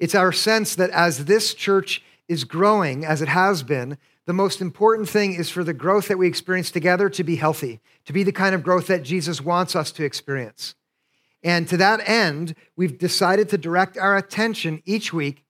It's 0.00 0.14
our 0.14 0.32
sense 0.32 0.74
that 0.74 0.90
as 0.90 1.26
this 1.26 1.54
church 1.54 2.02
is 2.26 2.44
growing, 2.44 3.04
as 3.04 3.20
it 3.20 3.28
has 3.28 3.62
been, 3.62 3.98
the 4.26 4.32
most 4.32 4.60
important 4.60 5.08
thing 5.08 5.34
is 5.34 5.50
for 5.50 5.62
the 5.62 5.74
growth 5.74 6.08
that 6.08 6.18
we 6.18 6.26
experience 6.26 6.70
together 6.70 7.10
to 7.10 7.22
be 7.22 7.36
healthy, 7.36 7.80
to 8.06 8.12
be 8.12 8.22
the 8.22 8.32
kind 8.32 8.54
of 8.54 8.62
growth 8.62 8.86
that 8.86 9.02
Jesus 9.02 9.40
wants 9.40 9.76
us 9.76 9.92
to 9.92 10.04
experience. 10.04 10.74
And 11.42 11.68
to 11.68 11.76
that 11.76 12.08
end, 12.08 12.54
we've 12.76 12.98
decided 12.98 13.48
to 13.50 13.58
direct 13.58 13.98
our 13.98 14.16
attention 14.16 14.82
each 14.86 15.12
week 15.12 15.44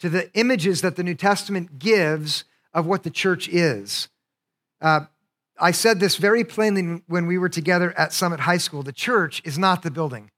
to 0.00 0.08
the 0.08 0.32
images 0.36 0.80
that 0.80 0.96
the 0.96 1.04
New 1.04 1.14
Testament 1.14 1.78
gives 1.78 2.44
of 2.74 2.86
what 2.86 3.02
the 3.02 3.10
church 3.10 3.48
is. 3.48 4.08
Uh, 4.80 5.02
I 5.60 5.70
said 5.70 6.00
this 6.00 6.16
very 6.16 6.42
plainly 6.42 7.02
when 7.06 7.26
we 7.26 7.38
were 7.38 7.48
together 7.48 7.96
at 7.96 8.12
Summit 8.12 8.40
High 8.40 8.56
School. 8.56 8.82
The 8.82 8.92
church 8.92 9.42
is 9.44 9.58
not 9.58 9.82
the 9.82 9.90
building. 9.90 10.30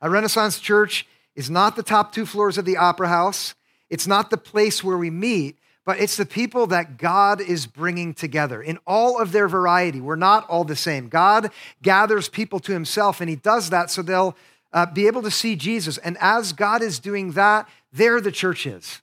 A 0.00 0.10
Renaissance 0.10 0.60
church 0.60 1.06
is 1.36 1.48
not 1.50 1.76
the 1.76 1.82
top 1.82 2.12
two 2.12 2.26
floors 2.26 2.58
of 2.58 2.64
the 2.64 2.76
opera 2.76 3.08
house. 3.08 3.54
It's 3.88 4.06
not 4.06 4.30
the 4.30 4.36
place 4.36 4.82
where 4.82 4.98
we 4.98 5.10
meet, 5.10 5.58
but 5.84 6.00
it's 6.00 6.16
the 6.16 6.26
people 6.26 6.66
that 6.68 6.98
God 6.98 7.40
is 7.40 7.66
bringing 7.66 8.14
together 8.14 8.60
in 8.60 8.78
all 8.86 9.20
of 9.20 9.30
their 9.30 9.46
variety. 9.46 10.00
We're 10.00 10.16
not 10.16 10.48
all 10.48 10.64
the 10.64 10.74
same. 10.74 11.08
God 11.08 11.52
gathers 11.82 12.28
people 12.28 12.58
to 12.60 12.72
himself, 12.72 13.20
and 13.20 13.30
he 13.30 13.36
does 13.36 13.70
that 13.70 13.90
so 13.90 14.02
they'll 14.02 14.36
uh, 14.72 14.86
be 14.86 15.06
able 15.06 15.22
to 15.22 15.30
see 15.30 15.54
Jesus. 15.54 15.98
And 15.98 16.16
as 16.20 16.52
God 16.52 16.82
is 16.82 16.98
doing 16.98 17.32
that, 17.32 17.68
there 17.92 18.20
the 18.20 18.32
church 18.32 18.66
is. 18.66 19.00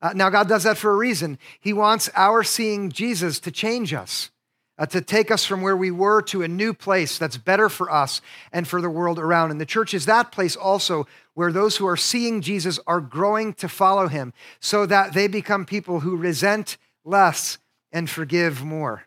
Uh, 0.00 0.12
now, 0.14 0.30
God 0.30 0.48
does 0.48 0.62
that 0.62 0.78
for 0.78 0.92
a 0.92 0.96
reason. 0.96 1.38
He 1.60 1.72
wants 1.72 2.08
our 2.14 2.42
seeing 2.42 2.90
Jesus 2.90 3.40
to 3.40 3.50
change 3.50 3.92
us 3.92 4.30
uh, 4.78 4.86
to 4.86 5.00
take 5.00 5.30
us 5.30 5.44
from 5.44 5.60
where 5.60 5.76
we 5.76 5.90
were 5.90 6.22
to 6.22 6.42
a 6.42 6.48
new 6.48 6.72
place 6.72 7.18
that's 7.18 7.36
better 7.36 7.68
for 7.68 7.90
us 7.90 8.20
and 8.52 8.68
for 8.68 8.80
the 8.80 8.90
world 8.90 9.18
around. 9.18 9.50
And 9.50 9.60
the 9.60 9.66
church 9.66 9.92
is 9.92 10.06
that 10.06 10.32
place 10.32 10.56
also 10.56 11.06
where 11.34 11.52
those 11.52 11.76
who 11.76 11.86
are 11.86 11.96
seeing 11.96 12.40
Jesus 12.40 12.78
are 12.86 13.00
growing 13.00 13.54
to 13.54 13.68
follow 13.68 14.08
him 14.08 14.32
so 14.60 14.86
that 14.86 15.14
they 15.14 15.28
become 15.28 15.64
people 15.64 16.00
who 16.00 16.16
resent 16.16 16.76
less 17.04 17.58
and 17.92 18.08
forgive 18.08 18.64
more. 18.64 19.04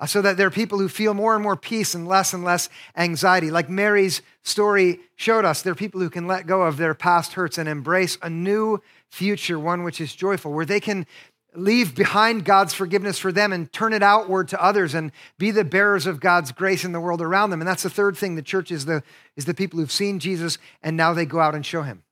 Uh, 0.00 0.06
so 0.06 0.22
that 0.22 0.38
there 0.38 0.46
are 0.46 0.50
people 0.50 0.78
who 0.78 0.88
feel 0.88 1.12
more 1.12 1.34
and 1.34 1.42
more 1.42 1.56
peace 1.56 1.94
and 1.94 2.08
less 2.08 2.32
and 2.32 2.42
less 2.42 2.70
anxiety. 2.96 3.50
Like 3.50 3.68
Mary's 3.68 4.22
story 4.42 5.00
showed 5.14 5.44
us, 5.44 5.60
there 5.60 5.72
are 5.72 5.76
people 5.76 6.00
who 6.00 6.08
can 6.08 6.26
let 6.26 6.46
go 6.46 6.62
of 6.62 6.78
their 6.78 6.94
past 6.94 7.34
hurts 7.34 7.58
and 7.58 7.68
embrace 7.68 8.16
a 8.22 8.30
new 8.30 8.80
future, 9.10 9.58
one 9.58 9.82
which 9.82 10.00
is 10.00 10.14
joyful, 10.14 10.54
where 10.54 10.64
they 10.64 10.80
can 10.80 11.06
leave 11.54 11.94
behind 11.94 12.44
God's 12.44 12.74
forgiveness 12.74 13.18
for 13.18 13.32
them 13.32 13.52
and 13.52 13.72
turn 13.72 13.92
it 13.92 14.02
outward 14.02 14.48
to 14.48 14.62
others 14.62 14.94
and 14.94 15.10
be 15.38 15.50
the 15.50 15.64
bearers 15.64 16.06
of 16.06 16.20
God's 16.20 16.52
grace 16.52 16.84
in 16.84 16.92
the 16.92 17.00
world 17.00 17.20
around 17.20 17.50
them. 17.50 17.60
And 17.60 17.68
that's 17.68 17.82
the 17.82 17.90
third 17.90 18.16
thing. 18.16 18.34
The 18.34 18.42
church 18.42 18.70
is 18.70 18.84
the, 18.84 19.02
is 19.36 19.44
the 19.44 19.54
people 19.54 19.78
who've 19.78 19.90
seen 19.90 20.18
Jesus 20.18 20.58
and 20.82 20.96
now 20.96 21.12
they 21.12 21.26
go 21.26 21.40
out 21.40 21.54
and 21.54 21.64
show 21.64 21.82
him. 21.82 22.04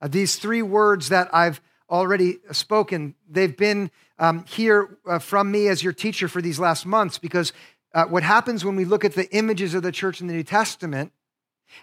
Uh, 0.00 0.08
these 0.08 0.36
three 0.36 0.62
words 0.62 1.08
that 1.08 1.28
I've 1.34 1.60
already 1.88 2.38
spoken, 2.52 3.14
they've 3.28 3.56
been 3.56 3.90
um, 4.18 4.44
here 4.46 4.98
uh, 5.06 5.18
from 5.18 5.50
me 5.50 5.68
as 5.68 5.82
your 5.82 5.92
teacher 5.92 6.28
for 6.28 6.40
these 6.40 6.60
last 6.60 6.86
months 6.86 7.18
because 7.18 7.52
uh, 7.92 8.04
what 8.04 8.22
happens 8.22 8.64
when 8.64 8.76
we 8.76 8.84
look 8.84 9.04
at 9.04 9.14
the 9.14 9.28
images 9.34 9.74
of 9.74 9.82
the 9.82 9.92
church 9.92 10.20
in 10.20 10.26
the 10.26 10.34
New 10.34 10.44
Testament 10.44 11.12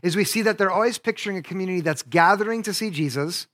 is 0.03 0.16
we 0.16 0.23
see 0.23 0.41
that 0.41 0.57
they're 0.57 0.72
always 0.72 0.97
picturing 0.97 1.38
a 1.38 1.41
community 1.41 1.81
that's 1.81 2.03
gathering 2.03 2.63
to 2.63 2.73
see 2.73 2.89
Jesus 2.89 3.47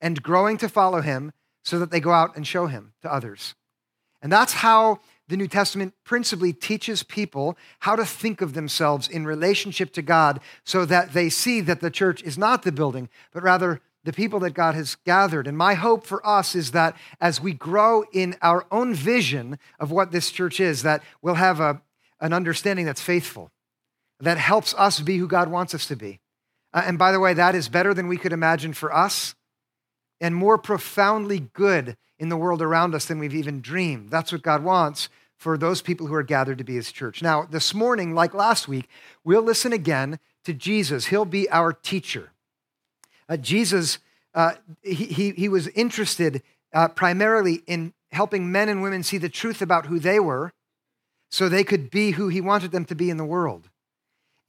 and 0.00 0.22
growing 0.22 0.56
to 0.58 0.68
follow 0.68 1.02
him 1.02 1.32
so 1.64 1.78
that 1.78 1.90
they 1.90 2.00
go 2.00 2.12
out 2.12 2.36
and 2.36 2.46
show 2.46 2.66
him 2.66 2.92
to 3.02 3.12
others. 3.12 3.54
And 4.22 4.30
that's 4.30 4.54
how 4.54 5.00
the 5.28 5.36
New 5.36 5.48
Testament 5.48 5.94
principally 6.04 6.52
teaches 6.52 7.02
people 7.02 7.56
how 7.80 7.96
to 7.96 8.04
think 8.04 8.40
of 8.40 8.52
themselves 8.52 9.08
in 9.08 9.24
relationship 9.24 9.92
to 9.92 10.02
God 10.02 10.40
so 10.64 10.84
that 10.84 11.12
they 11.12 11.28
see 11.28 11.60
that 11.60 11.80
the 11.80 11.90
church 11.90 12.22
is 12.22 12.36
not 12.36 12.62
the 12.62 12.72
building, 12.72 13.08
but 13.32 13.42
rather 13.42 13.80
the 14.02 14.12
people 14.12 14.40
that 14.40 14.54
God 14.54 14.74
has 14.74 14.96
gathered. 15.04 15.46
And 15.46 15.56
my 15.56 15.74
hope 15.74 16.04
for 16.04 16.26
us 16.26 16.54
is 16.54 16.72
that 16.72 16.96
as 17.20 17.40
we 17.40 17.52
grow 17.52 18.04
in 18.12 18.36
our 18.42 18.66
own 18.70 18.94
vision 18.94 19.58
of 19.78 19.90
what 19.90 20.10
this 20.10 20.30
church 20.30 20.58
is, 20.58 20.82
that 20.82 21.02
we'll 21.22 21.34
have 21.34 21.60
a, 21.60 21.80
an 22.20 22.32
understanding 22.32 22.86
that's 22.86 23.02
faithful, 23.02 23.50
that 24.18 24.38
helps 24.38 24.74
us 24.74 25.00
be 25.00 25.18
who 25.18 25.28
God 25.28 25.48
wants 25.48 25.74
us 25.74 25.86
to 25.86 25.96
be. 25.96 26.20
Uh, 26.72 26.82
and 26.86 26.98
by 26.98 27.12
the 27.12 27.20
way, 27.20 27.34
that 27.34 27.54
is 27.54 27.68
better 27.68 27.94
than 27.94 28.08
we 28.08 28.16
could 28.16 28.32
imagine 28.32 28.72
for 28.72 28.94
us 28.94 29.34
and 30.20 30.34
more 30.34 30.58
profoundly 30.58 31.40
good 31.40 31.96
in 32.18 32.28
the 32.28 32.36
world 32.36 32.60
around 32.60 32.94
us 32.94 33.06
than 33.06 33.18
we've 33.18 33.34
even 33.34 33.60
dreamed. 33.60 34.10
That's 34.10 34.32
what 34.32 34.42
God 34.42 34.62
wants 34.62 35.08
for 35.36 35.56
those 35.56 35.80
people 35.80 36.06
who 36.06 36.14
are 36.14 36.22
gathered 36.22 36.58
to 36.58 36.64
be 36.64 36.74
his 36.74 36.92
church. 36.92 37.22
Now, 37.22 37.46
this 37.50 37.72
morning, 37.72 38.14
like 38.14 38.34
last 38.34 38.68
week, 38.68 38.88
we'll 39.24 39.42
listen 39.42 39.72
again 39.72 40.18
to 40.44 40.52
Jesus. 40.52 41.06
He'll 41.06 41.24
be 41.24 41.48
our 41.48 41.72
teacher. 41.72 42.32
Uh, 43.26 43.38
Jesus, 43.38 43.98
uh, 44.34 44.52
he, 44.82 45.06
he, 45.06 45.30
he, 45.30 45.48
was 45.48 45.68
interested 45.68 46.42
uh, 46.74 46.88
primarily 46.88 47.62
in 47.66 47.94
helping 48.12 48.52
men 48.52 48.68
and 48.68 48.82
women 48.82 49.02
see 49.02 49.16
the 49.16 49.28
truth 49.30 49.62
about 49.62 49.86
who 49.86 49.98
they 49.98 50.20
were 50.20 50.52
so 51.30 51.48
they 51.48 51.64
could 51.64 51.90
be 51.90 52.10
who 52.12 52.28
he 52.28 52.40
wanted 52.40 52.72
them 52.72 52.84
to 52.84 52.94
be 52.94 53.08
in 53.08 53.16
the 53.16 53.24
world. 53.24 53.70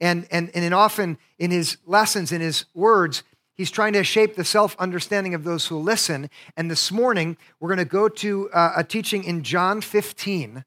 And, 0.00 0.26
and, 0.30 0.50
and 0.52 0.74
often 0.74 1.16
in 1.38 1.52
his 1.52 1.78
lessons, 1.86 2.32
in 2.32 2.40
his 2.40 2.66
words, 2.74 3.22
He's 3.62 3.70
trying 3.70 3.92
to 3.92 4.02
shape 4.02 4.34
the 4.34 4.44
self 4.44 4.74
understanding 4.80 5.34
of 5.34 5.44
those 5.44 5.68
who 5.68 5.78
listen. 5.78 6.28
And 6.56 6.68
this 6.68 6.90
morning, 6.90 7.36
we're 7.60 7.68
going 7.68 7.78
to 7.78 7.84
go 7.84 8.08
to 8.08 8.50
uh, 8.50 8.72
a 8.78 8.82
teaching 8.82 9.22
in 9.22 9.44
John 9.44 9.80
15, 9.80 10.64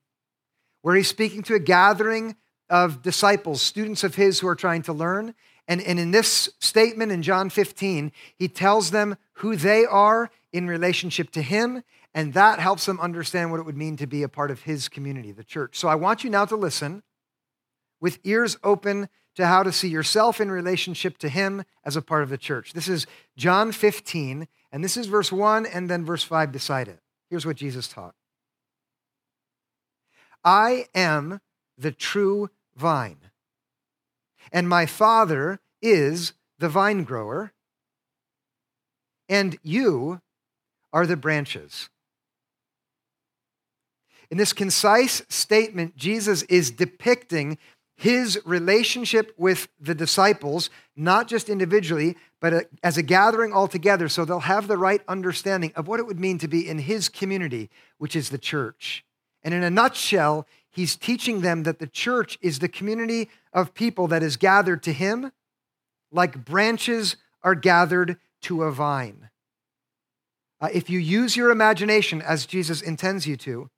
where 0.81 0.95
he's 0.95 1.09
speaking 1.09 1.43
to 1.43 1.55
a 1.55 1.59
gathering 1.59 2.37
of 2.69 3.01
disciples, 3.01 3.61
students 3.61 4.05
of 4.05 4.15
his 4.15 4.39
who 4.39 4.47
are 4.47 4.55
trying 4.55 4.81
to 4.83 4.93
learn. 4.93 5.35
And, 5.67 5.81
and 5.81 5.99
in 5.99 6.11
this 6.11 6.47
statement 6.61 7.11
in 7.11 7.21
John 7.21 7.49
15, 7.49 8.13
he 8.37 8.47
tells 8.47 8.91
them 8.91 9.17
who 9.39 9.57
they 9.57 9.83
are 9.83 10.29
in 10.53 10.65
relationship 10.65 11.31
to 11.31 11.41
him. 11.41 11.83
And 12.13 12.33
that 12.33 12.59
helps 12.59 12.85
them 12.85 13.01
understand 13.01 13.51
what 13.51 13.59
it 13.59 13.65
would 13.65 13.75
mean 13.75 13.97
to 13.97 14.07
be 14.07 14.23
a 14.23 14.29
part 14.29 14.51
of 14.51 14.61
his 14.61 14.87
community, 14.87 15.33
the 15.33 15.43
church. 15.43 15.77
So 15.77 15.89
I 15.89 15.95
want 15.95 16.23
you 16.23 16.29
now 16.29 16.45
to 16.45 16.55
listen 16.55 17.03
with 17.99 18.19
ears 18.23 18.57
open 18.63 19.09
to 19.35 19.45
how 19.45 19.63
to 19.63 19.71
see 19.71 19.89
yourself 19.89 20.39
in 20.39 20.49
relationship 20.49 21.17
to 21.19 21.29
Him 21.29 21.63
as 21.83 21.95
a 21.95 22.01
part 22.01 22.23
of 22.23 22.29
the 22.29 22.37
church. 22.37 22.73
This 22.73 22.87
is 22.87 23.05
John 23.37 23.71
15, 23.71 24.47
and 24.71 24.83
this 24.83 24.97
is 24.97 25.07
verse 25.07 25.31
1 25.31 25.65
and 25.65 25.89
then 25.89 26.05
verse 26.05 26.23
5 26.23 26.51
beside 26.51 26.87
it. 26.87 26.99
Here's 27.29 27.45
what 27.45 27.57
Jesus 27.57 27.87
taught 27.87 28.15
I 30.43 30.85
am 30.93 31.41
the 31.77 31.91
true 31.91 32.49
vine, 32.75 33.17
and 34.51 34.69
my 34.69 34.85
Father 34.85 35.59
is 35.81 36.33
the 36.59 36.69
vine 36.69 37.03
grower, 37.03 37.51
and 39.27 39.57
you 39.63 40.21
are 40.93 41.05
the 41.05 41.17
branches. 41.17 41.89
In 44.31 44.37
this 44.37 44.53
concise 44.53 45.21
statement, 45.29 45.95
Jesus 45.95 46.41
is 46.43 46.71
depicting 46.71 47.57
his 47.95 48.39
relationship 48.45 49.33
with 49.37 49.67
the 49.79 49.95
disciples, 49.95 50.69
not 50.95 51.27
just 51.27 51.49
individually, 51.49 52.17
but 52.41 52.69
as 52.83 52.97
a 52.97 53.03
gathering 53.03 53.53
altogether, 53.53 54.09
so 54.09 54.25
they'll 54.25 54.39
have 54.41 54.67
the 54.67 54.77
right 54.77 55.01
understanding 55.07 55.71
of 55.75 55.87
what 55.87 55.99
it 55.99 56.05
would 56.05 56.19
mean 56.19 56.37
to 56.39 56.47
be 56.47 56.67
in 56.67 56.79
his 56.79 57.07
community, 57.07 57.69
which 57.97 58.15
is 58.15 58.29
the 58.29 58.37
church. 58.37 59.05
And 59.43 59.53
in 59.53 59.63
a 59.63 59.69
nutshell, 59.69 60.45
he's 60.69 60.95
teaching 60.95 61.41
them 61.41 61.63
that 61.63 61.79
the 61.79 61.87
church 61.87 62.37
is 62.41 62.59
the 62.59 62.67
community 62.67 63.29
of 63.53 63.73
people 63.73 64.07
that 64.07 64.23
is 64.23 64.35
gathered 64.35 64.83
to 64.83 64.93
him 64.93 65.31
like 66.11 66.43
branches 66.43 67.15
are 67.43 67.55
gathered 67.55 68.17
to 68.41 68.63
a 68.63 68.71
vine. 68.71 69.29
Uh, 70.59 70.69
if 70.73 70.89
you 70.89 70.99
use 70.99 71.35
your 71.35 71.51
imagination 71.51 72.21
as 72.21 72.45
Jesus 72.45 72.81
intends 72.81 73.27
you 73.27 73.37
to, 73.37 73.69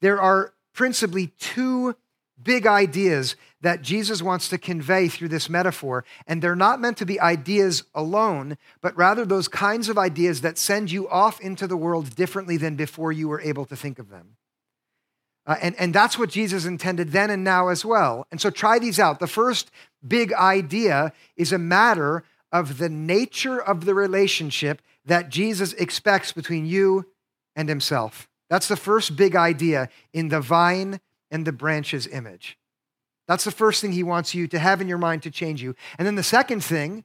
there 0.00 0.20
are 0.20 0.54
principally 0.72 1.28
two 1.38 1.96
big 2.42 2.66
ideas 2.66 3.36
that 3.62 3.82
Jesus 3.82 4.22
wants 4.22 4.48
to 4.48 4.58
convey 4.58 5.08
through 5.08 5.28
this 5.28 5.50
metaphor. 5.50 6.04
And 6.26 6.40
they're 6.40 6.56
not 6.56 6.80
meant 6.80 6.96
to 6.98 7.06
be 7.06 7.20
ideas 7.20 7.84
alone, 7.94 8.56
but 8.80 8.96
rather 8.96 9.24
those 9.24 9.48
kinds 9.48 9.88
of 9.88 9.98
ideas 9.98 10.40
that 10.40 10.58
send 10.58 10.90
you 10.90 11.08
off 11.08 11.40
into 11.40 11.66
the 11.66 11.76
world 11.76 12.16
differently 12.16 12.56
than 12.56 12.76
before 12.76 13.12
you 13.12 13.28
were 13.28 13.40
able 13.40 13.66
to 13.66 13.76
think 13.76 13.98
of 13.98 14.08
them. 14.08 14.36
Uh, 15.46 15.56
and, 15.62 15.74
and 15.78 15.94
that's 15.94 16.18
what 16.18 16.30
Jesus 16.30 16.64
intended 16.64 17.12
then 17.12 17.30
and 17.30 17.42
now 17.42 17.68
as 17.68 17.84
well. 17.84 18.26
And 18.30 18.40
so 18.40 18.50
try 18.50 18.78
these 18.78 18.98
out. 18.98 19.20
The 19.20 19.26
first 19.26 19.70
big 20.06 20.32
idea 20.32 21.12
is 21.36 21.52
a 21.52 21.58
matter 21.58 22.24
of 22.52 22.78
the 22.78 22.88
nature 22.88 23.60
of 23.60 23.84
the 23.84 23.94
relationship 23.94 24.82
that 25.04 25.28
Jesus 25.28 25.72
expects 25.74 26.32
between 26.32 26.66
you 26.66 27.06
and 27.56 27.68
himself. 27.68 28.28
That's 28.48 28.68
the 28.68 28.76
first 28.76 29.16
big 29.16 29.36
idea 29.36 29.88
in 30.12 30.28
the 30.28 30.40
vine 30.40 31.00
and 31.30 31.46
the 31.46 31.52
branches 31.52 32.06
image. 32.06 32.58
That's 33.30 33.44
the 33.44 33.52
first 33.52 33.80
thing 33.80 33.92
he 33.92 34.02
wants 34.02 34.34
you 34.34 34.48
to 34.48 34.58
have 34.58 34.80
in 34.80 34.88
your 34.88 34.98
mind 34.98 35.22
to 35.22 35.30
change 35.30 35.62
you. 35.62 35.76
And 35.96 36.04
then 36.04 36.16
the 36.16 36.22
second 36.24 36.64
thing, 36.64 37.04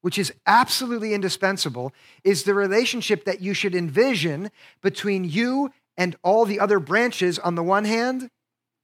which 0.00 0.18
is 0.18 0.32
absolutely 0.44 1.14
indispensable, 1.14 1.92
is 2.24 2.42
the 2.42 2.54
relationship 2.54 3.24
that 3.24 3.40
you 3.40 3.54
should 3.54 3.76
envision 3.76 4.50
between 4.82 5.22
you 5.22 5.70
and 5.96 6.16
all 6.24 6.44
the 6.44 6.58
other 6.58 6.80
branches 6.80 7.38
on 7.38 7.54
the 7.54 7.62
one 7.62 7.84
hand 7.84 8.30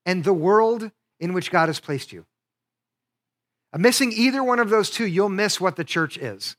and 0.05 0.23
the 0.23 0.33
world 0.33 0.93
in 1.19 1.33
which 1.33 1.51
God 1.51 1.69
has 1.69 1.81
placed 1.81 2.13
you. 2.13 2.25
missing 3.77 4.13
either 4.13 4.45
one 4.45 4.61
of 4.61 4.71
those 4.71 4.89
two, 4.89 5.09
you'll 5.09 5.29
miss 5.29 5.61
what 5.61 5.75
the 5.75 5.83
church 5.83 6.17
is. 6.17 6.55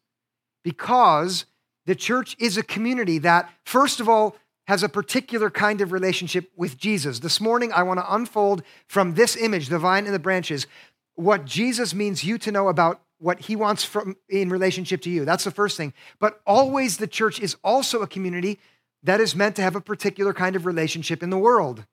Because 0.61 1.45
the 1.85 1.95
church 1.95 2.35
is 2.37 2.57
a 2.57 2.63
community 2.63 3.19
that, 3.19 3.49
first 3.63 4.01
of 4.01 4.09
all, 4.09 4.35
has 4.67 4.83
a 4.83 4.89
particular 4.89 5.49
kind 5.49 5.81
of 5.81 5.91
relationship 5.91 6.51
with 6.55 6.77
Jesus. 6.77 7.19
This 7.19 7.39
morning, 7.39 7.71
I 7.71 7.83
want 7.83 7.99
to 7.99 8.13
unfold 8.13 8.63
from 8.85 9.13
this 9.13 9.35
image, 9.35 9.69
the 9.69 9.79
vine 9.79 10.05
and 10.05 10.13
the 10.13 10.19
branches, 10.19 10.67
what 11.15 11.45
Jesus 11.45 11.93
means 11.93 12.23
you 12.23 12.37
to 12.39 12.51
know 12.51 12.67
about 12.67 13.01
what 13.19 13.39
he 13.41 13.55
wants 13.55 13.83
from 13.83 14.15
in 14.29 14.49
relationship 14.49 15.01
to 15.01 15.09
you. 15.09 15.25
That's 15.25 15.45
the 15.45 15.51
first 15.51 15.77
thing. 15.77 15.93
But 16.19 16.41
always 16.45 16.97
the 16.97 17.07
church 17.07 17.39
is 17.39 17.55
also 17.63 18.01
a 18.01 18.07
community 18.07 18.59
that 19.03 19.21
is 19.21 19.35
meant 19.35 19.55
to 19.55 19.61
have 19.61 19.75
a 19.75 19.81
particular 19.81 20.33
kind 20.33 20.55
of 20.55 20.65
relationship 20.65 21.23
in 21.23 21.29
the 21.29 21.37
world. 21.37 21.85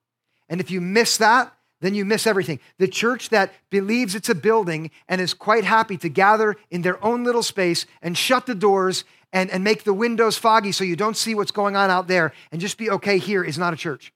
And 0.48 0.60
if 0.60 0.70
you 0.70 0.80
miss 0.80 1.16
that, 1.18 1.54
then 1.80 1.94
you 1.94 2.04
miss 2.04 2.26
everything. 2.26 2.60
The 2.78 2.88
church 2.88 3.28
that 3.28 3.52
believes 3.70 4.14
it's 4.14 4.28
a 4.28 4.34
building 4.34 4.90
and 5.08 5.20
is 5.20 5.34
quite 5.34 5.64
happy 5.64 5.96
to 5.98 6.08
gather 6.08 6.56
in 6.70 6.82
their 6.82 7.02
own 7.04 7.24
little 7.24 7.42
space 7.42 7.86
and 8.02 8.16
shut 8.16 8.46
the 8.46 8.54
doors 8.54 9.04
and, 9.34 9.50
and 9.50 9.64
make 9.64 9.82
the 9.82 9.92
windows 9.92 10.38
foggy 10.38 10.70
so 10.70 10.84
you 10.84 10.94
don't 10.94 11.16
see 11.16 11.34
what's 11.34 11.50
going 11.50 11.74
on 11.74 11.90
out 11.90 12.06
there 12.06 12.32
and 12.52 12.60
just 12.60 12.78
be 12.78 12.88
okay 12.88 13.18
here 13.18 13.44
is 13.44 13.58
not 13.58 13.74
a 13.74 13.76
church. 13.76 14.14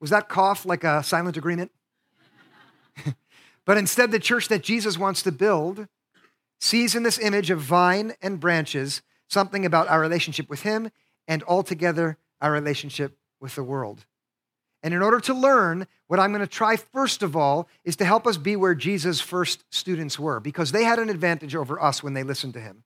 Was 0.00 0.10
that 0.10 0.28
cough 0.28 0.66
like 0.66 0.84
a 0.84 1.02
silent 1.02 1.38
agreement? 1.38 1.72
but 3.64 3.78
instead, 3.78 4.10
the 4.10 4.20
church 4.20 4.48
that 4.48 4.62
Jesus 4.62 4.98
wants 4.98 5.22
to 5.22 5.32
build 5.32 5.88
sees 6.60 6.94
in 6.94 7.04
this 7.04 7.18
image 7.18 7.50
of 7.50 7.58
vine 7.58 8.12
and 8.20 8.38
branches 8.38 9.00
something 9.28 9.64
about 9.64 9.88
our 9.88 9.98
relationship 9.98 10.50
with 10.50 10.60
Him 10.60 10.90
and 11.26 11.42
altogether 11.44 12.18
our 12.42 12.52
relationship 12.52 13.16
with 13.40 13.54
the 13.54 13.64
world. 13.64 14.04
And 14.82 14.92
in 14.92 15.00
order 15.00 15.20
to 15.20 15.32
learn, 15.32 15.86
what 16.08 16.20
I'm 16.20 16.32
going 16.32 16.42
to 16.42 16.46
try 16.46 16.76
first 16.76 17.22
of 17.22 17.34
all 17.34 17.66
is 17.82 17.96
to 17.96 18.04
help 18.04 18.26
us 18.26 18.36
be 18.36 18.56
where 18.56 18.74
Jesus' 18.74 19.22
first 19.22 19.64
students 19.70 20.18
were, 20.18 20.38
because 20.38 20.72
they 20.72 20.84
had 20.84 20.98
an 20.98 21.08
advantage 21.08 21.56
over 21.56 21.82
us 21.82 22.02
when 22.02 22.12
they 22.12 22.22
listened 22.22 22.52
to 22.52 22.60
him. 22.60 22.84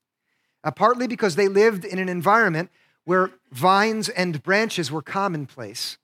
Uh, 0.64 0.70
partly 0.70 1.06
because 1.06 1.37
they 1.37 1.49
lived 1.49 1.84
in 1.84 1.99
an 1.99 2.08
environment 2.08 2.70
where 3.05 3.31
vines 3.52 4.08
and 4.08 4.43
branches 4.43 4.90
were 4.90 5.02
commonplace. 5.02 5.99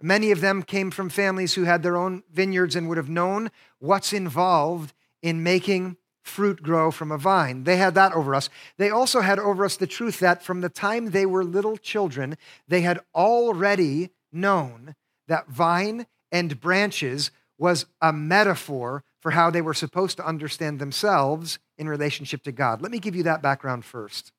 Many 0.00 0.30
of 0.30 0.40
them 0.40 0.62
came 0.62 0.90
from 0.90 1.08
families 1.08 1.54
who 1.54 1.64
had 1.64 1.82
their 1.82 1.96
own 1.96 2.22
vineyards 2.32 2.76
and 2.76 2.88
would 2.88 2.96
have 2.96 3.08
known 3.08 3.50
what's 3.80 4.12
involved 4.12 4.94
in 5.22 5.42
making 5.42 5.96
fruit 6.22 6.62
grow 6.62 6.90
from 6.90 7.10
a 7.10 7.18
vine. 7.18 7.64
They 7.64 7.76
had 7.76 7.94
that 7.94 8.12
over 8.12 8.34
us. 8.34 8.48
They 8.76 8.90
also 8.90 9.20
had 9.20 9.38
over 9.38 9.64
us 9.64 9.76
the 9.76 9.86
truth 9.86 10.20
that 10.20 10.42
from 10.42 10.60
the 10.60 10.68
time 10.68 11.10
they 11.10 11.26
were 11.26 11.42
little 11.42 11.76
children, 11.76 12.36
they 12.68 12.82
had 12.82 13.00
already 13.14 14.10
known 14.30 14.94
that 15.26 15.48
vine 15.48 16.06
and 16.30 16.60
branches 16.60 17.30
was 17.58 17.86
a 18.00 18.12
metaphor 18.12 19.02
for 19.20 19.32
how 19.32 19.50
they 19.50 19.62
were 19.62 19.74
supposed 19.74 20.16
to 20.18 20.26
understand 20.26 20.78
themselves 20.78 21.58
in 21.76 21.88
relationship 21.88 22.42
to 22.44 22.52
God. 22.52 22.80
Let 22.80 22.92
me 22.92 22.98
give 22.98 23.16
you 23.16 23.24
that 23.24 23.42
background 23.42 23.84
first. 23.84 24.32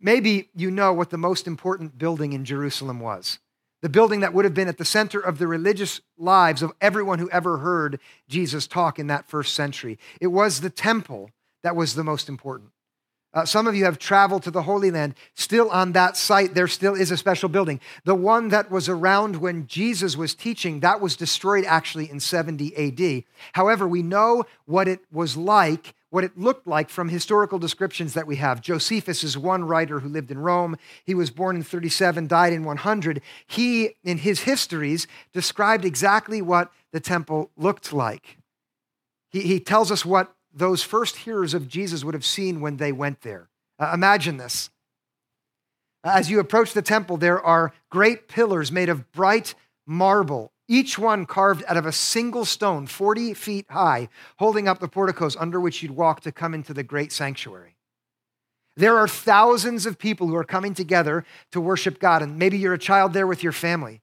Maybe 0.00 0.48
you 0.54 0.70
know 0.70 0.92
what 0.92 1.10
the 1.10 1.18
most 1.18 1.46
important 1.46 1.98
building 1.98 2.32
in 2.32 2.44
Jerusalem 2.44 3.00
was. 3.00 3.40
The 3.82 3.88
building 3.88 4.20
that 4.20 4.34
would 4.34 4.44
have 4.44 4.54
been 4.54 4.68
at 4.68 4.78
the 4.78 4.84
center 4.84 5.20
of 5.20 5.38
the 5.38 5.46
religious 5.46 6.00
lives 6.16 6.62
of 6.62 6.72
everyone 6.80 7.18
who 7.18 7.30
ever 7.30 7.58
heard 7.58 8.00
Jesus 8.28 8.66
talk 8.66 8.98
in 8.98 9.06
that 9.08 9.28
first 9.28 9.54
century. 9.54 9.98
It 10.20 10.28
was 10.28 10.60
the 10.60 10.70
temple 10.70 11.30
that 11.62 11.76
was 11.76 11.94
the 11.94 12.04
most 12.04 12.28
important. 12.28 12.70
Uh, 13.34 13.44
some 13.44 13.66
of 13.66 13.74
you 13.74 13.84
have 13.84 13.98
traveled 13.98 14.42
to 14.42 14.50
the 14.50 14.62
Holy 14.62 14.90
Land. 14.90 15.14
Still 15.34 15.68
on 15.70 15.92
that 15.92 16.16
site, 16.16 16.54
there 16.54 16.66
still 16.66 16.94
is 16.94 17.10
a 17.10 17.16
special 17.16 17.48
building. 17.48 17.78
The 18.04 18.14
one 18.14 18.48
that 18.48 18.70
was 18.70 18.88
around 18.88 19.36
when 19.36 19.66
Jesus 19.66 20.16
was 20.16 20.34
teaching, 20.34 20.80
that 20.80 21.00
was 21.00 21.14
destroyed 21.14 21.64
actually 21.66 22.10
in 22.10 22.20
70 22.20 22.74
AD. 22.76 23.24
However, 23.52 23.86
we 23.86 24.02
know 24.02 24.44
what 24.64 24.88
it 24.88 25.00
was 25.12 25.36
like, 25.36 25.94
what 26.08 26.24
it 26.24 26.38
looked 26.38 26.66
like 26.66 26.88
from 26.88 27.10
historical 27.10 27.58
descriptions 27.58 28.14
that 28.14 28.26
we 28.26 28.36
have. 28.36 28.62
Josephus 28.62 29.22
is 29.22 29.36
one 29.36 29.64
writer 29.64 30.00
who 30.00 30.08
lived 30.08 30.30
in 30.30 30.38
Rome. 30.38 30.78
He 31.04 31.14
was 31.14 31.30
born 31.30 31.56
in 31.56 31.62
37, 31.62 32.28
died 32.28 32.54
in 32.54 32.64
100. 32.64 33.20
He, 33.46 33.90
in 34.02 34.18
his 34.18 34.40
histories, 34.40 35.06
described 35.34 35.84
exactly 35.84 36.40
what 36.40 36.72
the 36.92 37.00
temple 37.00 37.50
looked 37.58 37.92
like. 37.92 38.38
He, 39.30 39.42
he 39.42 39.60
tells 39.60 39.92
us 39.92 40.06
what 40.06 40.34
those 40.58 40.82
first 40.82 41.16
hearers 41.16 41.54
of 41.54 41.68
Jesus 41.68 42.04
would 42.04 42.14
have 42.14 42.24
seen 42.24 42.60
when 42.60 42.76
they 42.76 42.92
went 42.92 43.22
there. 43.22 43.48
Uh, 43.78 43.92
imagine 43.94 44.36
this. 44.36 44.70
As 46.04 46.30
you 46.30 46.40
approach 46.40 46.72
the 46.72 46.82
temple, 46.82 47.16
there 47.16 47.40
are 47.40 47.72
great 47.90 48.28
pillars 48.28 48.70
made 48.70 48.88
of 48.88 49.10
bright 49.12 49.54
marble, 49.86 50.52
each 50.68 50.98
one 50.98 51.24
carved 51.24 51.64
out 51.66 51.78
of 51.78 51.86
a 51.86 51.92
single 51.92 52.44
stone, 52.44 52.86
40 52.86 53.32
feet 53.34 53.66
high, 53.70 54.08
holding 54.38 54.68
up 54.68 54.80
the 54.80 54.88
porticos 54.88 55.34
under 55.36 55.58
which 55.58 55.82
you'd 55.82 55.92
walk 55.92 56.20
to 56.20 56.32
come 56.32 56.52
into 56.52 56.74
the 56.74 56.82
great 56.82 57.10
sanctuary. 57.10 57.76
There 58.76 58.98
are 58.98 59.08
thousands 59.08 59.86
of 59.86 59.98
people 59.98 60.28
who 60.28 60.36
are 60.36 60.44
coming 60.44 60.74
together 60.74 61.24
to 61.52 61.60
worship 61.60 61.98
God, 61.98 62.22
and 62.22 62.38
maybe 62.38 62.58
you're 62.58 62.74
a 62.74 62.78
child 62.78 63.12
there 63.14 63.26
with 63.26 63.42
your 63.42 63.52
family. 63.52 64.02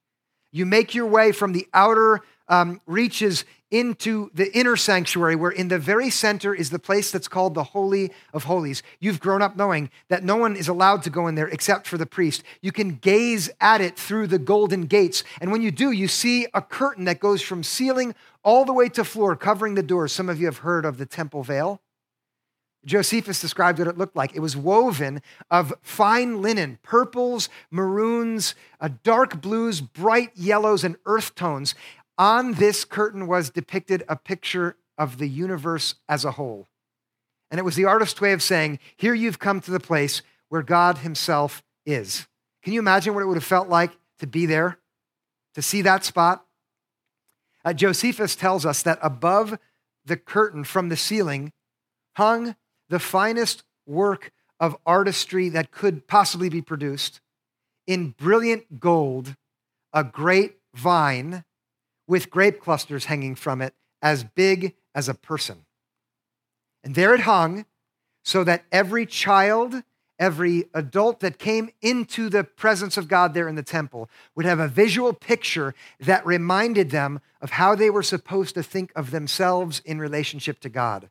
You 0.51 0.65
make 0.65 0.95
your 0.95 1.05
way 1.05 1.31
from 1.31 1.53
the 1.53 1.67
outer 1.73 2.21
um, 2.47 2.81
reaches 2.85 3.45
into 3.71 4.29
the 4.33 4.55
inner 4.57 4.75
sanctuary, 4.75 5.35
where 5.35 5.51
in 5.51 5.67
the 5.67 5.79
very 5.79 6.09
center 6.09 6.53
is 6.53 6.69
the 6.69 6.79
place 6.79 7.11
that's 7.11 7.27
called 7.27 7.55
the 7.55 7.63
Holy 7.63 8.11
of 8.31 8.45
Holies. 8.45 8.83
You've 8.99 9.19
grown 9.19 9.41
up 9.41 9.57
knowing 9.57 9.89
that 10.07 10.23
no 10.23 10.35
one 10.35 10.55
is 10.55 10.67
allowed 10.67 11.03
to 11.03 11.09
go 11.09 11.27
in 11.27 11.35
there 11.35 11.47
except 11.47 11.87
for 11.87 11.97
the 11.97 12.05
priest. 12.05 12.43
You 12.61 12.71
can 12.71 12.95
gaze 12.95 13.49
at 13.59 13.81
it 13.81 13.97
through 13.97 14.27
the 14.27 14.39
golden 14.39 14.83
gates. 14.83 15.23
And 15.41 15.51
when 15.51 15.61
you 15.61 15.71
do, 15.71 15.91
you 15.91 16.07
see 16.07 16.47
a 16.53 16.61
curtain 16.61 17.05
that 17.05 17.19
goes 17.19 17.41
from 17.41 17.63
ceiling 17.63 18.15
all 18.43 18.65
the 18.65 18.73
way 18.73 18.87
to 18.89 19.03
floor, 19.03 19.35
covering 19.35 19.75
the 19.75 19.83
doors. 19.83 20.13
Some 20.13 20.29
of 20.29 20.39
you 20.39 20.45
have 20.45 20.59
heard 20.59 20.85
of 20.85 20.97
the 20.97 21.05
temple 21.05 21.43
veil. 21.43 21.81
Josephus 22.85 23.41
described 23.41 23.79
what 23.79 23.87
it 23.87 23.97
looked 23.97 24.15
like. 24.15 24.35
It 24.35 24.41
was 24.41 24.55
woven 24.55 25.21
of 25.49 25.73
fine 25.81 26.41
linen, 26.41 26.77
purples, 26.83 27.49
maroons, 27.71 28.53
uh, 28.79 28.89
dark 29.03 29.41
blues, 29.41 29.81
bright 29.81 30.29
yellows, 30.35 30.83
and 30.83 30.95
earth 31.05 31.33
tones. 31.33 31.73
On 32.17 32.53
this 32.53 32.85
curtain 32.85 33.27
was 33.27 33.49
depicted 33.49 34.03
a 34.07 34.15
picture 34.15 34.77
of 34.97 35.17
the 35.17 35.27
universe 35.27 35.95
as 36.07 36.23
a 36.23 36.31
whole. 36.31 36.67
And 37.51 37.59
it 37.59 37.63
was 37.63 37.75
the 37.75 37.85
artist's 37.85 38.21
way 38.21 38.31
of 38.31 38.41
saying, 38.41 38.79
Here 38.95 39.13
you've 39.13 39.39
come 39.39 39.61
to 39.61 39.71
the 39.71 39.79
place 39.79 40.21
where 40.49 40.63
God 40.63 40.99
Himself 40.99 41.63
is. 41.85 42.27
Can 42.63 42.73
you 42.73 42.79
imagine 42.79 43.13
what 43.13 43.21
it 43.21 43.27
would 43.27 43.37
have 43.37 43.43
felt 43.43 43.69
like 43.69 43.91
to 44.19 44.27
be 44.27 44.45
there, 44.45 44.79
to 45.53 45.61
see 45.61 45.81
that 45.81 46.03
spot? 46.03 46.45
Uh, 47.63 47.73
Josephus 47.73 48.35
tells 48.35 48.65
us 48.65 48.81
that 48.83 48.99
above 49.01 49.57
the 50.05 50.17
curtain 50.17 50.63
from 50.63 50.89
the 50.89 50.97
ceiling 50.97 51.51
hung 52.15 52.55
the 52.89 52.99
finest 52.99 53.63
work 53.85 54.31
of 54.59 54.77
artistry 54.85 55.49
that 55.49 55.71
could 55.71 56.07
possibly 56.07 56.49
be 56.49 56.61
produced 56.61 57.19
in 57.87 58.15
brilliant 58.17 58.79
gold, 58.79 59.35
a 59.93 60.03
great 60.03 60.57
vine 60.73 61.43
with 62.07 62.29
grape 62.29 62.59
clusters 62.59 63.05
hanging 63.05 63.35
from 63.35 63.61
it 63.61 63.73
as 64.01 64.23
big 64.23 64.75
as 64.93 65.09
a 65.09 65.13
person. 65.13 65.65
And 66.83 66.95
there 66.95 67.13
it 67.13 67.21
hung 67.21 67.65
so 68.23 68.43
that 68.43 68.65
every 68.71 69.05
child, 69.05 69.83
every 70.19 70.65
adult 70.73 71.19
that 71.21 71.39
came 71.39 71.69
into 71.81 72.29
the 72.29 72.43
presence 72.43 72.97
of 72.97 73.07
God 73.07 73.33
there 73.33 73.47
in 73.47 73.55
the 73.55 73.63
temple 73.63 74.09
would 74.35 74.45
have 74.45 74.59
a 74.59 74.67
visual 74.67 75.13
picture 75.13 75.73
that 75.99 76.25
reminded 76.25 76.91
them 76.91 77.21
of 77.41 77.51
how 77.51 77.75
they 77.75 77.89
were 77.89 78.03
supposed 78.03 78.55
to 78.55 78.63
think 78.63 78.91
of 78.95 79.11
themselves 79.11 79.81
in 79.85 79.99
relationship 79.99 80.59
to 80.61 80.69
God. 80.69 81.09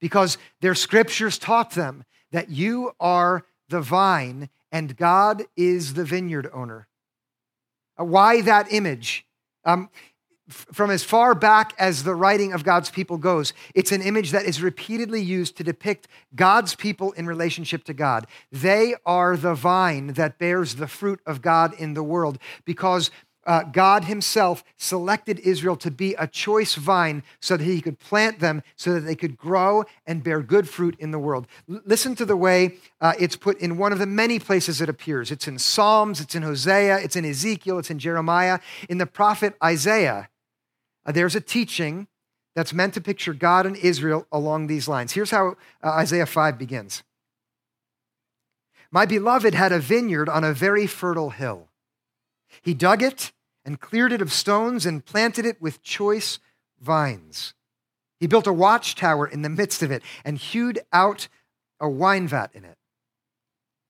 Because 0.00 0.38
their 0.60 0.74
scriptures 0.74 1.38
taught 1.38 1.72
them 1.72 2.04
that 2.30 2.50
you 2.50 2.92
are 3.00 3.44
the 3.68 3.80
vine 3.80 4.48
and 4.70 4.96
God 4.96 5.44
is 5.56 5.94
the 5.94 6.04
vineyard 6.04 6.48
owner. 6.52 6.86
Why 7.96 8.40
that 8.42 8.72
image? 8.72 9.26
Um, 9.64 9.90
from 10.48 10.90
as 10.90 11.04
far 11.04 11.34
back 11.34 11.74
as 11.78 12.04
the 12.04 12.14
writing 12.14 12.52
of 12.52 12.64
God's 12.64 12.90
people 12.90 13.18
goes, 13.18 13.52
it's 13.74 13.92
an 13.92 14.02
image 14.02 14.30
that 14.30 14.46
is 14.46 14.62
repeatedly 14.62 15.20
used 15.20 15.56
to 15.56 15.64
depict 15.64 16.08
God's 16.34 16.74
people 16.74 17.12
in 17.12 17.26
relationship 17.26 17.84
to 17.84 17.94
God. 17.94 18.26
They 18.50 18.94
are 19.04 19.36
the 19.36 19.54
vine 19.54 20.14
that 20.14 20.38
bears 20.38 20.76
the 20.76 20.88
fruit 20.88 21.20
of 21.26 21.42
God 21.42 21.74
in 21.74 21.94
the 21.94 22.02
world 22.02 22.38
because 22.64 23.10
uh, 23.48 23.62
God 23.62 24.04
Himself 24.04 24.62
selected 24.76 25.38
Israel 25.40 25.76
to 25.76 25.90
be 25.90 26.14
a 26.14 26.26
choice 26.26 26.74
vine 26.74 27.22
so 27.40 27.56
that 27.56 27.64
He 27.64 27.80
could 27.80 27.98
plant 27.98 28.40
them 28.40 28.62
so 28.76 28.92
that 28.92 29.00
they 29.00 29.16
could 29.16 29.38
grow 29.38 29.84
and 30.06 30.22
bear 30.22 30.42
good 30.42 30.68
fruit 30.68 30.94
in 30.98 31.12
the 31.12 31.18
world. 31.18 31.46
L- 31.68 31.80
listen 31.86 32.14
to 32.16 32.26
the 32.26 32.36
way 32.36 32.76
uh, 33.00 33.14
it's 33.18 33.36
put 33.36 33.58
in 33.58 33.78
one 33.78 33.90
of 33.90 33.98
the 33.98 34.06
many 34.06 34.38
places 34.38 34.82
it 34.82 34.88
appears. 34.90 35.30
It's 35.30 35.48
in 35.48 35.58
Psalms, 35.58 36.20
it's 36.20 36.34
in 36.34 36.42
Hosea, 36.42 36.98
it's 36.98 37.16
in 37.16 37.24
Ezekiel, 37.24 37.78
it's 37.78 37.90
in 37.90 37.98
Jeremiah, 37.98 38.60
in 38.88 38.98
the 38.98 39.06
prophet 39.06 39.54
Isaiah. 39.64 40.28
Uh, 41.08 41.12
there's 41.12 41.34
a 41.34 41.40
teaching 41.40 42.06
that's 42.54 42.74
meant 42.74 42.92
to 42.92 43.00
picture 43.00 43.32
God 43.32 43.64
and 43.64 43.76
Israel 43.76 44.26
along 44.30 44.66
these 44.66 44.86
lines. 44.88 45.12
Here's 45.12 45.30
how 45.30 45.56
uh, 45.82 45.88
Isaiah 45.88 46.26
5 46.26 46.58
begins 46.58 47.02
My 48.90 49.06
beloved 49.06 49.54
had 49.54 49.72
a 49.72 49.78
vineyard 49.78 50.28
on 50.28 50.44
a 50.44 50.52
very 50.52 50.86
fertile 50.86 51.30
hill. 51.30 51.68
He 52.60 52.74
dug 52.74 53.02
it 53.02 53.32
and 53.64 53.80
cleared 53.80 54.12
it 54.12 54.20
of 54.20 54.32
stones 54.32 54.84
and 54.84 55.04
planted 55.04 55.46
it 55.46 55.62
with 55.62 55.82
choice 55.82 56.40
vines. 56.78 57.54
He 58.20 58.26
built 58.26 58.46
a 58.46 58.52
watchtower 58.52 59.26
in 59.26 59.42
the 59.42 59.48
midst 59.48 59.82
of 59.82 59.90
it 59.90 60.02
and 60.24 60.36
hewed 60.36 60.80
out 60.92 61.28
a 61.80 61.88
wine 61.88 62.28
vat 62.28 62.50
in 62.52 62.64
it. 62.64 62.76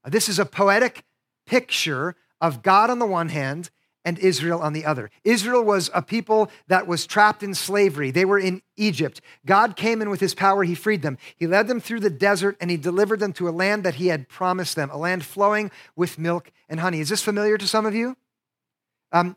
This 0.05 0.29
is 0.29 0.39
a 0.39 0.47
poetic 0.47 1.05
picture 1.47 2.15
of 2.41 2.63
God 2.63 2.91
on 2.91 3.01
the 3.01 3.07
one 3.07 3.31
hand 3.31 3.71
and 4.09 4.19
Israel 4.21 4.63
on 4.63 4.73
the 4.73 4.87
other. 4.87 5.11
Israel 5.23 5.63
was 5.63 5.91
a 5.93 6.01
people 6.01 6.51
that 6.67 6.87
was 6.87 7.07
trapped 7.07 7.43
in 7.43 7.53
slavery. 7.53 8.11
They 8.11 8.25
were 8.25 8.39
in 8.39 8.63
Egypt. 8.75 9.21
God 9.45 9.77
came 9.77 10.01
in 10.01 10.09
with 10.09 10.19
his 10.19 10.35
power, 10.35 10.65
he 10.65 10.75
freed 10.75 11.03
them. 11.03 11.19
He 11.37 11.47
led 11.47 11.69
them 11.69 11.79
through 11.79 12.01
the 12.01 12.09
desert 12.09 12.57
and 12.59 12.71
he 12.71 12.79
delivered 12.79 13.21
them 13.21 13.35
to 13.35 13.51
a 13.51 13.51
land 13.51 13.85
that 13.85 13.97
he 13.97 14.07
had 14.07 14.27
promised 14.27 14.77
them, 14.77 14.89
a 14.91 14.97
land 14.97 15.27
flowing 15.27 15.71
with 15.95 16.19
milk 16.19 16.51
and 16.71 16.81
honey. 16.81 17.01
Is 17.01 17.11
this 17.11 17.23
familiar 17.23 17.59
to 17.59 17.69
some 17.69 17.85
of 17.85 17.95
you? 17.95 18.17
Um, 19.13 19.37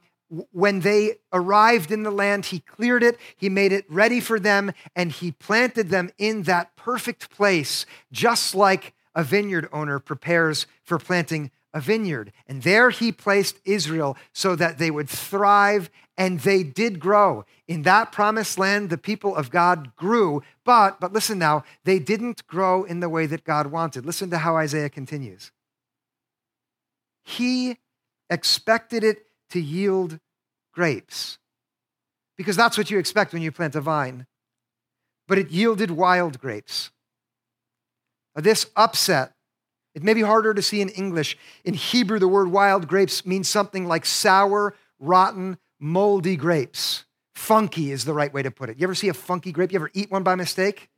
when 0.54 0.80
they 0.80 1.16
arrived 1.34 1.92
in 1.92 2.04
the 2.04 2.12
land, 2.12 2.46
he 2.46 2.60
cleared 2.60 3.04
it, 3.04 3.20
he 3.36 3.50
made 3.50 3.74
it 3.74 3.84
ready 3.90 4.22
for 4.22 4.40
them, 4.40 4.72
and 4.96 5.12
he 5.12 5.34
planted 5.34 5.90
them 5.90 6.12
in 6.18 6.44
that 6.44 6.78
perfect 6.78 7.30
place, 7.30 7.86
just 8.10 8.56
like 8.56 8.94
a 9.14 9.26
vineyard 9.26 9.68
owner 9.74 10.00
prepares 10.00 10.66
for 10.82 10.98
planting 10.98 11.52
a 11.74 11.80
vineyard. 11.80 12.32
And 12.48 12.64
there 12.64 12.90
he 12.90 13.12
placed 13.12 13.60
Israel 13.66 14.18
so 14.34 14.56
that 14.56 14.78
they 14.78 14.92
would 14.92 15.10
thrive 15.10 15.90
and 16.18 16.40
they 16.42 16.64
did 16.64 17.00
grow. 17.00 17.46
In 17.68 17.84
that 17.84 18.12
promised 18.12 18.60
land, 18.60 18.90
the 18.90 18.98
people 18.98 19.36
of 19.36 19.50
God 19.50 19.96
grew, 19.96 20.44
but, 20.66 21.00
but 21.00 21.14
listen 21.14 21.40
now, 21.40 21.64
they 21.84 22.00
didn't 22.00 22.46
grow 22.48 22.84
in 22.84 23.00
the 23.00 23.10
way 23.10 23.26
that 23.26 23.44
God 23.44 23.68
wanted. 23.68 24.06
Listen 24.06 24.30
to 24.30 24.40
how 24.40 24.58
Isaiah 24.58 24.90
continues. 24.90 25.52
He 27.24 27.78
expected 28.30 29.04
it 29.04 29.26
to 29.52 29.62
yield 29.62 30.20
grapes 30.74 31.38
because 32.38 32.56
that's 32.56 32.78
what 32.78 32.90
you 32.90 32.98
expect 32.98 33.34
when 33.34 33.42
you 33.42 33.52
plant 33.52 33.76
a 33.76 33.82
vine, 33.82 34.26
but 35.28 35.38
it 35.38 35.52
yielded 35.52 35.92
wild 35.92 36.40
grapes. 36.40 36.92
This 38.36 38.68
upset 38.76 39.34
it 39.94 40.04
may 40.04 40.14
be 40.14 40.22
harder 40.22 40.54
to 40.54 40.62
see 40.62 40.82
in 40.82 40.90
English. 40.90 41.38
In 41.64 41.74
Hebrew, 41.74 42.20
the 42.20 42.28
word 42.28 42.50
wild 42.52 42.88
grapes 42.88 43.26
means 43.26 43.50
something 43.50 43.86
like 43.86 44.06
sour, 44.06 44.76
rotten, 45.00 45.58
moldy 45.80 46.36
grapes. 46.36 47.06
Funky 47.36 47.92
is 47.92 48.06
the 48.06 48.14
right 48.14 48.34
way 48.34 48.44
to 48.44 48.52
put 48.52 48.70
it. 48.70 48.80
You 48.80 48.84
ever 48.84 48.96
see 48.96 49.10
a 49.10 49.14
funky 49.14 49.52
grape? 49.52 49.72
You 49.72 49.80
ever 49.80 49.92
eat 49.94 50.12
one 50.12 50.24
by 50.24 50.36
mistake? 50.36 50.90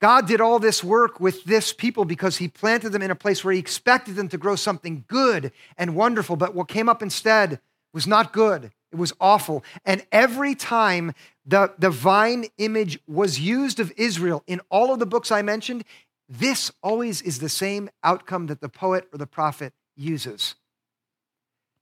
God 0.00 0.26
did 0.26 0.40
all 0.40 0.58
this 0.58 0.82
work 0.82 1.20
with 1.20 1.44
this 1.44 1.72
people 1.72 2.04
because 2.06 2.38
he 2.38 2.48
planted 2.48 2.90
them 2.90 3.02
in 3.02 3.10
a 3.10 3.14
place 3.14 3.44
where 3.44 3.52
he 3.52 3.60
expected 3.60 4.16
them 4.16 4.28
to 4.28 4.38
grow 4.38 4.56
something 4.56 5.04
good 5.08 5.52
and 5.76 5.94
wonderful. 5.94 6.36
But 6.36 6.54
what 6.54 6.68
came 6.68 6.88
up 6.88 7.02
instead 7.02 7.60
was 7.92 8.06
not 8.06 8.32
good, 8.32 8.72
it 8.92 8.96
was 8.96 9.12
awful. 9.20 9.62
And 9.84 10.04
every 10.10 10.54
time 10.54 11.12
the, 11.44 11.72
the 11.78 11.90
vine 11.90 12.46
image 12.58 12.98
was 13.06 13.38
used 13.38 13.78
of 13.78 13.92
Israel 13.96 14.42
in 14.46 14.60
all 14.70 14.92
of 14.92 14.98
the 14.98 15.06
books 15.06 15.30
I 15.30 15.42
mentioned, 15.42 15.84
this 16.30 16.70
always 16.80 17.20
is 17.20 17.40
the 17.40 17.48
same 17.48 17.90
outcome 18.04 18.46
that 18.46 18.60
the 18.60 18.68
poet 18.68 19.08
or 19.12 19.18
the 19.18 19.26
prophet 19.26 19.72
uses. 19.96 20.54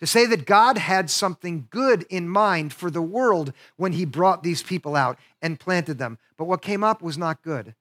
To 0.00 0.06
say 0.06 0.24
that 0.26 0.46
God 0.46 0.78
had 0.78 1.10
something 1.10 1.66
good 1.70 2.06
in 2.08 2.28
mind 2.28 2.72
for 2.72 2.90
the 2.90 3.02
world 3.02 3.52
when 3.76 3.92
he 3.92 4.06
brought 4.06 4.42
these 4.42 4.62
people 4.62 4.96
out 4.96 5.18
and 5.42 5.60
planted 5.60 5.98
them. 5.98 6.18
But 6.38 6.46
what 6.46 6.62
came 6.62 6.82
up 6.82 7.02
was 7.02 7.18
not 7.18 7.42
good. 7.42 7.74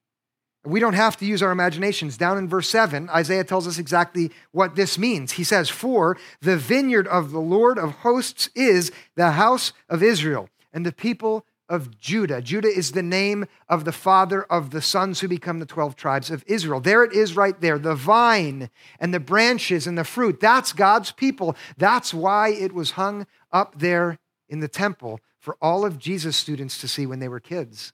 We 0.65 0.81
don't 0.81 0.93
have 0.93 1.15
to 1.17 1.25
use 1.25 1.41
our 1.41 1.51
imaginations. 1.51 2.17
Down 2.17 2.38
in 2.38 2.50
verse 2.50 2.67
7, 2.67 3.09
Isaiah 3.09 3.45
tells 3.45 3.67
us 3.67 3.77
exactly 3.77 4.31
what 4.51 4.75
this 4.75 4.97
means. 4.97 5.33
He 5.33 5.45
says, 5.45 5.69
For 5.69 6.17
the 6.41 6.57
vineyard 6.57 7.07
of 7.07 7.31
the 7.31 7.39
Lord 7.39 7.79
of 7.79 7.91
hosts 7.91 8.50
is 8.53 8.91
the 9.15 9.31
house 9.31 9.71
of 9.88 10.03
Israel, 10.03 10.50
and 10.74 10.86
the 10.86 10.91
people 10.91 11.45
of 11.69 12.00
Judah. 12.00 12.41
Judah 12.41 12.69
is 12.69 12.91
the 12.91 13.03
name 13.03 13.45
of 13.67 13.86
the 13.86 13.91
father 13.91 14.43
of 14.43 14.69
the 14.69 14.81
sons 14.81 15.19
who 15.19 15.27
become 15.27 15.59
the 15.59 15.65
12 15.65 15.95
tribes 15.95 16.31
of 16.31 16.43
Israel. 16.47 16.79
There 16.79 17.03
it 17.03 17.13
is 17.13 17.36
right 17.36 17.59
there 17.59 17.77
the 17.77 17.95
vine 17.95 18.69
and 19.00 19.13
the 19.13 19.19
branches 19.19 19.88
and 19.88 19.97
the 19.97 20.03
fruit. 20.03 20.39
That's 20.39 20.74
God's 20.74 21.12
people. 21.12 21.55
That's 21.77 22.13
why 22.13 22.50
it 22.50 22.74
was 22.74 22.91
hung 22.91 23.27
up 23.51 23.79
there 23.79 24.17
in 24.50 24.59
the 24.59 24.67
temple 24.67 25.19
for 25.39 25.57
all 25.62 25.86
of 25.86 25.97
Jesus' 25.97 26.38
students 26.38 26.79
to 26.79 26.88
see 26.88 27.05
when 27.05 27.19
they 27.19 27.29
were 27.29 27.39
kids. 27.39 27.93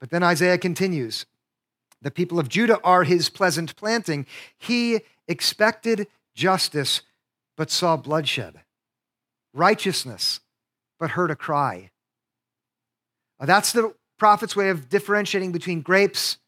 But 0.00 0.10
then 0.10 0.22
Isaiah 0.22 0.58
continues 0.58 1.26
the 2.02 2.10
people 2.10 2.38
of 2.38 2.48
Judah 2.48 2.78
are 2.84 3.04
his 3.04 3.28
pleasant 3.28 3.74
planting. 3.74 4.26
He 4.58 5.00
expected 5.26 6.06
justice, 6.34 7.02
but 7.56 7.70
saw 7.70 7.96
bloodshed, 7.96 8.60
righteousness, 9.54 10.40
but 11.00 11.10
heard 11.10 11.30
a 11.30 11.36
cry. 11.36 11.90
That's 13.40 13.72
the 13.72 13.94
prophet's 14.18 14.56
way 14.56 14.70
of 14.70 14.88
differentiating 14.88 15.52
between 15.52 15.82
grapes 15.82 16.38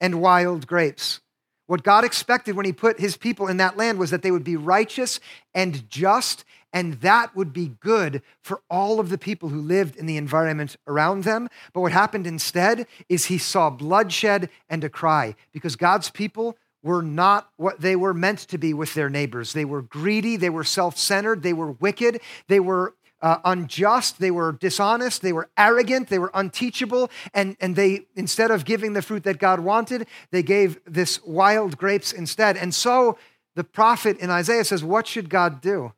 and 0.00 0.20
wild 0.20 0.66
grapes. 0.66 1.20
What 1.66 1.82
God 1.82 2.04
expected 2.04 2.56
when 2.56 2.64
he 2.64 2.72
put 2.72 2.98
his 2.98 3.18
people 3.18 3.46
in 3.46 3.58
that 3.58 3.76
land 3.76 3.98
was 3.98 4.10
that 4.10 4.22
they 4.22 4.30
would 4.30 4.44
be 4.44 4.56
righteous 4.56 5.20
and 5.52 5.88
just, 5.90 6.44
and 6.72 6.94
that 7.02 7.36
would 7.36 7.52
be 7.52 7.72
good 7.80 8.22
for 8.42 8.62
all 8.70 9.00
of 9.00 9.10
the 9.10 9.18
people 9.18 9.50
who 9.50 9.60
lived 9.60 9.94
in 9.96 10.06
the 10.06 10.16
environment 10.16 10.76
around 10.86 11.24
them. 11.24 11.48
But 11.74 11.82
what 11.82 11.92
happened 11.92 12.26
instead 12.26 12.86
is 13.10 13.26
he 13.26 13.36
saw 13.36 13.68
bloodshed 13.68 14.48
and 14.70 14.82
a 14.82 14.88
cry 14.88 15.34
because 15.52 15.76
God's 15.76 16.08
people 16.08 16.56
were 16.82 17.02
not 17.02 17.50
what 17.56 17.80
they 17.80 17.96
were 17.96 18.14
meant 18.14 18.38
to 18.38 18.56
be 18.56 18.72
with 18.72 18.94
their 18.94 19.10
neighbors. 19.10 19.52
They 19.52 19.66
were 19.66 19.82
greedy, 19.82 20.36
they 20.36 20.48
were 20.48 20.64
self 20.64 20.96
centered, 20.96 21.42
they 21.42 21.52
were 21.52 21.72
wicked, 21.72 22.20
they 22.46 22.60
were 22.60 22.94
uh, 23.20 23.38
unjust, 23.44 24.20
they 24.20 24.30
were 24.30 24.52
dishonest, 24.52 25.22
they 25.22 25.32
were 25.32 25.48
arrogant, 25.56 26.08
they 26.08 26.18
were 26.18 26.30
unteachable, 26.34 27.10
and, 27.34 27.56
and 27.60 27.74
they, 27.74 28.06
instead 28.14 28.50
of 28.50 28.64
giving 28.64 28.92
the 28.92 29.02
fruit 29.02 29.24
that 29.24 29.38
God 29.38 29.60
wanted, 29.60 30.06
they 30.30 30.42
gave 30.42 30.78
this 30.84 31.22
wild 31.24 31.76
grapes 31.76 32.12
instead. 32.12 32.56
And 32.56 32.74
so 32.74 33.18
the 33.56 33.64
prophet 33.64 34.18
in 34.18 34.30
Isaiah 34.30 34.64
says, 34.64 34.84
What 34.84 35.06
should 35.06 35.28
God 35.28 35.60
do? 35.60 35.92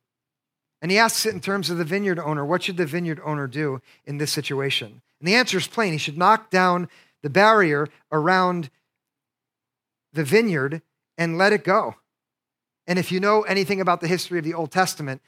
And 0.82 0.90
he 0.90 0.98
asks 0.98 1.26
it 1.26 1.34
in 1.34 1.40
terms 1.40 1.68
of 1.68 1.76
the 1.76 1.84
vineyard 1.84 2.18
owner. 2.18 2.44
What 2.44 2.62
should 2.62 2.78
the 2.78 2.86
vineyard 2.86 3.20
owner 3.22 3.46
do 3.46 3.82
in 4.06 4.16
this 4.16 4.32
situation? 4.32 5.02
And 5.18 5.28
the 5.28 5.34
answer 5.34 5.58
is 5.58 5.66
plain. 5.66 5.92
He 5.92 5.98
should 5.98 6.16
knock 6.16 6.48
down 6.48 6.88
the 7.22 7.28
barrier 7.28 7.88
around 8.10 8.70
the 10.12 10.24
vineyard 10.24 10.80
and 11.18 11.36
let 11.36 11.52
it 11.52 11.64
go. 11.64 11.96
And 12.86 12.98
if 12.98 13.12
you 13.12 13.20
know 13.20 13.42
anything 13.42 13.80
about 13.80 14.00
the 14.00 14.08
history 14.08 14.38
of 14.38 14.44
the 14.44 14.54
Old 14.54 14.72
Testament, 14.72 15.20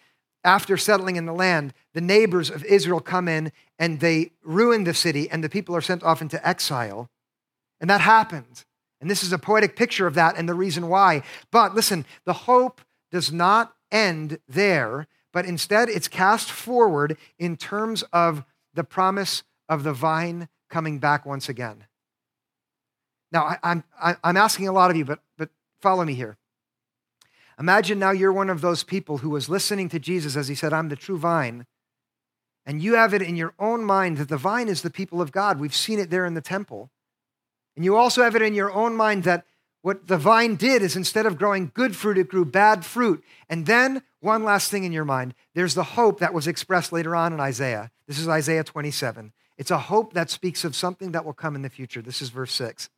after 0.45 0.77
settling 0.77 1.17
in 1.17 1.27
the 1.27 1.33
land, 1.33 1.73
the 1.95 2.01
neighbors 2.01 2.51
of 2.51 2.65
Israel 2.65 3.01
come 3.01 3.29
in 3.29 3.53
and 3.79 4.01
they 4.01 4.33
ruin 4.43 4.85
the 4.85 4.95
city, 4.95 5.29
and 5.31 5.43
the 5.43 5.49
people 5.49 5.75
are 5.75 5.81
sent 5.81 6.03
off 6.03 6.23
into 6.23 6.47
exile. 6.47 7.09
And 7.81 7.91
that 7.91 8.01
happened. 8.01 8.65
And 9.01 9.11
this 9.11 9.25
is 9.25 9.33
a 9.33 9.39
poetic 9.39 9.75
picture 9.75 10.07
of 10.07 10.15
that 10.15 10.37
and 10.37 10.49
the 10.49 10.55
reason 10.55 10.89
why. 10.89 11.23
But 11.51 11.75
listen, 11.75 12.07
the 12.25 12.33
hope 12.33 12.81
does 13.11 13.33
not 13.33 13.75
end 13.91 14.39
there, 14.49 15.09
but 15.33 15.45
instead 15.45 15.89
it's 15.89 16.09
cast 16.09 16.51
forward 16.51 17.17
in 17.39 17.57
terms 17.57 18.05
of 18.13 18.45
the 18.75 18.85
promise 18.85 19.43
of 19.69 19.83
the 19.83 19.93
vine 19.93 20.49
coming 20.71 20.99
back 20.99 21.27
once 21.27 21.49
again. 21.49 21.87
Now, 23.33 23.45
I, 23.45 23.59
am 23.63 23.85
I'm, 24.01 24.17
I'm 24.23 24.37
asking 24.37 24.69
a 24.69 24.73
lot 24.73 24.91
of 24.91 24.97
you, 24.97 25.05
but, 25.05 25.21
but 25.37 25.51
follow 25.81 26.05
me 26.05 26.15
here. 26.15 26.37
Imagine 27.59 27.99
now 27.99 28.11
you're 28.11 28.33
one 28.33 28.51
of 28.51 28.61
those 28.61 28.83
people 28.83 29.19
who 29.19 29.31
was 29.31 29.49
listening 29.49 29.89
to 29.91 29.99
Jesus 29.99 30.37
as 30.37 30.49
he 30.49 30.55
said, 30.55 30.73
I'm 30.73 30.89
the 30.89 30.97
true 30.97 31.19
vine. 31.19 31.67
And 32.65 32.81
you 32.81 32.95
have 32.95 33.13
it 33.13 33.23
in 33.23 33.37
your 33.37 33.55
own 33.59 33.85
mind 33.85 34.19
that 34.19 34.29
the 34.29 34.37
vine 34.37 34.69
is 34.69 34.83
the 34.83 34.91
people 34.91 35.21
of 35.21 35.33
God. 35.33 35.59
We've 35.59 35.75
seen 35.75 35.99
it 35.99 36.11
there 36.11 36.25
in 36.25 36.35
the 36.35 36.41
temple. 36.41 36.91
And 37.77 37.85
you 37.85 37.97
also 37.97 38.23
have 38.23 38.37
it 38.37 38.43
in 38.43 38.55
your 38.55 38.73
own 38.73 38.97
mind 38.97 39.25
that 39.25 39.45
what 39.83 40.07
the 40.07 40.17
vine 40.17 40.55
did 40.55 40.81
is 40.81 40.95
instead 40.95 41.27
of 41.27 41.37
growing 41.37 41.73
good 41.75 41.97
fruit, 41.97 42.17
it 42.17 42.29
grew 42.29 42.45
bad 42.45 42.85
fruit. 42.85 43.25
And 43.49 43.67
then, 43.67 44.03
one 44.21 44.45
last 44.45 44.71
thing 44.71 44.85
in 44.85 44.93
your 44.93 45.05
mind 45.05 45.35
there's 45.55 45.75
the 45.75 45.83
hope 45.83 46.21
that 46.21 46.33
was 46.33 46.47
expressed 46.47 46.93
later 46.93 47.17
on 47.17 47.33
in 47.33 47.41
Isaiah. 47.41 47.91
This 48.07 48.19
is 48.19 48.29
Isaiah 48.29 48.63
27. 48.63 49.33
It's 49.59 49.71
a 49.71 49.79
hope 49.79 50.15
that 50.15 50.31
speaks 50.31 50.65
of 50.65 50.77
something 50.77 51.13
that 51.13 51.25
will 51.25 51.33
come 51.33 51.57
in 51.57 51.63
the 51.63 51.69
future. 51.69 52.01
This 52.01 52.23
is 52.23 52.31
verse 52.31 52.53
6. 52.53 52.89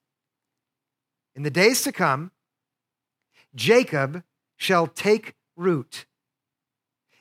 In 1.34 1.42
the 1.42 1.50
days 1.50 1.82
to 1.82 1.92
come, 1.92 2.30
Jacob 3.54 4.22
shall 4.56 4.86
take 4.86 5.34
root. 5.56 6.06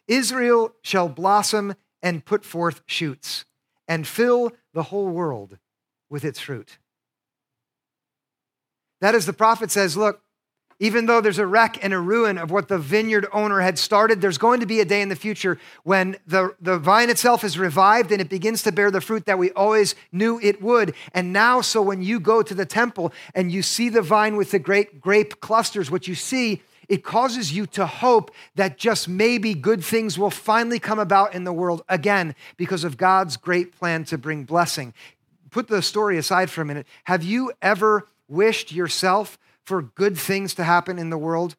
Israel 0.07 0.73
shall 0.81 1.09
blossom 1.09 1.75
and 2.01 2.25
put 2.25 2.43
forth 2.43 2.81
shoots 2.85 3.45
and 3.87 4.07
fill 4.07 4.51
the 4.73 4.83
whole 4.83 5.09
world 5.09 5.57
with 6.09 6.23
its 6.23 6.39
fruit. 6.39 6.77
That 9.01 9.15
is, 9.15 9.25
the 9.25 9.33
prophet 9.33 9.71
says, 9.71 9.97
look, 9.97 10.21
even 10.79 11.05
though 11.05 11.21
there's 11.21 11.39
a 11.39 11.45
wreck 11.45 11.83
and 11.83 11.93
a 11.93 11.99
ruin 11.99 12.37
of 12.37 12.51
what 12.51 12.67
the 12.67 12.77
vineyard 12.77 13.27
owner 13.31 13.61
had 13.61 13.77
started, 13.77 14.19
there's 14.19 14.37
going 14.37 14.59
to 14.59 14.65
be 14.65 14.79
a 14.79 14.85
day 14.85 15.01
in 15.01 15.09
the 15.09 15.15
future 15.15 15.59
when 15.83 16.17
the, 16.25 16.55
the 16.59 16.77
vine 16.77 17.09
itself 17.09 17.43
is 17.43 17.57
revived 17.57 18.11
and 18.11 18.19
it 18.19 18.29
begins 18.29 18.63
to 18.63 18.71
bear 18.71 18.91
the 18.91 18.99
fruit 18.99 19.25
that 19.25 19.37
we 19.37 19.51
always 19.51 19.95
knew 20.11 20.39
it 20.41 20.61
would. 20.61 20.93
And 21.13 21.31
now, 21.31 21.61
so 21.61 21.81
when 21.81 22.01
you 22.01 22.19
go 22.19 22.41
to 22.41 22.53
the 22.53 22.65
temple 22.65 23.13
and 23.33 23.51
you 23.51 23.61
see 23.61 23.89
the 23.89 24.01
vine 24.01 24.35
with 24.35 24.51
the 24.51 24.59
great 24.59 24.99
grape 24.99 25.39
clusters, 25.39 25.91
what 25.91 26.07
you 26.07 26.15
see 26.15 26.61
it 26.93 27.03
causes 27.03 27.51
you 27.51 27.65
to 27.65 27.87
hope 27.87 28.29
that 28.53 28.77
just 28.77 29.09
maybe 29.09 29.55
good 29.55 29.83
things 29.83 30.19
will 30.19 30.29
finally 30.29 30.77
come 30.77 30.99
about 30.99 31.33
in 31.33 31.43
the 31.43 31.51
world 31.51 31.83
again 31.89 32.35
because 32.55 32.83
of 32.83 32.97
God's 32.97 33.35
great 33.35 33.75
plan 33.75 34.05
to 34.05 34.17
bring 34.19 34.43
blessing. 34.43 34.93
Put 35.49 35.69
the 35.69 35.81
story 35.81 36.19
aside 36.19 36.51
for 36.51 36.61
a 36.61 36.65
minute. 36.65 36.85
Have 37.05 37.23
you 37.23 37.51
ever 37.63 38.07
wished 38.27 38.71
yourself 38.71 39.39
for 39.65 39.81
good 39.81 40.19
things 40.19 40.53
to 40.53 40.63
happen 40.63 40.99
in 40.99 41.09
the 41.09 41.17
world 41.17 41.55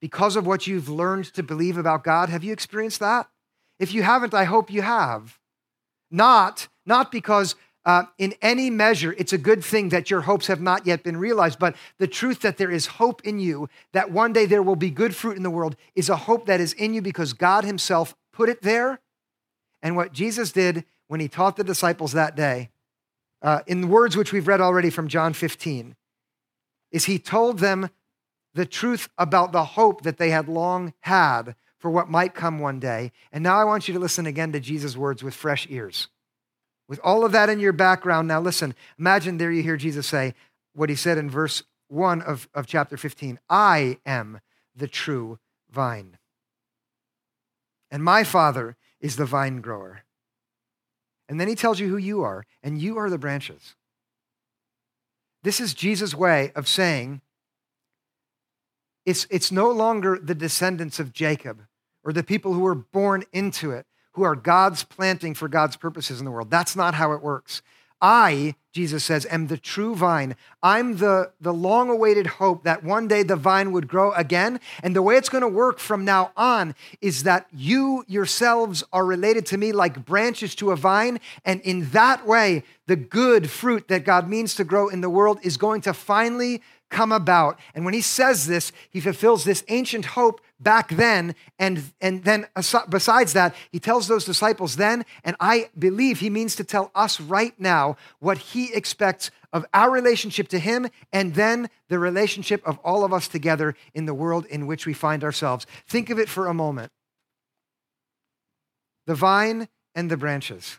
because 0.00 0.36
of 0.36 0.46
what 0.46 0.66
you've 0.66 0.88
learned 0.88 1.26
to 1.34 1.42
believe 1.42 1.76
about 1.76 2.02
God? 2.02 2.30
Have 2.30 2.42
you 2.42 2.54
experienced 2.54 3.00
that? 3.00 3.28
If 3.78 3.92
you 3.92 4.02
haven't, 4.02 4.32
I 4.32 4.44
hope 4.44 4.72
you 4.72 4.80
have. 4.80 5.38
Not, 6.10 6.68
not 6.86 7.12
because 7.12 7.56
uh, 7.88 8.04
in 8.18 8.34
any 8.42 8.68
measure 8.68 9.14
it's 9.16 9.32
a 9.32 9.38
good 9.38 9.64
thing 9.64 9.88
that 9.88 10.10
your 10.10 10.20
hopes 10.20 10.46
have 10.48 10.60
not 10.60 10.86
yet 10.86 11.02
been 11.02 11.16
realized, 11.16 11.58
but 11.58 11.74
the 11.96 12.06
truth 12.06 12.40
that 12.40 12.58
there 12.58 12.70
is 12.70 12.84
hope 12.84 13.22
in 13.24 13.40
you, 13.40 13.66
that 13.92 14.10
one 14.10 14.30
day 14.30 14.44
there 14.44 14.62
will 14.62 14.76
be 14.76 14.90
good 14.90 15.16
fruit 15.16 15.38
in 15.38 15.42
the 15.42 15.48
world, 15.48 15.74
is 15.94 16.10
a 16.10 16.16
hope 16.16 16.44
that 16.44 16.60
is 16.60 16.74
in 16.74 16.92
you 16.92 17.00
because 17.00 17.32
God 17.32 17.64
Himself 17.64 18.14
put 18.30 18.50
it 18.50 18.60
there. 18.60 19.00
And 19.82 19.96
what 19.96 20.12
Jesus 20.12 20.52
did 20.52 20.84
when 21.06 21.20
He 21.20 21.28
taught 21.28 21.56
the 21.56 21.64
disciples 21.64 22.12
that 22.12 22.36
day, 22.36 22.68
uh, 23.40 23.60
in 23.66 23.88
words 23.88 24.18
which 24.18 24.34
we've 24.34 24.48
read 24.48 24.60
already 24.60 24.90
from 24.90 25.08
John 25.08 25.32
15, 25.32 25.96
is 26.92 27.06
He 27.06 27.18
told 27.18 27.58
them 27.58 27.88
the 28.52 28.66
truth 28.66 29.08
about 29.16 29.52
the 29.52 29.64
hope 29.64 30.02
that 30.02 30.18
they 30.18 30.28
had 30.28 30.46
long 30.46 30.92
had 31.00 31.54
for 31.78 31.90
what 31.90 32.10
might 32.10 32.34
come 32.34 32.58
one 32.58 32.80
day. 32.80 33.12
And 33.32 33.42
now 33.42 33.56
I 33.56 33.64
want 33.64 33.88
you 33.88 33.94
to 33.94 34.00
listen 34.00 34.26
again 34.26 34.52
to 34.52 34.60
Jesus' 34.60 34.94
words 34.94 35.22
with 35.22 35.32
fresh 35.32 35.66
ears. 35.70 36.08
With 36.88 37.00
all 37.04 37.24
of 37.24 37.32
that 37.32 37.50
in 37.50 37.60
your 37.60 37.72
background, 37.72 38.26
now 38.28 38.40
listen, 38.40 38.74
imagine 38.98 39.36
there 39.36 39.52
you 39.52 39.62
hear 39.62 39.76
Jesus 39.76 40.06
say 40.06 40.34
what 40.72 40.88
he 40.88 40.96
said 40.96 41.18
in 41.18 41.28
verse 41.28 41.62
1 41.88 42.22
of, 42.22 42.48
of 42.54 42.66
chapter 42.66 42.96
15 42.96 43.38
I 43.48 43.98
am 44.06 44.40
the 44.74 44.88
true 44.88 45.38
vine, 45.70 46.18
and 47.90 48.02
my 48.02 48.24
Father 48.24 48.76
is 49.00 49.16
the 49.16 49.26
vine 49.26 49.60
grower. 49.60 50.02
And 51.28 51.38
then 51.38 51.48
he 51.48 51.54
tells 51.54 51.78
you 51.78 51.88
who 51.88 51.98
you 51.98 52.22
are, 52.22 52.44
and 52.62 52.80
you 52.80 52.96
are 52.96 53.10
the 53.10 53.18
branches. 53.18 53.74
This 55.42 55.60
is 55.60 55.74
Jesus' 55.74 56.14
way 56.14 56.52
of 56.54 56.66
saying 56.66 57.20
it's, 59.04 59.26
it's 59.30 59.52
no 59.52 59.70
longer 59.70 60.18
the 60.22 60.34
descendants 60.34 60.98
of 60.98 61.12
Jacob 61.12 61.64
or 62.02 62.12
the 62.12 62.22
people 62.22 62.54
who 62.54 62.60
were 62.60 62.74
born 62.74 63.24
into 63.32 63.70
it 63.70 63.86
who 64.18 64.24
are 64.24 64.34
God's 64.34 64.82
planting 64.82 65.32
for 65.32 65.46
God's 65.46 65.76
purposes 65.76 66.18
in 66.18 66.24
the 66.24 66.30
world. 66.32 66.50
That's 66.50 66.74
not 66.74 66.94
how 66.94 67.12
it 67.12 67.22
works. 67.22 67.62
I, 68.00 68.56
Jesus 68.72 69.04
says, 69.04 69.26
am 69.30 69.46
the 69.46 69.56
true 69.56 69.94
vine. 69.94 70.34
I'm 70.60 70.96
the, 70.96 71.30
the 71.40 71.54
long 71.54 71.88
awaited 71.88 72.26
hope 72.26 72.64
that 72.64 72.82
one 72.82 73.06
day 73.06 73.22
the 73.22 73.36
vine 73.36 73.70
would 73.70 73.86
grow 73.86 74.12
again. 74.12 74.58
And 74.82 74.94
the 74.94 75.02
way 75.02 75.16
it's 75.16 75.28
going 75.28 75.42
to 75.42 75.48
work 75.48 75.78
from 75.78 76.04
now 76.04 76.32
on 76.36 76.74
is 77.00 77.22
that 77.22 77.46
you 77.52 78.04
yourselves 78.08 78.82
are 78.92 79.06
related 79.06 79.46
to 79.46 79.56
me 79.56 79.70
like 79.70 80.04
branches 80.04 80.56
to 80.56 80.72
a 80.72 80.76
vine. 80.76 81.20
And 81.44 81.60
in 81.60 81.90
that 81.90 82.26
way, 82.26 82.64
the 82.86 82.96
good 82.96 83.48
fruit 83.48 83.86
that 83.86 84.04
God 84.04 84.28
means 84.28 84.56
to 84.56 84.64
grow 84.64 84.88
in 84.88 85.00
the 85.00 85.10
world 85.10 85.38
is 85.44 85.56
going 85.56 85.80
to 85.82 85.94
finally 85.94 86.60
come 86.90 87.12
about. 87.12 87.58
And 87.72 87.84
when 87.84 87.94
he 87.94 88.00
says 88.00 88.48
this, 88.48 88.72
he 88.90 89.00
fulfills 89.00 89.44
this 89.44 89.62
ancient 89.68 90.06
hope 90.06 90.40
back 90.60 90.90
then. 90.90 91.34
And, 91.58 91.92
and 92.00 92.24
then, 92.24 92.46
besides 92.88 93.32
that, 93.32 93.54
he 93.70 93.78
tells 93.78 94.08
those 94.08 94.24
disciples 94.24 94.76
then, 94.76 95.04
and 95.24 95.36
I 95.40 95.70
believe 95.78 96.20
he 96.20 96.30
means 96.30 96.56
to 96.56 96.64
tell 96.64 96.90
us 96.94 97.20
right 97.20 97.58
now 97.58 97.96
what 98.18 98.38
he 98.38 98.72
expects 98.72 99.30
of 99.52 99.64
our 99.72 99.90
relationship 99.90 100.48
to 100.48 100.58
him 100.58 100.88
and 101.12 101.34
then 101.34 101.70
the 101.88 101.98
relationship 101.98 102.66
of 102.66 102.78
all 102.78 103.04
of 103.04 103.12
us 103.12 103.28
together 103.28 103.74
in 103.94 104.04
the 104.06 104.14
world 104.14 104.44
in 104.46 104.66
which 104.66 104.86
we 104.86 104.92
find 104.92 105.24
ourselves. 105.24 105.66
Think 105.86 106.10
of 106.10 106.18
it 106.18 106.28
for 106.28 106.46
a 106.46 106.54
moment 106.54 106.92
the 109.06 109.14
vine 109.14 109.68
and 109.94 110.10
the 110.10 110.18
branches, 110.18 110.78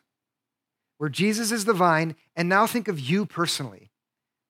where 0.99 1.09
Jesus 1.09 1.51
is 1.51 1.65
the 1.65 1.73
vine, 1.73 2.15
and 2.35 2.47
now 2.47 2.67
think 2.67 2.87
of 2.87 2.99
you 2.99 3.25
personally. 3.25 3.89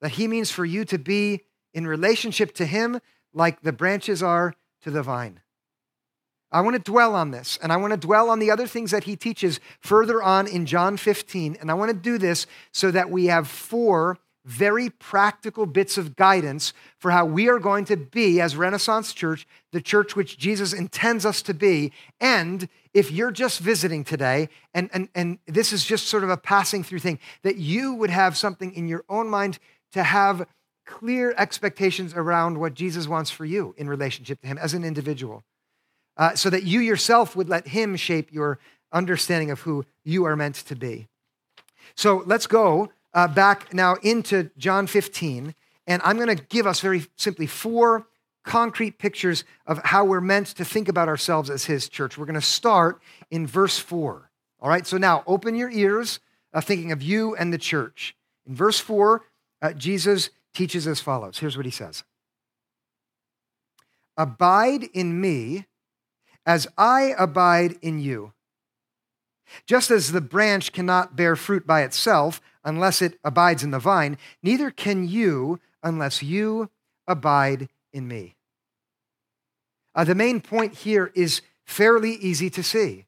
That 0.01 0.11
he 0.11 0.27
means 0.27 0.51
for 0.51 0.65
you 0.65 0.83
to 0.85 0.97
be 0.97 1.43
in 1.73 1.87
relationship 1.87 2.53
to 2.55 2.65
him 2.65 2.99
like 3.33 3.61
the 3.61 3.71
branches 3.71 4.21
are 4.21 4.53
to 4.89 4.97
the 4.97 5.03
vine. 5.03 5.39
I 6.51 6.61
want 6.61 6.75
to 6.75 6.91
dwell 6.91 7.15
on 7.15 7.31
this, 7.31 7.59
and 7.61 7.71
I 7.71 7.77
want 7.77 7.91
to 7.91 7.97
dwell 7.97 8.29
on 8.29 8.39
the 8.39 8.49
other 8.49 8.65
things 8.65 8.91
that 8.91 9.03
he 9.03 9.15
teaches 9.15 9.59
further 9.79 10.21
on 10.21 10.47
in 10.47 10.65
John 10.65 10.97
15. 10.97 11.57
And 11.61 11.69
I 11.69 11.75
want 11.75 11.91
to 11.91 11.97
do 11.97 12.17
this 12.17 12.47
so 12.71 12.89
that 12.89 13.11
we 13.11 13.27
have 13.27 13.47
four 13.47 14.17
very 14.45 14.89
practical 14.89 15.67
bits 15.67 15.97
of 15.97 16.15
guidance 16.15 16.73
for 16.97 17.11
how 17.11 17.23
we 17.23 17.47
are 17.49 17.59
going 17.59 17.85
to 17.85 17.97
be, 17.97 18.41
as 18.41 18.55
Renaissance 18.55 19.13
Church, 19.13 19.45
the 19.71 19.81
church 19.81 20.15
which 20.15 20.39
Jesus 20.39 20.73
intends 20.73 21.23
us 21.23 21.43
to 21.43 21.53
be. 21.53 21.91
And 22.19 22.67
if 22.93 23.11
you're 23.11 23.31
just 23.31 23.59
visiting 23.59 24.03
today, 24.03 24.49
and, 24.73 24.89
and, 24.91 25.09
and 25.13 25.37
this 25.45 25.71
is 25.71 25.85
just 25.85 26.07
sort 26.07 26.23
of 26.23 26.31
a 26.31 26.37
passing 26.37 26.83
through 26.83 26.99
thing, 26.99 27.19
that 27.43 27.57
you 27.57 27.93
would 27.93 28.09
have 28.09 28.35
something 28.35 28.73
in 28.73 28.87
your 28.87 29.03
own 29.07 29.29
mind 29.29 29.59
to 29.91 30.01
have 30.01 30.47
clear 30.89 31.33
expectations 31.37 32.13
around 32.13 32.57
what 32.57 32.73
Jesus 32.73 33.07
wants 33.07 33.29
for 33.29 33.45
you 33.45 33.75
in 33.77 33.87
relationship 33.87 34.41
to 34.41 34.47
Him 34.47 34.57
as 34.57 34.73
an 34.73 34.83
individual, 34.83 35.43
uh, 36.17 36.35
so 36.35 36.49
that 36.49 36.63
you 36.63 36.79
yourself 36.79 37.35
would 37.35 37.47
let 37.47 37.67
Him 37.67 37.95
shape 37.95 38.33
your 38.33 38.59
understanding 38.91 39.51
of 39.51 39.61
who 39.61 39.85
you 40.03 40.25
are 40.25 40.35
meant 40.35 40.55
to 40.55 40.75
be. 40.75 41.07
So 41.95 42.23
let's 42.25 42.47
go 42.47 42.89
uh, 43.13 43.27
back 43.27 43.73
now 43.73 43.95
into 44.01 44.49
John 44.57 44.87
15, 44.87 45.53
and 45.85 46.01
I'm 46.03 46.17
going 46.17 46.35
to 46.35 46.43
give 46.43 46.65
us 46.65 46.79
very 46.79 47.05
simply 47.15 47.45
four 47.45 48.07
concrete 48.43 48.97
pictures 48.97 49.43
of 49.67 49.79
how 49.83 50.05
we're 50.05 50.21
meant 50.21 50.47
to 50.47 50.65
think 50.65 50.87
about 50.87 51.07
ourselves 51.07 51.49
as 51.51 51.65
His 51.65 51.87
church. 51.87 52.17
We're 52.17 52.25
going 52.25 52.33
to 52.33 52.41
start 52.41 52.99
in 53.29 53.45
verse 53.45 53.77
4. 53.77 54.29
All 54.59 54.69
right, 54.69 54.87
so 54.87 54.97
now 54.97 55.23
open 55.27 55.55
your 55.55 55.69
ears, 55.69 56.19
uh, 56.51 56.61
thinking 56.61 56.91
of 56.91 57.03
you 57.03 57.35
and 57.35 57.53
the 57.53 57.57
church. 57.59 58.15
In 58.47 58.55
verse 58.55 58.79
4, 58.79 59.21
uh, 59.61 59.73
Jesus 59.73 60.31
teaches 60.53 60.87
as 60.87 60.99
follows. 60.99 61.39
Here's 61.39 61.57
what 61.57 61.65
he 61.65 61.71
says 61.71 62.03
Abide 64.17 64.83
in 64.93 65.19
me 65.19 65.65
as 66.45 66.67
I 66.77 67.13
abide 67.17 67.77
in 67.81 67.99
you. 67.99 68.33
Just 69.65 69.89
as 69.89 70.11
the 70.11 70.21
branch 70.21 70.71
cannot 70.73 71.15
bear 71.15 71.35
fruit 71.35 71.65
by 71.65 71.81
itself 71.81 72.41
unless 72.63 73.01
it 73.01 73.19
abides 73.23 73.63
in 73.63 73.71
the 73.71 73.79
vine, 73.79 74.17
neither 74.43 74.69
can 74.69 75.07
you 75.07 75.59
unless 75.81 76.21
you 76.21 76.69
abide 77.07 77.69
in 77.93 78.07
me. 78.07 78.35
Uh, 79.95 80.03
the 80.03 80.15
main 80.15 80.39
point 80.39 80.75
here 80.75 81.11
is 81.15 81.41
fairly 81.65 82.11
easy 82.13 82.49
to 82.49 82.63
see. 82.63 83.05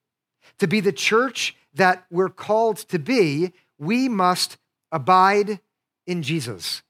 To 0.59 0.67
be 0.67 0.79
the 0.79 0.91
church 0.91 1.55
that 1.73 2.05
we're 2.11 2.29
called 2.29 2.77
to 2.77 2.99
be, 2.99 3.53
we 3.77 4.09
must 4.09 4.57
abide 4.91 5.59
in 6.05 6.23
Jesus. 6.23 6.81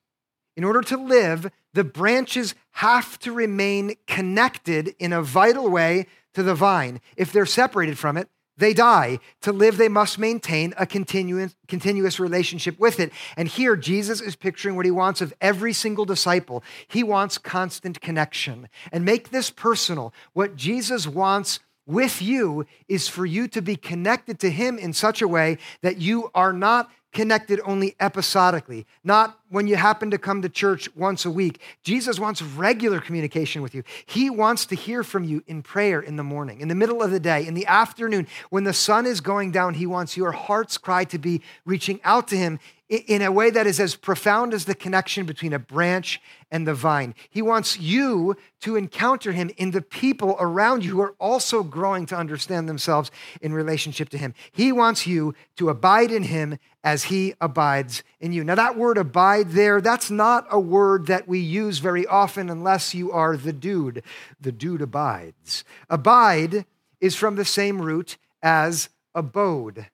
In 0.56 0.64
order 0.64 0.82
to 0.82 0.98
live, 0.98 1.50
the 1.74 1.84
branches 1.84 2.56
have 2.72 3.18
to 3.20 3.32
remain 3.32 3.96
connected 4.08 4.96
in 5.00 5.14
a 5.14 5.22
vital 5.22 5.70
way 5.70 6.08
to 6.34 6.44
the 6.44 6.56
vine. 6.56 7.00
If 7.16 7.32
they're 7.32 7.46
separated 7.46 7.98
from 7.98 8.18
it, 8.18 8.30
they 8.58 8.74
die. 8.74 9.20
To 9.42 9.52
live, 9.52 9.78
they 9.78 9.88
must 9.88 10.20
maintain 10.20 10.74
a 10.78 10.86
continuous, 10.86 11.56
continuous 11.68 12.20
relationship 12.20 12.80
with 12.80 13.00
it. 13.00 13.12
And 13.36 13.48
here, 13.48 13.76
Jesus 13.76 14.22
is 14.22 14.36
picturing 14.36 14.76
what 14.76 14.86
he 14.86 14.92
wants 14.92 15.22
of 15.22 15.34
every 15.42 15.74
single 15.74 16.06
disciple. 16.06 16.64
He 16.88 17.02
wants 17.02 17.38
constant 17.38 18.02
connection. 18.02 18.70
And 18.92 19.04
make 19.04 19.30
this 19.30 19.50
personal. 19.50 20.14
What 20.34 20.56
Jesus 20.56 21.08
wants 21.08 21.60
with 21.88 22.22
you 22.22 22.66
is 22.88 23.08
for 23.08 23.26
you 23.26 23.48
to 23.48 23.62
be 23.62 23.76
connected 23.76 24.40
to 24.40 24.52
him 24.52 24.78
in 24.78 24.94
such 24.94 25.22
a 25.22 25.28
way 25.28 25.58
that 25.82 25.98
you 25.98 26.30
are 26.36 26.54
not 26.54 26.92
connected 27.12 27.60
only 27.66 27.96
episodically, 28.00 28.86
not 29.04 29.40
when 29.50 29.68
you 29.68 29.76
happen 29.76 30.12
to 30.12 30.18
come 30.18 30.42
to 30.42 30.50
church 30.50 30.88
once 30.96 31.26
a 31.26 31.32
week. 31.32 31.60
Jesus 31.84 32.20
wants 32.20 32.42
regular 32.42 33.00
communication 33.00 33.62
with 33.62 33.76
you. 33.76 33.84
He 34.06 34.30
wants 34.30 34.66
to 34.68 34.76
hear 34.76 35.04
from 35.04 35.24
you 35.24 35.44
in 35.48 35.62
prayer 35.62 36.00
in 36.00 36.16
the 36.16 36.24
morning, 36.24 36.62
in 36.62 36.68
the 36.68 36.76
middle 36.76 37.04
of 37.04 37.12
the 37.12 37.20
day, 37.20 37.46
in 37.46 37.54
the 37.54 37.66
afternoon. 37.66 38.28
When 38.50 38.64
the 38.64 38.74
sun 38.74 39.06
is 39.06 39.20
going 39.20 39.52
down, 39.52 39.74
He 39.74 39.86
wants 39.86 40.16
your 40.16 40.32
heart's 40.32 40.78
cry 40.78 41.04
to 41.06 41.18
be 41.18 41.42
reaching 41.66 42.00
out 42.04 42.28
to 42.30 42.38
Him 42.38 42.60
in 42.92 43.22
a 43.22 43.32
way 43.32 43.50
that 43.50 43.66
is 43.66 43.80
as 43.80 43.96
profound 43.96 44.54
as 44.54 44.66
the 44.66 44.76
connection 44.76 45.26
between 45.26 45.54
a 45.54 45.60
branch 45.60 46.20
and 46.52 46.68
the 46.68 46.74
vine. 46.74 47.16
He 47.30 47.42
wants 47.42 47.80
you 47.80 48.36
to 48.60 48.76
encounter 48.76 49.32
him 49.32 49.50
in 49.56 49.72
the 49.72 49.82
people 49.82 50.36
around 50.42 50.84
you 50.84 50.92
who 50.92 51.02
are 51.02 51.16
also 51.18 51.64
growing 51.64 52.06
to 52.08 52.18
understand 52.18 52.68
themselves 52.68 53.10
in 53.40 53.54
relationship 53.54 54.10
to 54.10 54.18
him. 54.18 54.34
He 54.52 54.74
wants 54.74 55.08
you 55.08 55.34
to 55.56 55.70
abide 55.70 56.12
in 56.12 56.24
him 56.24 56.60
as 56.84 57.06
he 57.06 57.34
abides 57.40 58.04
in 58.20 58.34
you. 58.34 58.44
Now, 58.44 58.56
that 58.56 58.78
word 58.78 58.98
abide 58.98 59.52
there, 59.52 59.80
that's 59.80 60.12
not 60.12 60.46
a 60.52 60.60
word 60.60 61.08
that 61.08 61.30
we 61.30 61.40
use 61.40 61.80
very 61.80 62.06
often 62.06 62.50
unless 62.50 62.94
you 62.94 63.10
are 63.14 63.38
the 63.38 63.54
dude. 63.54 64.04
The 64.42 64.52
dude 64.52 64.82
abides. 64.82 65.64
Abide 65.90 66.66
is 67.00 67.16
from 67.16 67.38
the 67.38 67.46
same 67.46 67.82
root 67.82 68.18
as 68.44 68.90
abode. 69.16 69.88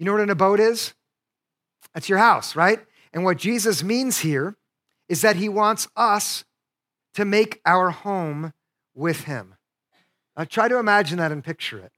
You 0.00 0.06
know 0.06 0.12
what 0.12 0.20
an 0.22 0.30
abode 0.30 0.58
is? 0.58 0.94
That's 1.92 2.08
your 2.08 2.18
house, 2.18 2.56
right? 2.56 2.80
And 3.12 3.24
what 3.24 3.38
Jesus 3.38 3.82
means 3.82 4.18
here 4.18 4.56
is 5.08 5.20
that 5.20 5.36
he 5.36 5.48
wants 5.48 5.86
us 5.96 6.44
to 7.14 7.24
make 7.24 7.60
our 7.64 7.90
home 7.90 8.52
with 8.94 9.22
him. 9.24 9.54
Try 10.48 10.68
to 10.68 10.78
imagine 10.78 11.18
that 11.18 11.30
and 11.30 11.44
picture 11.44 11.78
it. 11.78 11.92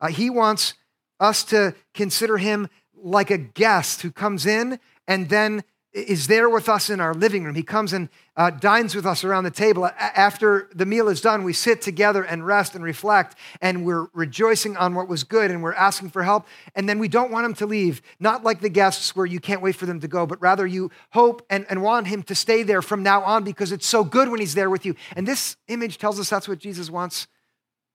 Uh, 0.00 0.08
he 0.08 0.30
wants 0.30 0.74
us 1.20 1.44
to 1.44 1.74
consider 1.94 2.38
him 2.38 2.68
like 2.94 3.30
a 3.30 3.38
guest 3.38 4.02
who 4.02 4.10
comes 4.10 4.46
in 4.46 4.80
and 5.06 5.28
then 5.28 5.62
is 5.92 6.26
there 6.26 6.48
with 6.48 6.68
us 6.70 6.88
in 6.88 7.00
our 7.00 7.12
living 7.12 7.44
room. 7.44 7.54
He 7.54 7.62
comes 7.62 7.92
and 7.92 8.08
uh, 8.34 8.48
dines 8.50 8.94
with 8.94 9.04
us 9.04 9.24
around 9.24 9.44
the 9.44 9.50
table. 9.50 9.86
After 9.86 10.70
the 10.74 10.86
meal 10.86 11.08
is 11.08 11.20
done, 11.20 11.44
we 11.44 11.52
sit 11.52 11.82
together 11.82 12.22
and 12.22 12.46
rest 12.46 12.74
and 12.74 12.82
reflect, 12.82 13.36
and 13.60 13.84
we're 13.84 14.06
rejoicing 14.14 14.74
on 14.76 14.94
what 14.94 15.06
was 15.06 15.22
good 15.22 15.50
and 15.50 15.62
we're 15.62 15.74
asking 15.74 16.08
for 16.08 16.22
help. 16.22 16.46
And 16.74 16.88
then 16.88 16.98
we 16.98 17.08
don't 17.08 17.30
want 17.30 17.44
him 17.44 17.54
to 17.54 17.66
leave, 17.66 18.00
not 18.18 18.42
like 18.42 18.60
the 18.60 18.70
guests 18.70 19.14
where 19.14 19.26
you 19.26 19.38
can't 19.38 19.60
wait 19.60 19.76
for 19.76 19.84
them 19.84 20.00
to 20.00 20.08
go, 20.08 20.24
but 20.24 20.40
rather 20.40 20.66
you 20.66 20.90
hope 21.10 21.44
and, 21.50 21.66
and 21.68 21.82
want 21.82 22.06
him 22.06 22.22
to 22.24 22.34
stay 22.34 22.62
there 22.62 22.80
from 22.80 23.02
now 23.02 23.22
on 23.22 23.44
because 23.44 23.70
it's 23.70 23.86
so 23.86 24.02
good 24.02 24.30
when 24.30 24.40
he's 24.40 24.54
there 24.54 24.70
with 24.70 24.86
you. 24.86 24.94
And 25.14 25.28
this 25.28 25.56
image 25.68 25.98
tells 25.98 26.18
us 26.18 26.30
that's 26.30 26.48
what 26.48 26.58
Jesus 26.58 26.88
wants 26.88 27.26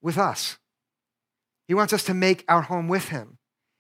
with 0.04 0.20
us. 0.20 0.60
He 1.68 1.74
wants 1.74 1.94
us 1.94 2.04
to 2.04 2.14
make 2.14 2.46
our 2.48 2.62
home 2.62 2.88
with 2.88 3.10
him. 3.10 3.40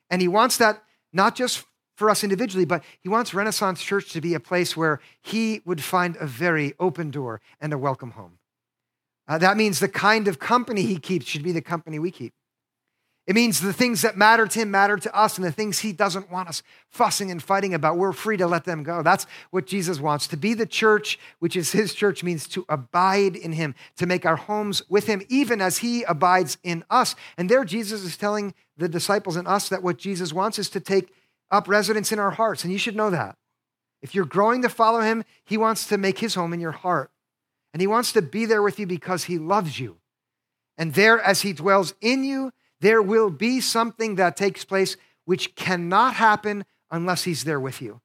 And 0.10 0.21
he 0.21 0.27
wants 0.27 0.58
that 0.58 0.82
not 1.13 1.36
just 1.36 1.63
for 1.97 2.12
us 2.12 2.23
individually, 2.23 2.63
but 2.63 2.83
he 3.01 3.10
wants 3.10 3.33
Renaissance 3.33 3.81
Church 3.81 4.12
to 4.13 4.21
be 4.21 4.36
a 4.36 4.39
place 4.39 4.77
where 4.77 5.01
he 5.19 5.62
would 5.65 5.83
find 5.83 6.15
a 6.17 6.27
very 6.27 6.73
open 6.79 7.10
door 7.10 7.41
and 7.60 7.73
a 7.73 7.77
welcome 7.77 8.12
home. 8.12 8.38
Uh, 9.27 9.39
that 9.39 9.57
means 9.57 9.79
the 9.79 9.89
kind 9.89 10.27
of 10.27 10.38
company 10.39 10.83
he 10.83 10.99
keeps 10.99 11.25
should 11.25 11.43
be 11.43 11.51
the 11.51 11.62
company 11.62 11.97
we 11.97 12.12
keep. 12.12 12.33
It 13.25 13.36
means 13.36 13.60
the 13.60 13.73
things 13.73 14.03
that 14.03 14.15
matter 14.15 14.47
to 14.47 14.60
him 14.60 14.71
matter 14.71 14.95
to 14.95 15.13
us, 15.13 15.38
and 15.38 15.45
the 15.45 15.51
things 15.51 15.79
he 15.79 15.91
doesn't 15.91 16.31
want 16.31 16.47
us 16.47 16.62
fussing 16.91 17.29
and 17.31 17.43
fighting 17.43 17.73
about, 17.73 17.97
we're 17.97 18.13
free 18.13 18.38
to 18.38 18.47
let 18.47 18.63
them 18.63 18.83
go. 18.83 19.01
That's 19.01 19.25
what 19.49 19.65
Jesus 19.65 19.99
wants. 19.99 20.27
To 20.27 20.38
be 20.38 20.53
the 20.53 20.67
church, 20.67 21.19
which 21.39 21.57
is 21.57 21.71
his 21.71 21.93
church, 21.93 22.23
means 22.23 22.47
to 22.49 22.63
abide 22.69 23.36
in 23.36 23.51
him, 23.51 23.75
to 23.97 24.05
make 24.05 24.25
our 24.25 24.38
homes 24.38 24.81
with 24.88 25.07
him, 25.07 25.23
even 25.27 25.62
as 25.62 25.79
he 25.79 26.03
abides 26.03 26.57
in 26.63 26.86
us. 26.89 27.15
And 27.38 27.49
there, 27.49 27.65
Jesus 27.65 28.03
is 28.03 28.15
telling 28.15 28.53
the 28.77 28.88
disciples 28.88 29.36
and 29.36 29.47
us 29.47 29.67
that 29.69 29.83
what 29.83 29.97
Jesus 29.97 30.31
wants 30.31 30.57
is 30.57 30.69
to 30.69 30.79
take 30.79 31.12
up 31.51 31.67
residence 31.67 32.12
in 32.12 32.19
our 32.19 32.31
hearts. 32.31 32.63
And 32.63 32.71
you 32.71 32.79
should 32.79 32.95
know 32.95 33.10
that. 33.10 33.38
If 34.01 34.13
you're 34.13 34.25
growing 34.25 34.62
to 34.62 34.69
follow 34.69 35.01
him, 35.01 35.23
he 35.43 35.57
wants 35.57 35.88
to 35.88 35.97
make 35.97 36.19
his 36.19 36.36
home 36.36 36.53
in 36.53 36.60
your 36.60 36.71
heart. 36.71 37.12
And 37.73 37.81
he 37.81 37.88
wants 37.88 38.12
to 38.13 38.21
be 38.21 38.45
there 38.45 38.62
with 38.62 38.79
you 38.79 38.88
because 38.88 39.25
he 39.25 39.38
loves 39.38 39.79
you. 39.79 39.97
And 40.77 40.93
there, 40.93 41.19
as 41.19 41.41
he 41.41 41.53
dwells 41.53 41.93
in 42.01 42.23
you, 42.23 42.51
there 42.79 43.01
will 43.01 43.29
be 43.29 43.60
something 43.60 44.15
that 44.15 44.38
takes 44.38 44.63
place 44.63 44.97
which 45.25 45.55
cannot 45.55 46.13
happen 46.13 46.65
unless 46.91 47.23
he's 47.23 47.43
there 47.43 47.60
with 47.60 47.81
you. 47.81 48.01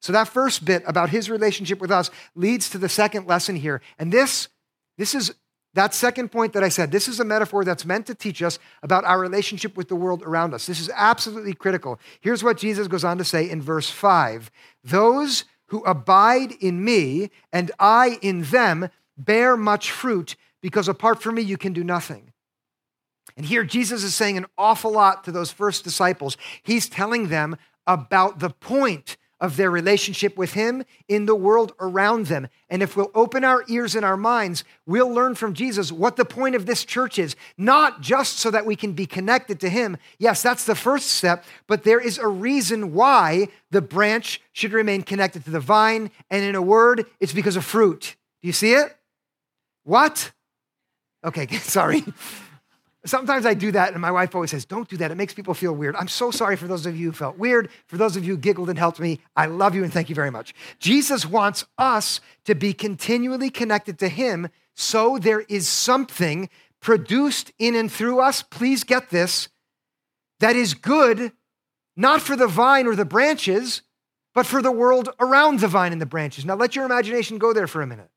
So 0.00 0.12
that 0.12 0.28
first 0.28 0.64
bit 0.64 0.82
about 0.86 1.10
his 1.10 1.28
relationship 1.28 1.80
with 1.80 1.90
us 1.90 2.10
leads 2.34 2.70
to 2.70 2.78
the 2.78 2.88
second 2.88 3.26
lesson 3.26 3.56
here. 3.56 3.82
And 3.98 4.10
this, 4.10 4.48
this 4.96 5.14
is 5.14 5.34
that 5.74 5.94
second 5.94 6.30
point 6.30 6.52
that 6.54 6.64
I 6.64 6.68
said, 6.68 6.90
this 6.90 7.06
is 7.06 7.20
a 7.20 7.24
metaphor 7.24 7.64
that's 7.64 7.84
meant 7.84 8.06
to 8.06 8.14
teach 8.14 8.42
us 8.42 8.58
about 8.82 9.04
our 9.04 9.20
relationship 9.20 9.76
with 9.76 9.88
the 9.88 9.94
world 9.94 10.22
around 10.22 10.52
us. 10.52 10.66
This 10.66 10.80
is 10.80 10.90
absolutely 10.94 11.54
critical. 11.54 12.00
Here's 12.20 12.42
what 12.42 12.58
Jesus 12.58 12.88
goes 12.88 13.04
on 13.04 13.18
to 13.18 13.24
say 13.24 13.48
in 13.48 13.62
verse 13.62 13.88
5 13.88 14.50
Those 14.82 15.44
who 15.66 15.82
abide 15.84 16.52
in 16.60 16.84
me 16.84 17.30
and 17.52 17.70
I 17.78 18.18
in 18.20 18.42
them 18.42 18.88
bear 19.16 19.56
much 19.56 19.92
fruit, 19.92 20.34
because 20.60 20.88
apart 20.88 21.22
from 21.22 21.36
me, 21.36 21.42
you 21.42 21.56
can 21.56 21.72
do 21.72 21.84
nothing. 21.84 22.32
And 23.36 23.46
here, 23.46 23.62
Jesus 23.62 24.02
is 24.02 24.14
saying 24.14 24.36
an 24.36 24.46
awful 24.58 24.90
lot 24.90 25.24
to 25.24 25.32
those 25.32 25.52
first 25.52 25.84
disciples. 25.84 26.36
He's 26.62 26.88
telling 26.88 27.28
them 27.28 27.56
about 27.86 28.40
the 28.40 28.50
point 28.50 29.16
of 29.40 29.56
their 29.56 29.70
relationship 29.70 30.36
with 30.36 30.52
Him 30.52 30.84
in 31.08 31.26
the 31.26 31.34
world 31.34 31.72
around 31.80 32.26
them. 32.26 32.48
And 32.68 32.82
if 32.82 32.96
we'll 32.96 33.10
open 33.14 33.44
our 33.44 33.64
ears 33.68 33.94
and 33.94 34.04
our 34.04 34.16
minds, 34.16 34.64
we'll 34.86 35.10
learn 35.10 35.34
from 35.34 35.54
Jesus 35.54 35.90
what 35.90 36.16
the 36.16 36.24
point 36.24 36.54
of 36.54 36.66
this 36.66 36.84
church 36.84 37.18
is, 37.18 37.36
not 37.56 38.00
just 38.00 38.38
so 38.38 38.50
that 38.50 38.66
we 38.66 38.76
can 38.76 38.92
be 38.92 39.06
connected 39.06 39.60
to 39.60 39.68
Him. 39.68 39.96
Yes, 40.18 40.42
that's 40.42 40.64
the 40.64 40.74
first 40.74 41.08
step, 41.08 41.44
but 41.66 41.84
there 41.84 42.00
is 42.00 42.18
a 42.18 42.28
reason 42.28 42.92
why 42.92 43.48
the 43.70 43.82
branch 43.82 44.40
should 44.52 44.72
remain 44.72 45.02
connected 45.02 45.44
to 45.44 45.50
the 45.50 45.60
vine. 45.60 46.10
And 46.28 46.44
in 46.44 46.54
a 46.54 46.62
word, 46.62 47.06
it's 47.18 47.32
because 47.32 47.56
of 47.56 47.64
fruit. 47.64 48.16
Do 48.42 48.46
you 48.46 48.52
see 48.52 48.74
it? 48.74 48.96
What? 49.84 50.32
Okay, 51.24 51.46
sorry. 51.58 52.04
Sometimes 53.06 53.46
I 53.46 53.54
do 53.54 53.72
that, 53.72 53.92
and 53.92 54.00
my 54.02 54.10
wife 54.10 54.34
always 54.34 54.50
says, 54.50 54.66
Don't 54.66 54.88
do 54.88 54.98
that. 54.98 55.10
It 55.10 55.14
makes 55.14 55.32
people 55.32 55.54
feel 55.54 55.72
weird. 55.72 55.96
I'm 55.96 56.08
so 56.08 56.30
sorry 56.30 56.56
for 56.56 56.66
those 56.66 56.84
of 56.84 56.96
you 56.96 57.06
who 57.06 57.12
felt 57.12 57.38
weird. 57.38 57.70
For 57.86 57.96
those 57.96 58.14
of 58.14 58.24
you 58.24 58.34
who 58.34 58.38
giggled 58.38 58.68
and 58.68 58.78
helped 58.78 59.00
me, 59.00 59.20
I 59.34 59.46
love 59.46 59.74
you 59.74 59.82
and 59.82 59.92
thank 59.92 60.10
you 60.10 60.14
very 60.14 60.30
much. 60.30 60.54
Jesus 60.78 61.24
wants 61.24 61.64
us 61.78 62.20
to 62.44 62.54
be 62.54 62.74
continually 62.74 63.48
connected 63.48 63.98
to 64.00 64.08
Him 64.08 64.48
so 64.74 65.18
there 65.18 65.40
is 65.40 65.68
something 65.68 66.48
produced 66.80 67.52
in 67.58 67.74
and 67.74 67.90
through 67.90 68.20
us. 68.20 68.42
Please 68.42 68.84
get 68.84 69.10
this 69.10 69.48
that 70.40 70.56
is 70.56 70.72
good, 70.72 71.32
not 71.96 72.22
for 72.22 72.34
the 72.34 72.46
vine 72.46 72.86
or 72.86 72.96
the 72.96 73.04
branches, 73.04 73.82
but 74.34 74.46
for 74.46 74.62
the 74.62 74.72
world 74.72 75.10
around 75.20 75.60
the 75.60 75.68
vine 75.68 75.92
and 75.92 76.00
the 76.00 76.06
branches. 76.06 76.44
Now 76.44 76.54
let 76.54 76.74
your 76.74 76.86
imagination 76.86 77.38
go 77.38 77.52
there 77.52 77.66
for 77.66 77.82
a 77.82 77.86
minute. 77.86 78.08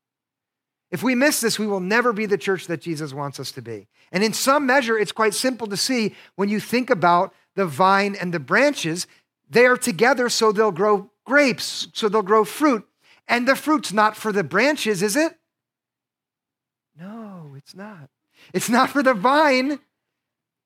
If 0.90 1.02
we 1.02 1.14
miss 1.14 1.40
this, 1.40 1.58
we 1.58 1.66
will 1.66 1.80
never 1.80 2.12
be 2.12 2.26
the 2.26 2.38
church 2.38 2.66
that 2.66 2.80
Jesus 2.80 3.12
wants 3.12 3.40
us 3.40 3.50
to 3.52 3.62
be. 3.62 3.88
And 4.12 4.22
in 4.22 4.32
some 4.32 4.66
measure, 4.66 4.96
it's 4.98 5.12
quite 5.12 5.34
simple 5.34 5.66
to 5.68 5.76
see 5.76 6.14
when 6.36 6.48
you 6.48 6.60
think 6.60 6.90
about 6.90 7.34
the 7.56 7.66
vine 7.66 8.14
and 8.14 8.32
the 8.32 8.40
branches, 8.40 9.06
they 9.48 9.66
are 9.66 9.76
together 9.76 10.28
so 10.28 10.52
they'll 10.52 10.70
grow 10.70 11.10
grapes, 11.24 11.88
so 11.92 12.08
they'll 12.08 12.22
grow 12.22 12.44
fruit. 12.44 12.86
And 13.26 13.48
the 13.48 13.56
fruit's 13.56 13.92
not 13.92 14.16
for 14.16 14.32
the 14.32 14.44
branches, 14.44 15.02
is 15.02 15.16
it? 15.16 15.36
No, 16.98 17.54
it's 17.56 17.74
not. 17.74 18.10
It's 18.52 18.68
not 18.68 18.90
for 18.90 19.02
the 19.02 19.14
vine. 19.14 19.80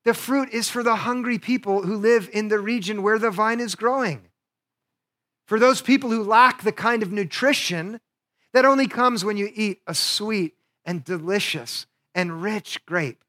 The 0.04 0.14
fruit 0.14 0.50
is 0.50 0.68
for 0.68 0.82
the 0.82 0.96
hungry 0.96 1.38
people 1.38 1.82
who 1.82 1.96
live 1.96 2.28
in 2.32 2.48
the 2.48 2.58
region 2.58 3.02
where 3.02 3.18
the 3.18 3.30
vine 3.30 3.60
is 3.60 3.74
growing. 3.74 4.28
For 5.46 5.58
those 5.58 5.80
people 5.80 6.10
who 6.10 6.22
lack 6.22 6.62
the 6.62 6.72
kind 6.72 7.02
of 7.02 7.12
nutrition 7.12 8.00
that 8.52 8.64
only 8.64 8.86
comes 8.86 9.24
when 9.24 9.36
you 9.36 9.50
eat 9.54 9.80
a 9.86 9.94
sweet 9.94 10.54
and 10.84 11.04
delicious 11.04 11.86
and 12.14 12.42
rich 12.42 12.84
grape. 12.86 13.22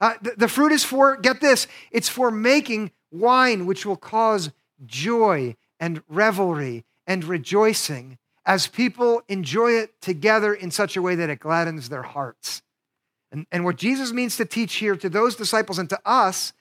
Uh, 0.00 0.14
the, 0.20 0.32
the 0.36 0.48
fruit 0.48 0.72
is 0.72 0.84
for, 0.84 1.16
get 1.16 1.40
this, 1.40 1.66
it's 1.90 2.08
for 2.08 2.30
making 2.30 2.90
wine 3.10 3.66
which 3.66 3.86
will 3.86 3.96
cause 3.96 4.50
joy 4.84 5.54
and 5.78 6.02
revelry 6.08 6.84
and 7.06 7.24
rejoicing 7.24 8.18
as 8.44 8.66
people 8.66 9.22
enjoy 9.28 9.72
it 9.72 10.00
together 10.00 10.52
in 10.52 10.70
such 10.70 10.96
a 10.96 11.02
way 11.02 11.14
that 11.14 11.30
it 11.30 11.38
gladdens 11.38 11.88
their 11.88 12.02
hearts. 12.02 12.62
And, 13.30 13.46
and 13.52 13.64
what 13.64 13.76
Jesus 13.76 14.12
means 14.12 14.36
to 14.36 14.44
teach 14.44 14.74
here 14.74 14.96
to 14.96 15.08
those 15.08 15.36
disciples 15.36 15.78
and 15.78 15.88
to 15.90 16.00
us 16.04 16.52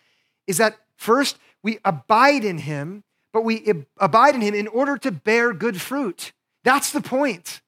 is 0.47 0.57
that 0.57 0.77
first 0.95 1.37
we 1.63 1.79
abide 1.83 2.45
in 2.45 2.59
him, 2.59 3.03
but 3.33 3.43
we 3.43 3.71
abide 3.97 4.35
in 4.35 4.41
him 4.41 4.53
in 4.53 4.67
order 4.67 4.97
to 4.97 5.11
bear 5.11 5.53
good 5.53 5.81
fruit. 5.81 6.31
That's 6.63 6.91
the 6.91 7.01
point. 7.01 7.61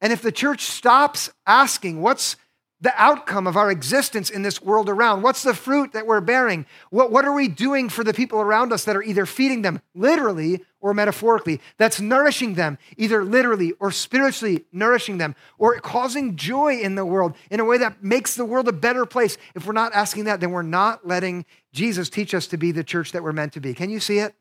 And 0.00 0.12
if 0.12 0.22
the 0.22 0.32
church 0.32 0.62
stops 0.62 1.30
asking, 1.46 2.00
what's 2.02 2.36
the 2.80 2.92
outcome 2.96 3.46
of 3.46 3.56
our 3.56 3.70
existence 3.70 4.28
in 4.28 4.42
this 4.42 4.60
world 4.60 4.90
around? 4.90 5.22
What's 5.22 5.42
the 5.42 5.54
fruit 5.54 5.94
that 5.94 6.06
we're 6.06 6.20
bearing? 6.20 6.66
What, 6.90 7.10
what 7.10 7.24
are 7.24 7.32
we 7.32 7.48
doing 7.48 7.88
for 7.88 8.04
the 8.04 8.12
people 8.12 8.38
around 8.38 8.72
us 8.72 8.84
that 8.84 8.94
are 8.94 9.02
either 9.02 9.24
feeding 9.24 9.62
them 9.62 9.80
literally 9.94 10.62
or 10.80 10.92
metaphorically? 10.92 11.62
That's 11.78 12.02
nourishing 12.02 12.54
them, 12.54 12.76
either 12.98 13.24
literally 13.24 13.72
or 13.80 13.90
spiritually 13.90 14.66
nourishing 14.72 15.16
them, 15.16 15.34
or 15.56 15.78
causing 15.78 16.36
joy 16.36 16.78
in 16.78 16.96
the 16.96 17.06
world 17.06 17.34
in 17.50 17.60
a 17.60 17.64
way 17.64 17.78
that 17.78 18.04
makes 18.04 18.34
the 18.34 18.44
world 18.44 18.68
a 18.68 18.72
better 18.72 19.06
place. 19.06 19.38
If 19.54 19.66
we're 19.66 19.72
not 19.72 19.94
asking 19.94 20.24
that, 20.24 20.40
then 20.40 20.50
we're 20.50 20.60
not 20.60 21.06
letting 21.06 21.46
Jesus 21.72 22.10
teach 22.10 22.34
us 22.34 22.46
to 22.48 22.58
be 22.58 22.72
the 22.72 22.84
church 22.84 23.12
that 23.12 23.22
we're 23.22 23.32
meant 23.32 23.54
to 23.54 23.60
be. 23.60 23.72
Can 23.72 23.88
you 23.88 24.00
see 24.00 24.18
it? 24.18 24.34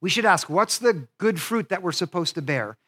We 0.00 0.10
should 0.10 0.24
ask, 0.24 0.48
what's 0.48 0.78
the 0.78 1.08
good 1.18 1.40
fruit 1.40 1.70
that 1.70 1.82
we're 1.82 1.90
supposed 1.90 2.36
to 2.36 2.42
bear? 2.42 2.78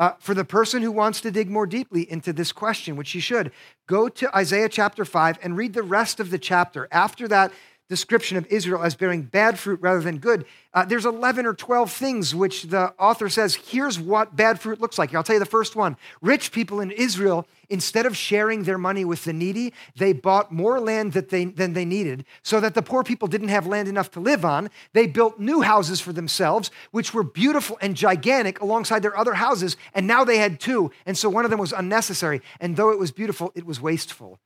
Uh, 0.00 0.14
for 0.18 0.32
the 0.32 0.46
person 0.46 0.80
who 0.80 0.90
wants 0.90 1.20
to 1.20 1.30
dig 1.30 1.50
more 1.50 1.66
deeply 1.66 2.10
into 2.10 2.32
this 2.32 2.52
question, 2.52 2.96
which 2.96 3.14
you 3.14 3.20
should, 3.20 3.52
go 3.86 4.08
to 4.08 4.34
Isaiah 4.34 4.70
chapter 4.70 5.04
5 5.04 5.38
and 5.42 5.58
read 5.58 5.74
the 5.74 5.82
rest 5.82 6.20
of 6.20 6.30
the 6.30 6.38
chapter. 6.38 6.88
After 6.90 7.28
that, 7.28 7.52
description 7.90 8.38
of 8.38 8.46
Israel 8.46 8.82
as 8.82 8.94
bearing 8.94 9.22
bad 9.22 9.58
fruit 9.58 9.80
rather 9.82 10.00
than 10.00 10.18
good, 10.18 10.46
uh, 10.72 10.84
there's 10.84 11.04
11 11.04 11.44
or 11.44 11.54
12 11.54 11.92
things 11.92 12.34
which 12.34 12.62
the 12.62 12.94
author 13.00 13.28
says, 13.28 13.56
here's 13.56 13.98
what 13.98 14.36
bad 14.36 14.60
fruit 14.60 14.80
looks 14.80 14.96
like. 14.96 15.12
I'll 15.12 15.24
tell 15.24 15.34
you 15.34 15.40
the 15.40 15.44
first 15.44 15.74
one. 15.74 15.96
Rich 16.22 16.52
people 16.52 16.80
in 16.80 16.92
Israel, 16.92 17.48
instead 17.68 18.06
of 18.06 18.16
sharing 18.16 18.62
their 18.62 18.78
money 18.78 19.04
with 19.04 19.24
the 19.24 19.32
needy, 19.32 19.74
they 19.96 20.12
bought 20.12 20.52
more 20.52 20.78
land 20.78 21.14
that 21.14 21.30
they, 21.30 21.46
than 21.46 21.72
they 21.72 21.84
needed 21.84 22.24
so 22.44 22.60
that 22.60 22.74
the 22.74 22.82
poor 22.82 23.02
people 23.02 23.26
didn't 23.26 23.48
have 23.48 23.66
land 23.66 23.88
enough 23.88 24.12
to 24.12 24.20
live 24.20 24.44
on. 24.44 24.70
They 24.92 25.08
built 25.08 25.40
new 25.40 25.60
houses 25.60 26.00
for 26.00 26.12
themselves, 26.12 26.70
which 26.92 27.12
were 27.12 27.24
beautiful 27.24 27.76
and 27.82 27.96
gigantic 27.96 28.60
alongside 28.60 29.02
their 29.02 29.18
other 29.18 29.34
houses, 29.34 29.76
and 29.94 30.06
now 30.06 30.22
they 30.22 30.38
had 30.38 30.60
two. 30.60 30.92
And 31.04 31.18
so 31.18 31.28
one 31.28 31.44
of 31.44 31.50
them 31.50 31.58
was 31.58 31.72
unnecessary. 31.72 32.40
And 32.60 32.76
though 32.76 32.90
it 32.90 32.98
was 33.00 33.10
beautiful, 33.10 33.50
it 33.56 33.66
was 33.66 33.80
wasteful. 33.80 34.38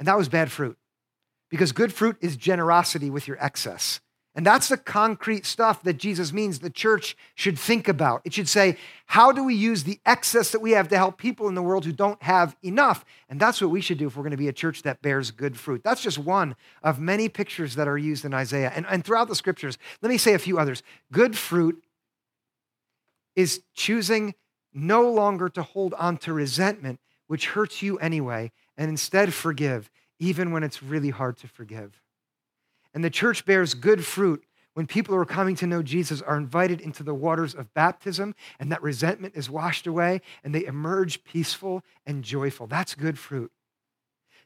And 0.00 0.08
that 0.08 0.18
was 0.18 0.28
bad 0.28 0.50
fruit 0.50 0.76
because 1.48 1.72
good 1.72 1.92
fruit 1.92 2.16
is 2.20 2.36
generosity 2.36 3.10
with 3.10 3.26
your 3.26 3.42
excess. 3.42 4.00
And 4.34 4.46
that's 4.46 4.68
the 4.68 4.76
concrete 4.76 5.44
stuff 5.44 5.82
that 5.82 5.94
Jesus 5.94 6.32
means 6.32 6.60
the 6.60 6.70
church 6.70 7.16
should 7.34 7.58
think 7.58 7.88
about. 7.88 8.22
It 8.24 8.34
should 8.34 8.48
say, 8.48 8.76
how 9.06 9.32
do 9.32 9.42
we 9.42 9.54
use 9.54 9.82
the 9.82 9.98
excess 10.06 10.52
that 10.52 10.60
we 10.60 10.70
have 10.72 10.86
to 10.90 10.96
help 10.96 11.18
people 11.18 11.48
in 11.48 11.56
the 11.56 11.62
world 11.62 11.84
who 11.84 11.90
don't 11.90 12.22
have 12.22 12.54
enough? 12.62 13.04
And 13.28 13.40
that's 13.40 13.60
what 13.60 13.70
we 13.70 13.80
should 13.80 13.98
do 13.98 14.06
if 14.06 14.16
we're 14.16 14.22
going 14.22 14.30
to 14.30 14.36
be 14.36 14.46
a 14.46 14.52
church 14.52 14.82
that 14.82 15.02
bears 15.02 15.32
good 15.32 15.58
fruit. 15.58 15.82
That's 15.82 16.02
just 16.02 16.18
one 16.18 16.54
of 16.84 17.00
many 17.00 17.28
pictures 17.28 17.74
that 17.74 17.88
are 17.88 17.98
used 17.98 18.24
in 18.24 18.32
Isaiah 18.32 18.70
and, 18.76 18.86
and 18.88 19.04
throughout 19.04 19.26
the 19.26 19.34
scriptures. 19.34 19.76
Let 20.02 20.08
me 20.08 20.18
say 20.18 20.34
a 20.34 20.38
few 20.38 20.56
others. 20.56 20.84
Good 21.10 21.36
fruit 21.36 21.82
is 23.34 23.62
choosing 23.74 24.34
no 24.72 25.10
longer 25.10 25.48
to 25.48 25.62
hold 25.64 25.94
on 25.94 26.16
to 26.18 26.32
resentment, 26.32 27.00
which 27.26 27.46
hurts 27.46 27.82
you 27.82 27.98
anyway, 27.98 28.52
and 28.76 28.88
instead 28.88 29.34
forgive, 29.34 29.90
even 30.18 30.52
when 30.52 30.62
it's 30.62 30.82
really 30.82 31.10
hard 31.10 31.36
to 31.38 31.48
forgive. 31.48 32.00
And 32.94 33.04
the 33.04 33.10
church 33.10 33.44
bears 33.44 33.74
good 33.74 34.04
fruit 34.04 34.44
when 34.74 34.86
people 34.86 35.14
who 35.14 35.20
are 35.20 35.26
coming 35.26 35.56
to 35.56 35.66
know 35.66 35.82
Jesus 35.82 36.22
are 36.22 36.36
invited 36.36 36.80
into 36.80 37.02
the 37.02 37.14
waters 37.14 37.54
of 37.54 37.74
baptism 37.74 38.34
and 38.60 38.70
that 38.70 38.82
resentment 38.82 39.34
is 39.36 39.50
washed 39.50 39.86
away 39.86 40.20
and 40.44 40.54
they 40.54 40.64
emerge 40.64 41.24
peaceful 41.24 41.82
and 42.06 42.22
joyful. 42.22 42.66
That's 42.66 42.94
good 42.94 43.18
fruit. 43.18 43.50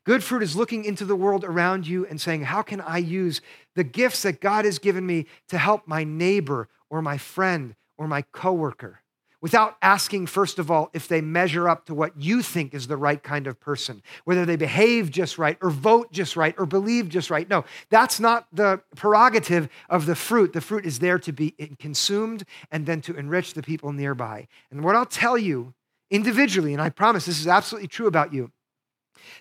Good 0.05 0.25
fruit 0.25 0.43
is 0.43 0.57
looking 0.57 0.85
into 0.85 1.05
the 1.05 1.15
world 1.15 1.45
around 1.45 1.87
you 1.87 2.07
and 2.07 2.19
saying, 2.21 2.45
How 2.45 2.63
can 2.63 2.81
I 2.81 2.99
use 2.99 3.41
the 3.77 3.85
gifts 3.85 4.23
that 4.23 4.41
God 4.41 4.65
has 4.65 4.79
given 4.79 5.07
me 5.07 5.27
to 5.49 5.59
help 5.59 5.87
my 5.87 6.03
neighbor 6.03 6.69
or 6.91 7.03
my 7.03 7.19
friend 7.19 7.77
or 7.97 8.09
my 8.09 8.23
coworker? 8.23 9.02
Without 9.43 9.77
asking, 9.83 10.27
first 10.27 10.59
of 10.59 10.71
all, 10.71 10.89
if 10.95 11.09
they 11.09 11.21
measure 11.21 11.69
up 11.69 11.85
to 11.85 11.95
what 11.95 12.17
you 12.17 12.41
think 12.41 12.73
is 12.73 12.87
the 12.87 12.97
right 12.97 13.23
kind 13.23 13.47
of 13.47 13.61
person, 13.61 14.01
whether 14.25 14.47
they 14.47 14.57
behave 14.57 15.11
just 15.11 15.37
right 15.37 15.59
or 15.61 15.69
vote 15.69 16.11
just 16.13 16.37
right 16.37 16.55
or 16.57 16.65
believe 16.65 17.09
just 17.09 17.29
right. 17.29 17.51
No, 17.51 17.65
that's 17.91 18.21
not 18.21 18.47
the 18.53 18.81
prerogative 18.97 19.69
of 19.91 20.07
the 20.07 20.15
fruit. 20.15 20.53
The 20.53 20.61
fruit 20.61 20.87
is 20.87 21.01
there 21.01 21.19
to 21.19 21.33
be 21.33 21.51
consumed 21.79 22.45
and 22.71 22.87
then 22.87 23.03
to 23.03 23.17
enrich 23.17 23.53
the 23.53 23.63
people 23.63 23.93
nearby. 23.93 24.47
And 24.71 24.83
what 24.85 24.95
I'll 24.95 25.05
tell 25.05 25.37
you 25.37 25.75
individually, 26.11 26.73
and 26.73 26.81
I 26.81 26.89
promise 26.89 27.27
this 27.27 27.41
is 27.41 27.49
absolutely 27.49 27.89
true 27.89 28.07
about 28.07 28.33
you. 28.33 28.53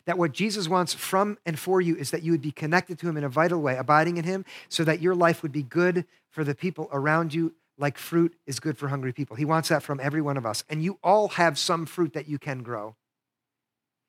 That 0.05 0.17
what 0.17 0.31
Jesus 0.31 0.67
wants 0.67 0.93
from 0.93 1.37
and 1.45 1.57
for 1.57 1.81
you 1.81 1.95
is 1.95 2.11
that 2.11 2.23
you 2.23 2.31
would 2.31 2.41
be 2.41 2.51
connected 2.51 2.97
to 2.99 3.09
Him 3.09 3.17
in 3.17 3.23
a 3.23 3.29
vital 3.29 3.61
way, 3.61 3.77
abiding 3.77 4.17
in 4.17 4.23
Him, 4.23 4.45
so 4.69 4.83
that 4.83 5.01
your 5.01 5.15
life 5.15 5.43
would 5.43 5.51
be 5.51 5.63
good 5.63 6.05
for 6.29 6.43
the 6.43 6.55
people 6.55 6.87
around 6.91 7.33
you 7.33 7.53
like 7.81 7.97
fruit 7.97 8.35
is 8.45 8.59
good 8.59 8.77
for 8.77 8.87
hungry 8.87 9.11
people. 9.11 9.35
He 9.35 9.45
wants 9.45 9.69
that 9.69 9.83
from 9.83 9.99
every 9.99 10.21
one 10.21 10.37
of 10.37 10.45
us. 10.45 10.63
And 10.69 10.83
you 10.83 10.99
all 11.03 11.29
have 11.29 11.57
some 11.57 11.85
fruit 11.85 12.13
that 12.13 12.29
you 12.29 12.37
can 12.37 12.63
grow. 12.63 12.95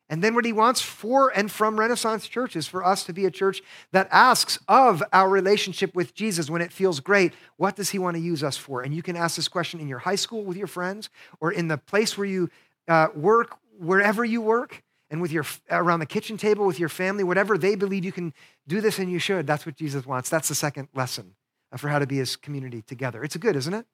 And 0.08 0.22
then 0.22 0.34
what 0.34 0.44
he 0.44 0.52
wants 0.52 0.82
for 0.82 1.30
and 1.34 1.50
from 1.50 1.80
Renaissance 1.80 2.28
Church 2.28 2.54
is 2.54 2.66
for 2.66 2.84
us 2.84 3.02
to 3.04 3.14
be 3.14 3.24
a 3.24 3.30
church 3.30 3.62
that 3.92 4.08
asks 4.10 4.58
of 4.68 5.02
our 5.10 5.30
relationship 5.30 5.94
with 5.94 6.14
Jesus 6.14 6.50
when 6.50 6.60
it 6.60 6.70
feels 6.70 7.00
great, 7.00 7.32
what 7.56 7.76
does 7.76 7.90
he 7.90 7.98
want 7.98 8.16
to 8.16 8.22
use 8.22 8.44
us 8.44 8.58
for? 8.58 8.82
And 8.82 8.92
you 8.92 9.02
can 9.02 9.16
ask 9.16 9.36
this 9.36 9.48
question 9.48 9.80
in 9.80 9.88
your 9.88 10.00
high 10.00 10.16
school 10.16 10.44
with 10.44 10.58
your 10.58 10.66
friends 10.66 11.08
or 11.40 11.50
in 11.50 11.68
the 11.68 11.78
place 11.78 12.18
where 12.18 12.26
you 12.26 12.50
uh, 12.88 13.08
work, 13.14 13.56
wherever 13.78 14.22
you 14.22 14.42
work, 14.42 14.82
and 15.10 15.22
with 15.22 15.32
your 15.32 15.46
around 15.70 16.00
the 16.00 16.06
kitchen 16.06 16.36
table 16.36 16.66
with 16.66 16.78
your 16.78 16.88
family, 16.88 17.24
whatever 17.24 17.56
they 17.56 17.74
believe 17.74 18.04
you 18.04 18.12
can 18.12 18.34
do 18.66 18.80
this 18.82 18.98
and 18.98 19.10
you 19.10 19.18
should. 19.18 19.46
That's 19.46 19.64
what 19.64 19.76
Jesus 19.76 20.04
wants. 20.04 20.28
That's 20.28 20.48
the 20.48 20.54
second 20.54 20.88
lesson 20.94 21.36
for 21.76 21.88
how 21.88 21.98
to 21.98 22.06
be 22.06 22.16
his 22.16 22.36
community 22.36 22.82
together. 22.82 23.22
It's 23.22 23.36
good, 23.36 23.56
isn't 23.56 23.74
it? 23.74 23.86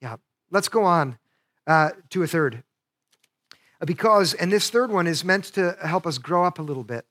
Yeah. 0.00 0.16
Let's 0.50 0.68
go 0.68 0.84
on 0.84 1.18
uh, 1.66 1.90
to 2.10 2.22
a 2.22 2.26
third. 2.26 2.62
Uh, 3.80 3.86
because, 3.86 4.34
and 4.34 4.52
this 4.52 4.70
third 4.70 4.90
one 4.90 5.06
is 5.06 5.24
meant 5.24 5.44
to 5.54 5.76
help 5.82 6.06
us 6.06 6.18
grow 6.18 6.44
up 6.44 6.58
a 6.58 6.62
little 6.62 6.84
bit. 6.84 7.06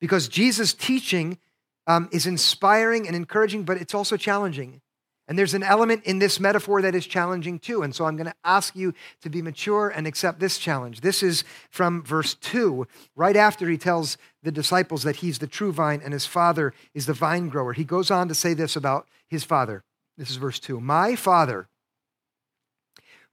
Because 0.00 0.28
Jesus' 0.28 0.74
teaching 0.74 1.38
um, 1.86 2.08
is 2.12 2.26
inspiring 2.26 3.06
and 3.06 3.16
encouraging, 3.16 3.64
but 3.64 3.78
it's 3.78 3.94
also 3.94 4.16
challenging. 4.16 4.80
And 5.26 5.38
there's 5.38 5.54
an 5.54 5.62
element 5.62 6.04
in 6.04 6.20
this 6.20 6.40
metaphor 6.40 6.80
that 6.80 6.94
is 6.94 7.06
challenging 7.06 7.58
too. 7.58 7.82
And 7.82 7.94
so 7.94 8.06
I'm 8.06 8.16
going 8.16 8.28
to 8.28 8.34
ask 8.44 8.74
you 8.74 8.94
to 9.20 9.28
be 9.28 9.42
mature 9.42 9.88
and 9.88 10.06
accept 10.06 10.40
this 10.40 10.56
challenge. 10.56 11.02
This 11.02 11.22
is 11.22 11.44
from 11.70 12.02
verse 12.02 12.34
2, 12.34 12.86
right 13.14 13.36
after 13.36 13.68
he 13.68 13.76
tells 13.76 14.16
the 14.48 14.52
disciples 14.52 15.02
that 15.02 15.16
he's 15.16 15.40
the 15.40 15.46
true 15.46 15.72
vine 15.72 16.00
and 16.02 16.14
his 16.14 16.24
father 16.24 16.72
is 16.94 17.04
the 17.04 17.12
vine 17.12 17.50
grower. 17.50 17.74
He 17.74 17.84
goes 17.84 18.10
on 18.10 18.28
to 18.28 18.34
say 18.34 18.54
this 18.54 18.76
about 18.76 19.06
his 19.28 19.44
father. 19.44 19.84
This 20.16 20.30
is 20.30 20.36
verse 20.36 20.58
2 20.58 20.80
My 20.80 21.16
father 21.16 21.68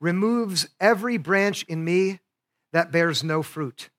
removes 0.01 0.67
every 0.78 1.15
branch 1.15 1.63
in 1.69 1.86
me 1.86 2.19
that 2.73 2.91
bears 2.91 3.23
no 3.23 3.41
fruit. 3.41 3.89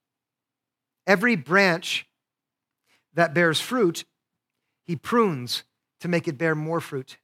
Every 1.07 1.37
branch 1.37 2.07
that 3.15 3.33
bears 3.33 3.63
fruit, 3.63 4.05
he 4.85 4.95
prunes 4.95 5.63
to 6.01 6.09
make 6.09 6.29
it 6.29 6.37
bear 6.37 6.55
more 6.55 6.83
fruit. 6.83 7.17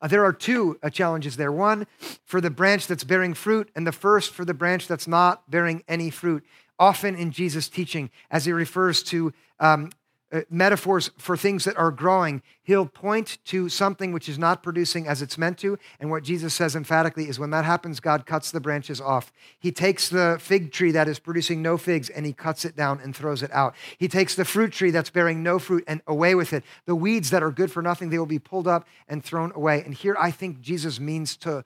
Uh, 0.00 0.08
there 0.08 0.24
are 0.24 0.32
two 0.32 0.80
uh, 0.82 0.90
challenges 0.90 1.36
there 1.36 1.52
one 1.52 1.86
for 2.24 2.40
the 2.40 2.50
branch 2.50 2.88
that's 2.88 3.04
bearing 3.04 3.34
fruit, 3.34 3.70
and 3.76 3.86
the 3.86 3.92
first 3.92 4.32
for 4.32 4.44
the 4.44 4.52
branch 4.52 4.88
that's 4.88 5.06
not 5.06 5.48
bearing 5.48 5.84
any 5.86 6.10
fruit. 6.10 6.44
Often 6.78 7.16
in 7.16 7.30
Jesus' 7.30 7.68
teaching, 7.68 8.10
as 8.30 8.44
he 8.44 8.52
refers 8.52 9.02
to 9.04 9.32
um, 9.60 9.90
uh, 10.30 10.42
metaphors 10.50 11.10
for 11.16 11.38
things 11.38 11.64
that 11.64 11.78
are 11.78 11.90
growing. 11.90 12.42
He'll 12.62 12.84
point 12.84 13.38
to 13.46 13.70
something 13.70 14.12
which 14.12 14.28
is 14.28 14.38
not 14.38 14.62
producing 14.62 15.08
as 15.08 15.22
it's 15.22 15.38
meant 15.38 15.56
to. 15.60 15.78
And 16.00 16.10
what 16.10 16.22
Jesus 16.22 16.52
says 16.52 16.76
emphatically 16.76 17.30
is 17.30 17.38
when 17.38 17.48
that 17.50 17.64
happens, 17.64 17.98
God 17.98 18.26
cuts 18.26 18.50
the 18.50 18.60
branches 18.60 19.00
off. 19.00 19.32
He 19.58 19.72
takes 19.72 20.10
the 20.10 20.36
fig 20.38 20.70
tree 20.70 20.90
that 20.90 21.08
is 21.08 21.18
producing 21.18 21.62
no 21.62 21.78
figs 21.78 22.10
and 22.10 22.26
he 22.26 22.34
cuts 22.34 22.66
it 22.66 22.76
down 22.76 23.00
and 23.02 23.16
throws 23.16 23.42
it 23.42 23.50
out. 23.52 23.74
He 23.96 24.06
takes 24.06 24.34
the 24.34 24.44
fruit 24.44 24.70
tree 24.70 24.90
that's 24.90 25.08
bearing 25.08 25.42
no 25.42 25.58
fruit 25.58 25.84
and 25.88 26.02
away 26.06 26.34
with 26.34 26.52
it. 26.52 26.62
The 26.84 26.94
weeds 26.94 27.30
that 27.30 27.42
are 27.42 27.50
good 27.50 27.72
for 27.72 27.80
nothing, 27.80 28.10
they 28.10 28.18
will 28.18 28.26
be 28.26 28.38
pulled 28.38 28.68
up 28.68 28.86
and 29.08 29.24
thrown 29.24 29.52
away. 29.54 29.82
And 29.82 29.94
here 29.94 30.16
I 30.20 30.30
think 30.30 30.60
Jesus 30.60 31.00
means 31.00 31.38
to, 31.38 31.64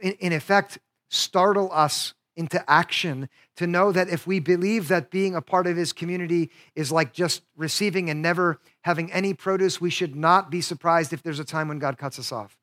in, 0.00 0.12
in 0.12 0.32
effect, 0.32 0.78
startle 1.10 1.70
us 1.72 2.14
into 2.38 2.64
action 2.70 3.28
to 3.56 3.66
know 3.66 3.90
that 3.90 4.08
if 4.08 4.24
we 4.24 4.38
believe 4.38 4.86
that 4.86 5.10
being 5.10 5.34
a 5.34 5.42
part 5.42 5.66
of 5.66 5.76
his 5.76 5.92
community 5.92 6.50
is 6.76 6.92
like 6.92 7.12
just 7.12 7.42
receiving 7.56 8.08
and 8.08 8.22
never 8.22 8.60
having 8.82 9.10
any 9.10 9.34
produce, 9.34 9.80
we 9.80 9.90
should 9.90 10.14
not 10.14 10.48
be 10.48 10.60
surprised 10.60 11.12
if 11.12 11.20
there's 11.20 11.40
a 11.40 11.44
time 11.44 11.66
when 11.66 11.80
God 11.80 11.98
cuts 11.98 12.16
us 12.16 12.30
off. 12.30 12.56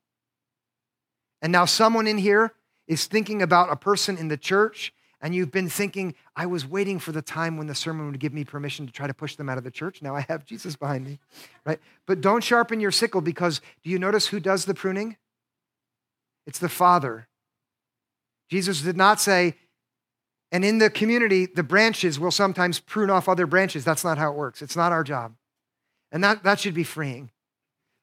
And 1.42 1.52
now, 1.52 1.66
someone 1.66 2.06
in 2.06 2.16
here 2.16 2.54
is 2.88 3.04
thinking 3.04 3.42
about 3.42 3.70
a 3.70 3.76
person 3.76 4.16
in 4.16 4.28
the 4.28 4.38
church, 4.38 4.94
and 5.20 5.34
you've 5.34 5.52
been 5.52 5.68
thinking, 5.68 6.14
I 6.34 6.46
was 6.46 6.66
waiting 6.66 6.98
for 6.98 7.12
the 7.12 7.20
time 7.20 7.58
when 7.58 7.66
the 7.66 7.74
sermon 7.74 8.06
would 8.06 8.18
give 8.18 8.32
me 8.32 8.44
permission 8.44 8.86
to 8.86 8.92
try 8.92 9.06
to 9.06 9.14
push 9.14 9.36
them 9.36 9.50
out 9.50 9.58
of 9.58 9.64
the 9.64 9.70
church. 9.70 10.00
Now 10.00 10.16
I 10.16 10.22
have 10.28 10.46
Jesus 10.46 10.74
behind 10.74 11.04
me, 11.04 11.18
right? 11.66 11.78
But 12.06 12.22
don't 12.22 12.42
sharpen 12.42 12.80
your 12.80 12.90
sickle 12.90 13.20
because 13.20 13.60
do 13.84 13.90
you 13.90 13.98
notice 13.98 14.28
who 14.28 14.40
does 14.40 14.64
the 14.64 14.74
pruning? 14.74 15.18
It's 16.46 16.58
the 16.58 16.70
Father. 16.70 17.28
Jesus 18.48 18.80
did 18.80 18.96
not 18.96 19.20
say, 19.20 19.56
and 20.52 20.64
in 20.64 20.78
the 20.78 20.90
community, 20.90 21.46
the 21.46 21.62
branches 21.62 22.18
will 22.18 22.30
sometimes 22.30 22.78
prune 22.78 23.10
off 23.10 23.28
other 23.28 23.46
branches. 23.46 23.84
That's 23.84 24.04
not 24.04 24.18
how 24.18 24.30
it 24.30 24.36
works. 24.36 24.62
It's 24.62 24.76
not 24.76 24.92
our 24.92 25.02
job. 25.02 25.34
And 26.12 26.22
that, 26.22 26.44
that 26.44 26.60
should 26.60 26.74
be 26.74 26.84
freeing. 26.84 27.30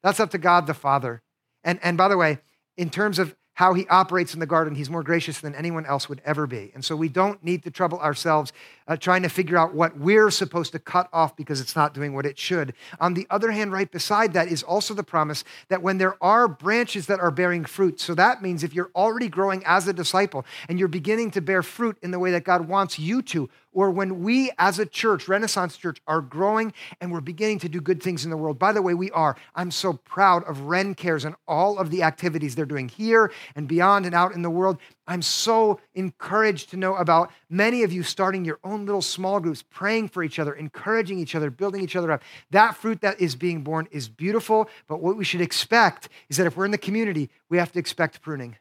That's 0.03 0.19
up 0.19 0.31
to 0.31 0.37
God 0.37 0.67
the 0.67 0.73
Father. 0.73 1.21
And, 1.63 1.79
and 1.81 1.97
by 1.97 2.09
the 2.09 2.17
way, 2.17 2.39
in 2.75 2.89
terms 2.89 3.19
of 3.19 3.35
how 3.55 3.73
he 3.73 3.87
operates 3.87 4.33
in 4.33 4.39
the 4.39 4.45
garden, 4.45 4.73
he's 4.73 4.89
more 4.89 5.03
gracious 5.03 5.39
than 5.39 5.53
anyone 5.53 5.85
else 5.85 6.09
would 6.09 6.21
ever 6.25 6.47
be. 6.47 6.71
And 6.73 6.83
so 6.83 6.95
we 6.95 7.07
don't 7.07 7.43
need 7.43 7.63
to 7.63 7.71
trouble 7.71 7.99
ourselves 7.99 8.51
uh, 8.87 8.97
trying 8.97 9.21
to 9.21 9.29
figure 9.29 9.57
out 9.57 9.75
what 9.75 9.97
we're 9.97 10.31
supposed 10.31 10.71
to 10.71 10.79
cut 10.79 11.07
off 11.13 11.35
because 11.35 11.61
it's 11.61 11.75
not 11.75 11.93
doing 11.93 12.13
what 12.13 12.25
it 12.25 12.37
should. 12.37 12.73
On 12.99 13.13
the 13.13 13.27
other 13.29 13.51
hand, 13.51 13.71
right 13.71 13.89
beside 13.89 14.33
that 14.33 14.47
is 14.47 14.63
also 14.63 14.93
the 14.93 15.03
promise 15.03 15.43
that 15.69 15.83
when 15.83 15.99
there 15.99 16.21
are 16.21 16.47
branches 16.47 17.05
that 17.07 17.19
are 17.19 17.31
bearing 17.31 17.63
fruit, 17.63 17.99
so 17.99 18.15
that 18.15 18.41
means 18.41 18.63
if 18.63 18.73
you're 18.73 18.91
already 18.95 19.29
growing 19.29 19.63
as 19.65 19.87
a 19.87 19.93
disciple 19.93 20.45
and 20.67 20.79
you're 20.79 20.87
beginning 20.87 21.29
to 21.31 21.41
bear 21.41 21.61
fruit 21.61 21.97
in 22.01 22.11
the 22.11 22.19
way 22.19 22.31
that 22.31 22.43
God 22.43 22.67
wants 22.67 22.97
you 22.97 23.21
to, 23.23 23.49
or 23.73 23.91
when 23.91 24.23
we 24.23 24.51
as 24.57 24.79
a 24.79 24.85
church, 24.85 25.27
Renaissance 25.27 25.77
Church, 25.77 26.01
are 26.07 26.21
growing 26.21 26.73
and 27.01 27.11
we're 27.11 27.21
beginning 27.21 27.59
to 27.59 27.69
do 27.69 27.81
good 27.81 28.01
things 28.01 28.23
in 28.23 28.31
the 28.31 28.37
world. 28.37 28.59
By 28.59 28.71
the 28.71 28.81
way, 28.81 28.93
we 28.93 29.11
are. 29.11 29.35
I'm 29.55 29.71
so 29.71 29.93
proud 29.93 30.43
of 30.45 30.61
Ren 30.61 30.95
Cares 30.95 31.25
and 31.25 31.35
all 31.47 31.77
of 31.79 31.89
the 31.89 32.03
activities 32.03 32.55
they're 32.55 32.65
doing 32.65 32.89
here 32.89 33.31
and 33.55 33.67
beyond 33.67 34.05
and 34.05 34.15
out 34.15 34.33
in 34.33 34.41
the 34.41 34.49
world. 34.49 34.77
I'm 35.05 35.21
so 35.21 35.79
encouraged 35.95 36.69
to 36.69 36.77
know 36.77 36.95
about 36.95 37.31
many 37.49 37.83
of 37.83 37.91
you 37.91 38.03
starting 38.03 38.45
your 38.45 38.59
own 38.63 38.85
little 38.85 39.01
small 39.01 39.39
groups, 39.39 39.63
praying 39.63 40.09
for 40.09 40.23
each 40.23 40.39
other, 40.39 40.53
encouraging 40.53 41.19
each 41.19 41.35
other, 41.35 41.49
building 41.49 41.81
each 41.81 41.95
other 41.95 42.11
up. 42.11 42.23
That 42.51 42.77
fruit 42.77 43.01
that 43.01 43.19
is 43.19 43.35
being 43.35 43.63
born 43.63 43.87
is 43.91 44.07
beautiful, 44.07 44.69
but 44.87 45.01
what 45.01 45.17
we 45.17 45.25
should 45.25 45.41
expect 45.41 46.07
is 46.29 46.37
that 46.37 46.47
if 46.47 46.55
we're 46.55 46.65
in 46.65 46.71
the 46.71 46.77
community, 46.77 47.29
we 47.49 47.57
have 47.57 47.71
to 47.73 47.79
expect 47.79 48.21
pruning. 48.21 48.57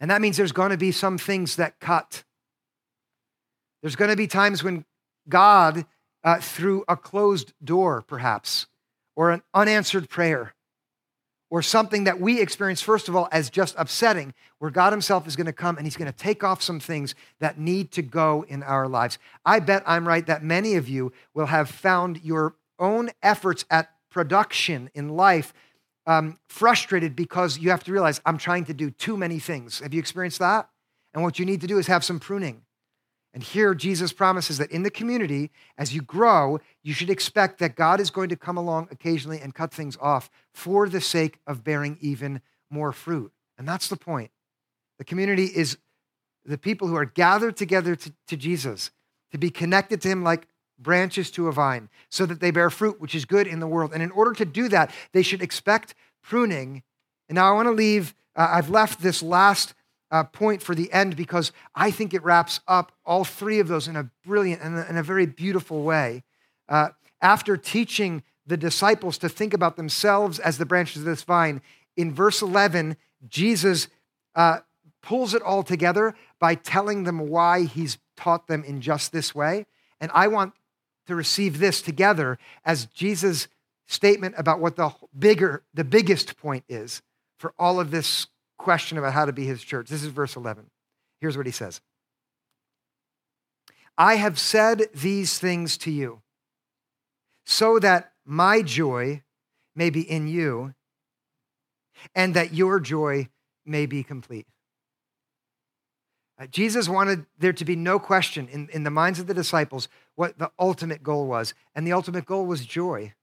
And 0.00 0.10
that 0.10 0.20
means 0.20 0.36
there's 0.36 0.52
going 0.52 0.70
to 0.70 0.76
be 0.76 0.92
some 0.92 1.18
things 1.18 1.56
that 1.56 1.80
cut. 1.80 2.24
There's 3.82 3.96
going 3.96 4.10
to 4.10 4.16
be 4.16 4.26
times 4.26 4.62
when 4.62 4.84
God, 5.28 5.86
uh, 6.24 6.40
through 6.40 6.84
a 6.88 6.96
closed 6.96 7.52
door, 7.62 8.02
perhaps, 8.02 8.66
or 9.16 9.30
an 9.30 9.42
unanswered 9.54 10.08
prayer, 10.08 10.54
or 11.50 11.62
something 11.62 12.04
that 12.04 12.20
we 12.20 12.40
experience, 12.40 12.82
first 12.82 13.08
of 13.08 13.16
all, 13.16 13.28
as 13.32 13.48
just 13.48 13.74
upsetting, 13.78 14.34
where 14.58 14.70
God 14.70 14.92
Himself 14.92 15.26
is 15.26 15.36
going 15.36 15.46
to 15.46 15.52
come 15.52 15.76
and 15.76 15.86
He's 15.86 15.96
going 15.96 16.10
to 16.10 16.16
take 16.16 16.44
off 16.44 16.62
some 16.62 16.80
things 16.80 17.14
that 17.40 17.58
need 17.58 17.90
to 17.92 18.02
go 18.02 18.44
in 18.48 18.62
our 18.62 18.88
lives. 18.88 19.18
I 19.44 19.60
bet 19.60 19.82
I'm 19.86 20.06
right 20.06 20.26
that 20.26 20.42
many 20.42 20.74
of 20.74 20.88
you 20.88 21.12
will 21.34 21.46
have 21.46 21.70
found 21.70 22.22
your 22.22 22.54
own 22.78 23.10
efforts 23.22 23.64
at 23.70 23.90
production 24.10 24.90
in 24.94 25.10
life 25.10 25.52
um, 26.06 26.38
frustrated 26.48 27.14
because 27.14 27.58
you 27.58 27.70
have 27.70 27.84
to 27.84 27.92
realize, 27.92 28.20
I'm 28.24 28.38
trying 28.38 28.64
to 28.66 28.74
do 28.74 28.90
too 28.90 29.16
many 29.16 29.38
things. 29.38 29.80
Have 29.80 29.92
you 29.92 30.00
experienced 30.00 30.38
that? 30.38 30.68
And 31.14 31.22
what 31.22 31.38
you 31.38 31.44
need 31.44 31.60
to 31.60 31.66
do 31.66 31.78
is 31.78 31.86
have 31.86 32.04
some 32.04 32.18
pruning. 32.18 32.62
And 33.34 33.42
here, 33.42 33.74
Jesus 33.74 34.12
promises 34.12 34.58
that 34.58 34.70
in 34.70 34.82
the 34.82 34.90
community, 34.90 35.50
as 35.76 35.94
you 35.94 36.00
grow, 36.00 36.60
you 36.82 36.94
should 36.94 37.10
expect 37.10 37.58
that 37.58 37.76
God 37.76 38.00
is 38.00 38.10
going 38.10 38.30
to 38.30 38.36
come 38.36 38.56
along 38.56 38.88
occasionally 38.90 39.40
and 39.40 39.54
cut 39.54 39.72
things 39.72 39.98
off 40.00 40.30
for 40.54 40.88
the 40.88 41.00
sake 41.00 41.38
of 41.46 41.62
bearing 41.62 41.98
even 42.00 42.40
more 42.70 42.90
fruit. 42.90 43.32
And 43.58 43.68
that's 43.68 43.88
the 43.88 43.96
point. 43.96 44.30
The 44.98 45.04
community 45.04 45.44
is 45.44 45.78
the 46.44 46.58
people 46.58 46.88
who 46.88 46.96
are 46.96 47.04
gathered 47.04 47.56
together 47.56 47.94
to, 47.94 48.12
to 48.28 48.36
Jesus, 48.36 48.90
to 49.30 49.38
be 49.38 49.50
connected 49.50 50.00
to 50.02 50.08
him 50.08 50.24
like 50.24 50.48
branches 50.78 51.30
to 51.32 51.48
a 51.48 51.52
vine, 51.52 51.88
so 52.08 52.24
that 52.24 52.40
they 52.40 52.50
bear 52.50 52.70
fruit, 52.70 53.00
which 53.00 53.14
is 53.14 53.24
good 53.24 53.46
in 53.46 53.60
the 53.60 53.66
world. 53.66 53.92
And 53.92 54.02
in 54.02 54.10
order 54.12 54.32
to 54.32 54.44
do 54.44 54.68
that, 54.68 54.92
they 55.12 55.22
should 55.22 55.42
expect 55.42 55.94
pruning. 56.22 56.82
And 57.28 57.36
now 57.36 57.48
I 57.48 57.52
want 57.52 57.66
to 57.66 57.72
leave, 57.72 58.14
uh, 58.34 58.48
I've 58.50 58.70
left 58.70 59.02
this 59.02 59.22
last 59.22 59.74
uh, 60.10 60.24
point 60.24 60.62
for 60.62 60.74
the 60.74 60.90
end 60.92 61.16
because 61.16 61.52
I 61.74 61.90
think 61.90 62.14
it 62.14 62.22
wraps 62.22 62.60
up 62.66 62.92
all 63.04 63.24
three 63.24 63.58
of 63.58 63.68
those 63.68 63.88
in 63.88 63.96
a 63.96 64.10
brilliant 64.24 64.62
and 64.62 64.78
in 64.88 64.96
a 64.96 65.02
very 65.02 65.26
beautiful 65.26 65.82
way. 65.82 66.24
Uh, 66.68 66.90
after 67.20 67.56
teaching 67.56 68.22
the 68.46 68.56
disciples 68.56 69.18
to 69.18 69.28
think 69.28 69.52
about 69.52 69.76
themselves 69.76 70.38
as 70.38 70.58
the 70.58 70.66
branches 70.66 71.02
of 71.02 71.04
this 71.04 71.22
vine, 71.22 71.60
in 71.96 72.14
verse 72.14 72.40
11, 72.40 72.96
Jesus 73.28 73.88
uh, 74.34 74.60
pulls 75.02 75.34
it 75.34 75.42
all 75.42 75.62
together 75.62 76.14
by 76.38 76.54
telling 76.54 77.04
them 77.04 77.28
why 77.28 77.64
he's 77.64 77.98
taught 78.16 78.46
them 78.46 78.64
in 78.64 78.80
just 78.80 79.12
this 79.12 79.34
way. 79.34 79.66
And 80.00 80.10
I 80.14 80.28
want 80.28 80.54
to 81.06 81.14
receive 81.14 81.58
this 81.58 81.82
together 81.82 82.38
as 82.64 82.86
Jesus' 82.86 83.48
statement 83.86 84.34
about 84.38 84.60
what 84.60 84.76
the 84.76 84.92
bigger, 85.18 85.62
the 85.74 85.84
biggest 85.84 86.36
point 86.38 86.64
is 86.68 87.02
for 87.38 87.54
all 87.58 87.80
of 87.80 87.90
this 87.90 88.26
question 88.58 88.98
about 88.98 89.12
how 89.12 89.24
to 89.24 89.32
be 89.32 89.46
his 89.46 89.62
church. 89.62 89.88
This 89.88 90.02
is 90.02 90.08
verse 90.08 90.36
11. 90.36 90.66
Here's 91.20 91.36
what 91.36 91.46
he 91.46 91.52
says 91.52 91.80
I 93.96 94.16
have 94.16 94.38
said 94.38 94.88
these 94.94 95.38
things 95.38 95.76
to 95.78 95.90
you 95.90 96.20
so 97.46 97.78
that 97.78 98.12
my 98.24 98.62
joy 98.62 99.22
may 99.74 99.90
be 99.90 100.02
in 100.02 100.28
you 100.28 100.74
and 102.14 102.34
that 102.34 102.52
your 102.52 102.78
joy 102.78 103.28
may 103.64 103.86
be 103.86 104.02
complete. 104.02 104.46
Uh, 106.40 106.46
Jesus 106.46 106.88
wanted 106.88 107.26
there 107.38 107.52
to 107.52 107.64
be 107.64 107.74
no 107.74 107.98
question 107.98 108.48
in, 108.48 108.68
in 108.72 108.84
the 108.84 108.90
minds 108.90 109.18
of 109.18 109.26
the 109.26 109.34
disciples 109.34 109.88
what 110.14 110.38
the 110.38 110.50
ultimate 110.58 111.02
goal 111.02 111.26
was. 111.26 111.52
And 111.74 111.86
the 111.86 111.92
ultimate 111.92 112.26
goal 112.26 112.46
was 112.46 112.64
joy. 112.64 113.14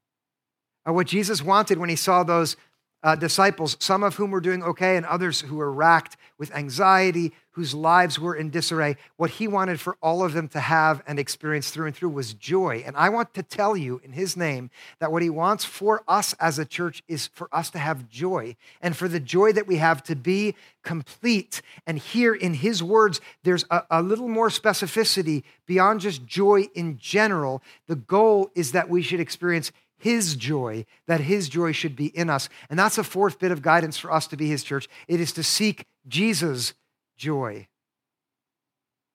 Uh, 0.87 0.93
what 0.93 1.07
Jesus 1.07 1.41
wanted 1.41 1.77
when 1.77 1.89
he 1.89 1.95
saw 1.95 2.23
those 2.23 2.57
uh, 3.05 3.15
disciples, 3.15 3.77
some 3.79 4.01
of 4.01 4.15
whom 4.15 4.31
were 4.31 4.41
doing 4.41 4.63
okay, 4.63 4.97
and 4.97 5.05
others 5.05 5.41
who 5.41 5.57
were 5.57 5.71
racked 5.71 6.17
with 6.39 6.53
anxiety, 6.55 7.31
whose 7.51 7.73
lives 7.73 8.19
were 8.19 8.35
in 8.35 8.49
disarray. 8.49 8.97
What 9.15 9.29
he 9.29 9.47
wanted 9.47 9.79
for 9.79 9.95
all 10.01 10.25
of 10.25 10.33
them 10.33 10.47
to 10.49 10.59
have 10.59 11.03
and 11.07 11.19
experience 11.19 11.69
through 11.69 11.85
and 11.85 11.95
through 11.95 12.09
was 12.09 12.33
joy. 12.33 12.83
And 12.85 12.97
I 12.97 13.09
want 13.09 13.35
to 13.35 13.43
tell 13.43 13.77
you 13.77 14.01
in 14.03 14.11
his 14.11 14.35
name 14.35 14.71
that 14.99 15.11
what 15.11 15.21
he 15.21 15.29
wants 15.29 15.63
for 15.63 16.03
us 16.07 16.33
as 16.39 16.57
a 16.57 16.65
church 16.65 17.03
is 17.07 17.27
for 17.27 17.47
us 17.53 17.69
to 17.69 17.79
have 17.79 18.09
joy 18.09 18.57
and 18.81 18.97
for 18.97 19.07
the 19.07 19.19
joy 19.21 19.53
that 19.53 19.67
we 19.67 19.77
have 19.77 20.01
to 20.03 20.15
be 20.15 20.55
complete. 20.83 21.61
And 21.85 21.99
here 21.99 22.33
in 22.33 22.55
his 22.55 22.81
words, 22.81 23.21
there's 23.43 23.65
a, 23.69 23.83
a 23.89 24.01
little 24.01 24.27
more 24.27 24.49
specificity 24.49 25.43
beyond 25.67 26.01
just 26.01 26.25
joy 26.25 26.67
in 26.73 26.97
general. 26.97 27.61
The 27.87 27.95
goal 27.95 28.49
is 28.55 28.73
that 28.73 28.89
we 28.89 29.03
should 29.03 29.19
experience 29.19 29.71
his 29.97 30.35
joy, 30.35 30.85
that 31.07 31.21
his 31.21 31.49
joy 31.49 31.71
should 31.71 31.95
be 31.95 32.07
in 32.07 32.29
us. 32.29 32.49
And 32.69 32.77
that's 32.77 32.97
a 32.97 33.03
fourth 33.03 33.39
bit 33.39 33.51
of 33.51 33.61
guidance 33.61 33.97
for 33.97 34.11
us 34.11 34.27
to 34.27 34.37
be 34.37 34.47
his 34.47 34.63
church. 34.63 34.87
It 35.07 35.19
is 35.19 35.31
to 35.33 35.43
seek 35.43 35.85
Jesus' 36.07 36.73
joy. 37.17 37.67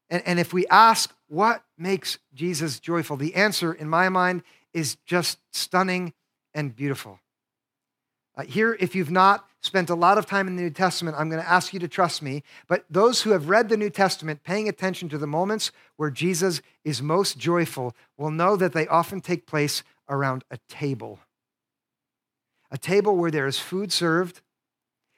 And, 0.09 0.23
and 0.27 0.40
if 0.40 0.53
we 0.53 0.66
ask 0.66 1.14
what 1.29 1.62
makes 1.79 2.19
Jesus 2.35 2.81
joyful, 2.81 3.16
the 3.16 3.35
answer 3.35 3.73
in 3.73 3.88
my 3.88 4.09
mind 4.09 4.43
is 4.73 4.97
just 5.07 5.38
stunning 5.53 6.12
and 6.55 6.75
beautiful. 6.75 7.21
Uh, 8.37 8.45
here, 8.45 8.77
if 8.81 8.95
you've 8.95 9.11
not 9.11 9.47
spent 9.61 9.90
a 9.90 9.95
lot 9.95 10.19
of 10.19 10.27
time 10.27 10.49
in 10.49 10.57
the 10.57 10.62
New 10.62 10.71
Testament, 10.71 11.16
I'm 11.19 11.29
going 11.29 11.43
to 11.43 11.49
ask 11.49 11.73
you 11.73 11.81
to 11.81 11.88
trust 11.88 12.23
me. 12.23 12.43
But 12.66 12.85
those 12.88 13.23
who 13.23 13.31
have 13.31 13.49
read 13.49 13.69
the 13.69 13.77
New 13.77 13.90
Testament, 13.90 14.43
paying 14.43 14.69
attention 14.69 15.09
to 15.11 15.19
the 15.19 15.27
moments 15.27 15.71
where 15.97 16.11
Jesus 16.11 16.62
is 16.85 17.03
most 17.03 17.38
joyful, 17.38 17.95
will 18.16 18.31
know 18.31 18.57
that 18.57 18.73
they 18.73 18.87
often 18.87 19.21
take 19.21 19.47
place 19.47 19.83
around 20.11 20.44
a 20.51 20.59
table. 20.68 21.20
A 22.70 22.77
table 22.77 23.16
where 23.16 23.31
there 23.31 23.46
is 23.46 23.59
food 23.59 23.92
served 23.92 24.42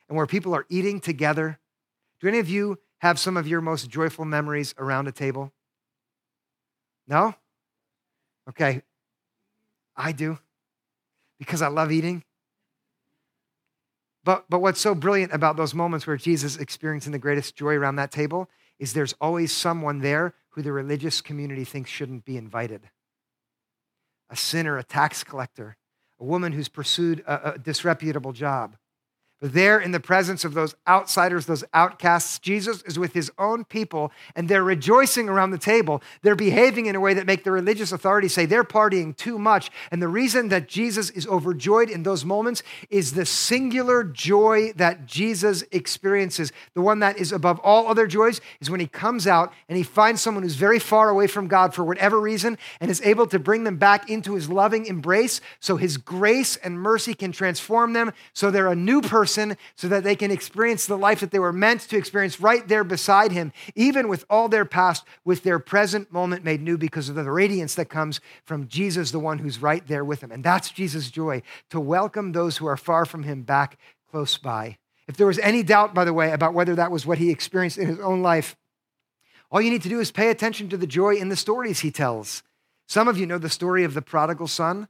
and 0.08 0.16
where 0.16 0.26
people 0.26 0.54
are 0.54 0.66
eating 0.68 1.00
together. 1.00 1.58
Do 2.20 2.28
any 2.28 2.38
of 2.38 2.48
you 2.48 2.78
have 2.98 3.18
some 3.18 3.36
of 3.36 3.48
your 3.48 3.60
most 3.60 3.90
joyful 3.90 4.24
memories 4.24 4.74
around 4.78 5.08
a 5.08 5.12
table? 5.12 5.52
No? 7.08 7.34
Okay. 8.48 8.82
I 9.96 10.12
do 10.12 10.38
because 11.38 11.62
I 11.62 11.68
love 11.68 11.90
eating. 11.90 12.22
But, 14.24 14.44
but 14.48 14.60
what's 14.60 14.80
so 14.80 14.94
brilliant 14.94 15.34
about 15.34 15.56
those 15.56 15.74
moments 15.74 16.06
where 16.06 16.16
Jesus 16.16 16.56
experiencing 16.56 17.10
the 17.10 17.18
greatest 17.18 17.56
joy 17.56 17.74
around 17.74 17.96
that 17.96 18.12
table 18.12 18.48
is 18.78 18.92
there's 18.92 19.14
always 19.20 19.50
someone 19.52 19.98
there 19.98 20.34
who 20.50 20.62
the 20.62 20.70
religious 20.70 21.20
community 21.20 21.64
thinks 21.64 21.90
shouldn't 21.90 22.24
be 22.24 22.36
invited 22.36 22.88
a 24.32 24.36
sinner, 24.36 24.78
a 24.78 24.82
tax 24.82 25.22
collector, 25.22 25.76
a 26.18 26.24
woman 26.24 26.52
who's 26.52 26.68
pursued 26.68 27.20
a, 27.26 27.52
a 27.52 27.58
disreputable 27.58 28.32
job. 28.32 28.76
But 29.42 29.54
there, 29.54 29.80
in 29.80 29.90
the 29.90 29.98
presence 29.98 30.44
of 30.44 30.54
those 30.54 30.76
outsiders, 30.86 31.46
those 31.46 31.64
outcasts, 31.74 32.38
Jesus 32.38 32.80
is 32.82 32.96
with 32.96 33.12
his 33.12 33.28
own 33.40 33.64
people 33.64 34.12
and 34.36 34.48
they're 34.48 34.62
rejoicing 34.62 35.28
around 35.28 35.50
the 35.50 35.58
table. 35.58 36.00
They're 36.22 36.36
behaving 36.36 36.86
in 36.86 36.94
a 36.94 37.00
way 37.00 37.12
that 37.14 37.26
make 37.26 37.42
the 37.42 37.50
religious 37.50 37.90
authorities 37.90 38.32
say 38.32 38.46
they're 38.46 38.62
partying 38.62 39.16
too 39.16 39.40
much. 39.40 39.72
And 39.90 40.00
the 40.00 40.06
reason 40.06 40.48
that 40.50 40.68
Jesus 40.68 41.10
is 41.10 41.26
overjoyed 41.26 41.90
in 41.90 42.04
those 42.04 42.24
moments 42.24 42.62
is 42.88 43.14
the 43.14 43.26
singular 43.26 44.04
joy 44.04 44.74
that 44.76 45.06
Jesus 45.06 45.64
experiences. 45.72 46.52
The 46.74 46.80
one 46.80 47.00
that 47.00 47.18
is 47.18 47.32
above 47.32 47.58
all 47.64 47.88
other 47.88 48.06
joys 48.06 48.40
is 48.60 48.70
when 48.70 48.78
he 48.78 48.86
comes 48.86 49.26
out 49.26 49.52
and 49.68 49.76
he 49.76 49.82
finds 49.82 50.22
someone 50.22 50.44
who's 50.44 50.54
very 50.54 50.78
far 50.78 51.08
away 51.08 51.26
from 51.26 51.48
God 51.48 51.74
for 51.74 51.82
whatever 51.82 52.20
reason 52.20 52.58
and 52.80 52.92
is 52.92 53.02
able 53.02 53.26
to 53.26 53.40
bring 53.40 53.64
them 53.64 53.76
back 53.76 54.08
into 54.08 54.36
his 54.36 54.48
loving 54.48 54.86
embrace 54.86 55.40
so 55.58 55.76
his 55.76 55.96
grace 55.96 56.54
and 56.58 56.80
mercy 56.80 57.12
can 57.12 57.32
transform 57.32 57.92
them 57.92 58.12
so 58.34 58.48
they're 58.48 58.68
a 58.68 58.76
new 58.76 59.02
person 59.02 59.31
person 59.32 59.56
so 59.76 59.88
that 59.88 60.04
they 60.04 60.14
can 60.14 60.30
experience 60.30 60.84
the 60.84 60.98
life 60.98 61.20
that 61.20 61.30
they 61.30 61.38
were 61.38 61.52
meant 61.52 61.80
to 61.80 61.96
experience 61.96 62.38
right 62.38 62.68
there 62.68 62.84
beside 62.84 63.32
him, 63.32 63.50
even 63.74 64.06
with 64.08 64.26
all 64.28 64.46
their 64.46 64.66
past, 64.66 65.04
with 65.24 65.42
their 65.42 65.58
present 65.58 66.12
moment 66.12 66.44
made 66.44 66.60
new 66.60 66.76
because 66.76 67.08
of 67.08 67.14
the 67.14 67.30
radiance 67.30 67.74
that 67.74 67.86
comes 67.86 68.20
from 68.44 68.68
Jesus, 68.68 69.10
the 69.10 69.18
one 69.18 69.38
who's 69.38 69.62
right 69.62 69.86
there 69.86 70.04
with 70.04 70.22
him. 70.22 70.30
And 70.30 70.44
that's 70.44 70.70
Jesus' 70.70 71.10
joy 71.10 71.40
to 71.70 71.80
welcome 71.80 72.32
those 72.32 72.58
who 72.58 72.66
are 72.66 72.76
far 72.76 73.06
from 73.06 73.22
him 73.22 73.42
back 73.42 73.78
close 74.10 74.36
by. 74.36 74.76
If 75.08 75.16
there 75.16 75.26
was 75.26 75.38
any 75.38 75.62
doubt, 75.62 75.94
by 75.94 76.04
the 76.04 76.12
way, 76.12 76.30
about 76.30 76.52
whether 76.52 76.74
that 76.74 76.90
was 76.90 77.06
what 77.06 77.18
he 77.18 77.30
experienced 77.30 77.78
in 77.78 77.88
his 77.88 78.00
own 78.00 78.20
life, 78.20 78.54
all 79.50 79.62
you 79.62 79.70
need 79.70 79.82
to 79.82 79.88
do 79.88 80.00
is 80.00 80.12
pay 80.12 80.28
attention 80.28 80.68
to 80.68 80.76
the 80.76 80.86
joy 80.86 81.14
in 81.14 81.30
the 81.30 81.36
stories 81.36 81.80
he 81.80 81.90
tells. 81.90 82.42
Some 82.86 83.08
of 83.08 83.16
you 83.16 83.24
know 83.26 83.38
the 83.38 83.48
story 83.48 83.84
of 83.84 83.94
the 83.94 84.02
prodigal 84.02 84.48
son. 84.48 84.88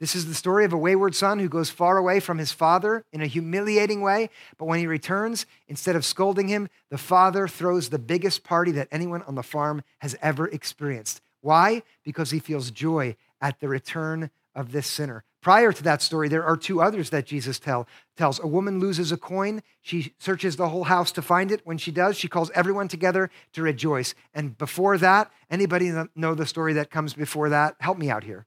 This 0.00 0.16
is 0.16 0.26
the 0.26 0.34
story 0.34 0.64
of 0.64 0.72
a 0.72 0.78
wayward 0.78 1.14
son 1.14 1.38
who 1.38 1.48
goes 1.48 1.70
far 1.70 1.96
away 1.96 2.18
from 2.20 2.38
his 2.38 2.52
father 2.52 3.04
in 3.12 3.22
a 3.22 3.26
humiliating 3.26 4.00
way. 4.00 4.28
But 4.58 4.66
when 4.66 4.80
he 4.80 4.86
returns, 4.86 5.46
instead 5.68 5.94
of 5.94 6.04
scolding 6.04 6.48
him, 6.48 6.68
the 6.90 6.98
father 6.98 7.46
throws 7.46 7.88
the 7.88 7.98
biggest 7.98 8.42
party 8.42 8.72
that 8.72 8.88
anyone 8.90 9.22
on 9.22 9.36
the 9.36 9.42
farm 9.42 9.82
has 9.98 10.16
ever 10.20 10.48
experienced. 10.48 11.20
Why? 11.40 11.82
Because 12.02 12.30
he 12.30 12.38
feels 12.40 12.70
joy 12.70 13.16
at 13.40 13.60
the 13.60 13.68
return 13.68 14.30
of 14.54 14.72
this 14.72 14.86
sinner. 14.86 15.24
Prior 15.42 15.72
to 15.72 15.82
that 15.82 16.00
story, 16.00 16.28
there 16.28 16.44
are 16.44 16.56
two 16.56 16.80
others 16.80 17.10
that 17.10 17.26
Jesus 17.26 17.58
tell, 17.58 17.86
tells. 18.16 18.40
A 18.40 18.46
woman 18.46 18.80
loses 18.80 19.12
a 19.12 19.16
coin. 19.18 19.62
She 19.82 20.14
searches 20.18 20.56
the 20.56 20.70
whole 20.70 20.84
house 20.84 21.12
to 21.12 21.22
find 21.22 21.52
it. 21.52 21.60
When 21.64 21.76
she 21.76 21.90
does, 21.90 22.16
she 22.16 22.28
calls 22.28 22.50
everyone 22.54 22.88
together 22.88 23.30
to 23.52 23.62
rejoice. 23.62 24.14
And 24.32 24.56
before 24.56 24.96
that, 24.98 25.30
anybody 25.50 25.92
know 26.16 26.34
the 26.34 26.46
story 26.46 26.72
that 26.72 26.90
comes 26.90 27.12
before 27.12 27.50
that? 27.50 27.76
Help 27.78 27.98
me 27.98 28.08
out 28.08 28.24
here. 28.24 28.46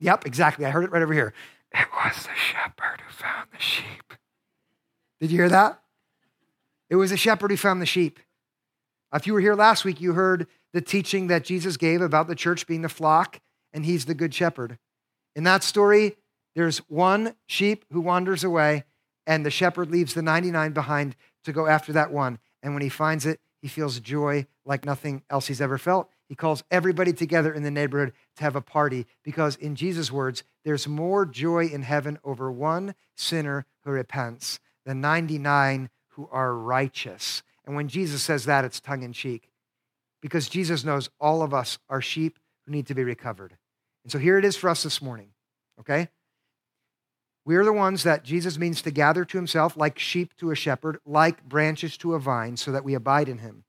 Yep, 0.00 0.26
exactly. 0.26 0.64
I 0.64 0.70
heard 0.70 0.84
it 0.84 0.90
right 0.90 1.02
over 1.02 1.12
here. 1.12 1.32
It 1.72 1.86
was 1.92 2.24
the 2.24 2.34
shepherd 2.34 3.02
who 3.06 3.12
found 3.12 3.48
the 3.52 3.60
sheep. 3.60 4.14
Did 5.20 5.30
you 5.30 5.38
hear 5.38 5.48
that? 5.48 5.80
It 6.88 6.96
was 6.96 7.10
the 7.10 7.16
shepherd 7.16 7.50
who 7.50 7.56
found 7.56 7.80
the 7.80 7.86
sheep. 7.86 8.18
If 9.12 9.26
you 9.26 9.34
were 9.34 9.40
here 9.40 9.54
last 9.54 9.84
week, 9.84 10.00
you 10.00 10.14
heard 10.14 10.46
the 10.72 10.80
teaching 10.80 11.26
that 11.28 11.44
Jesus 11.44 11.76
gave 11.76 12.00
about 12.00 12.26
the 12.26 12.34
church 12.34 12.66
being 12.66 12.82
the 12.82 12.88
flock, 12.88 13.40
and 13.72 13.84
he's 13.84 14.06
the 14.06 14.14
good 14.14 14.34
shepherd. 14.34 14.78
In 15.36 15.44
that 15.44 15.62
story, 15.62 16.16
there's 16.54 16.78
one 16.88 17.34
sheep 17.46 17.84
who 17.92 18.00
wanders 18.00 18.42
away, 18.42 18.84
and 19.26 19.44
the 19.44 19.50
shepherd 19.50 19.90
leaves 19.90 20.14
the 20.14 20.22
99 20.22 20.72
behind 20.72 21.16
to 21.44 21.52
go 21.52 21.66
after 21.66 21.92
that 21.92 22.12
one. 22.12 22.38
And 22.62 22.74
when 22.74 22.82
he 22.82 22.88
finds 22.88 23.26
it, 23.26 23.40
he 23.62 23.68
feels 23.68 24.00
joy 24.00 24.46
like 24.64 24.84
nothing 24.84 25.22
else 25.30 25.46
he's 25.46 25.60
ever 25.60 25.78
felt. 25.78 26.10
He 26.30 26.36
calls 26.36 26.62
everybody 26.70 27.12
together 27.12 27.52
in 27.52 27.64
the 27.64 27.72
neighborhood 27.72 28.12
to 28.36 28.44
have 28.44 28.54
a 28.54 28.60
party 28.60 29.08
because, 29.24 29.56
in 29.56 29.74
Jesus' 29.74 30.12
words, 30.12 30.44
there's 30.64 30.86
more 30.86 31.26
joy 31.26 31.66
in 31.66 31.82
heaven 31.82 32.20
over 32.22 32.52
one 32.52 32.94
sinner 33.16 33.66
who 33.82 33.90
repents 33.90 34.60
than 34.86 35.00
99 35.00 35.90
who 36.10 36.28
are 36.30 36.54
righteous. 36.54 37.42
And 37.66 37.74
when 37.74 37.88
Jesus 37.88 38.22
says 38.22 38.44
that, 38.44 38.64
it's 38.64 38.78
tongue 38.78 39.02
in 39.02 39.12
cheek 39.12 39.50
because 40.22 40.48
Jesus 40.48 40.84
knows 40.84 41.10
all 41.20 41.42
of 41.42 41.52
us 41.52 41.80
are 41.88 42.00
sheep 42.00 42.38
who 42.64 42.70
need 42.70 42.86
to 42.86 42.94
be 42.94 43.02
recovered. 43.02 43.56
And 44.04 44.12
so 44.12 44.20
here 44.20 44.38
it 44.38 44.44
is 44.44 44.54
for 44.54 44.70
us 44.70 44.84
this 44.84 45.02
morning, 45.02 45.30
okay? 45.80 46.10
We're 47.44 47.64
the 47.64 47.72
ones 47.72 48.04
that 48.04 48.22
Jesus 48.22 48.56
means 48.56 48.82
to 48.82 48.92
gather 48.92 49.24
to 49.24 49.36
himself 49.36 49.76
like 49.76 49.98
sheep 49.98 50.36
to 50.36 50.52
a 50.52 50.54
shepherd, 50.54 50.98
like 51.04 51.42
branches 51.42 51.96
to 51.98 52.14
a 52.14 52.20
vine, 52.20 52.56
so 52.56 52.70
that 52.70 52.84
we 52.84 52.94
abide 52.94 53.28
in 53.28 53.38
him. 53.38 53.64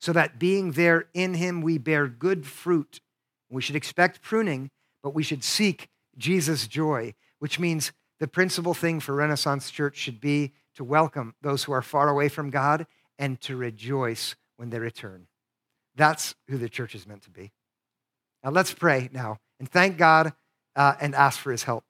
So 0.00 0.12
that 0.12 0.38
being 0.38 0.72
there 0.72 1.06
in 1.14 1.34
him, 1.34 1.62
we 1.62 1.78
bear 1.78 2.06
good 2.06 2.46
fruit. 2.46 3.00
We 3.50 3.62
should 3.62 3.76
expect 3.76 4.22
pruning, 4.22 4.70
but 5.02 5.14
we 5.14 5.22
should 5.22 5.44
seek 5.44 5.88
Jesus' 6.16 6.66
joy, 6.66 7.14
which 7.38 7.58
means 7.58 7.92
the 8.18 8.28
principal 8.28 8.74
thing 8.74 9.00
for 9.00 9.14
Renaissance 9.14 9.70
Church 9.70 9.96
should 9.96 10.20
be 10.20 10.52
to 10.74 10.84
welcome 10.84 11.34
those 11.42 11.64
who 11.64 11.72
are 11.72 11.82
far 11.82 12.08
away 12.08 12.28
from 12.28 12.50
God 12.50 12.86
and 13.18 13.40
to 13.42 13.56
rejoice 13.56 14.34
when 14.56 14.70
they 14.70 14.78
return. 14.78 15.26
That's 15.94 16.34
who 16.48 16.58
the 16.58 16.68
church 16.68 16.94
is 16.94 17.06
meant 17.06 17.22
to 17.22 17.30
be. 17.30 17.52
Now 18.44 18.50
let's 18.50 18.72
pray 18.72 19.08
now 19.12 19.38
and 19.58 19.68
thank 19.68 19.96
God 19.96 20.32
uh, 20.74 20.94
and 21.00 21.14
ask 21.14 21.40
for 21.40 21.50
his 21.50 21.62
help. 21.62 21.84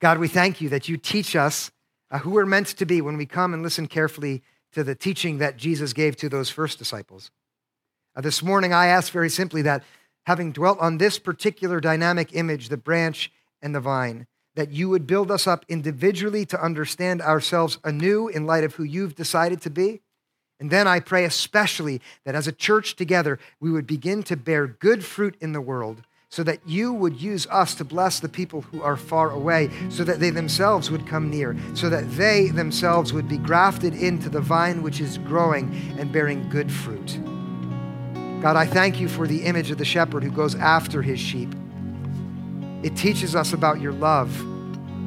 God, 0.00 0.18
we 0.18 0.28
thank 0.28 0.60
you 0.60 0.68
that 0.68 0.88
you 0.88 0.96
teach 0.96 1.34
us 1.34 1.70
uh, 2.10 2.18
who 2.18 2.30
we're 2.30 2.46
meant 2.46 2.68
to 2.68 2.86
be 2.86 3.00
when 3.00 3.16
we 3.16 3.26
come 3.26 3.54
and 3.54 3.62
listen 3.62 3.86
carefully 3.86 4.42
to 4.74 4.84
the 4.84 4.94
teaching 4.94 5.38
that 5.38 5.56
Jesus 5.56 5.92
gave 5.92 6.16
to 6.16 6.28
those 6.28 6.50
first 6.50 6.78
disciples. 6.78 7.30
Uh, 8.14 8.20
this 8.20 8.42
morning, 8.42 8.72
I 8.72 8.86
ask 8.86 9.12
very 9.12 9.30
simply 9.30 9.62
that 9.62 9.82
having 10.26 10.52
dwelt 10.52 10.78
on 10.78 10.98
this 10.98 11.18
particular 11.18 11.80
dynamic 11.80 12.34
image, 12.34 12.68
the 12.68 12.76
branch 12.76 13.32
and 13.60 13.74
the 13.74 13.80
vine, 13.80 14.26
that 14.54 14.70
you 14.70 14.88
would 14.88 15.06
build 15.06 15.30
us 15.30 15.46
up 15.46 15.64
individually 15.68 16.46
to 16.46 16.62
understand 16.62 17.20
ourselves 17.20 17.78
anew 17.82 18.28
in 18.28 18.46
light 18.46 18.64
of 18.64 18.74
who 18.74 18.84
you've 18.84 19.16
decided 19.16 19.60
to 19.62 19.70
be. 19.70 20.00
And 20.60 20.70
then 20.70 20.86
I 20.86 21.00
pray 21.00 21.24
especially 21.24 22.00
that 22.24 22.36
as 22.36 22.46
a 22.46 22.52
church 22.52 22.94
together, 22.94 23.38
we 23.58 23.70
would 23.70 23.86
begin 23.86 24.22
to 24.24 24.36
bear 24.36 24.66
good 24.66 25.04
fruit 25.04 25.36
in 25.40 25.52
the 25.52 25.60
world 25.60 26.02
so 26.34 26.42
that 26.42 26.58
you 26.66 26.92
would 26.92 27.14
use 27.22 27.46
us 27.46 27.76
to 27.76 27.84
bless 27.84 28.18
the 28.18 28.28
people 28.28 28.62
who 28.62 28.82
are 28.82 28.96
far 28.96 29.30
away, 29.30 29.70
so 29.88 30.02
that 30.02 30.18
they 30.18 30.30
themselves 30.30 30.90
would 30.90 31.06
come 31.06 31.30
near, 31.30 31.56
so 31.74 31.88
that 31.88 32.10
they 32.16 32.48
themselves 32.48 33.12
would 33.12 33.28
be 33.28 33.38
grafted 33.38 33.94
into 33.94 34.28
the 34.28 34.40
vine 34.40 34.82
which 34.82 35.00
is 35.00 35.16
growing 35.18 35.72
and 35.96 36.10
bearing 36.10 36.48
good 36.48 36.72
fruit. 36.72 37.20
God, 38.42 38.56
I 38.56 38.66
thank 38.66 38.98
you 38.98 39.08
for 39.08 39.28
the 39.28 39.44
image 39.44 39.70
of 39.70 39.78
the 39.78 39.84
shepherd 39.84 40.24
who 40.24 40.30
goes 40.32 40.56
after 40.56 41.02
his 41.02 41.20
sheep. 41.20 41.54
It 42.82 42.96
teaches 42.96 43.36
us 43.36 43.52
about 43.52 43.80
your 43.80 43.92
love. 43.92 44.36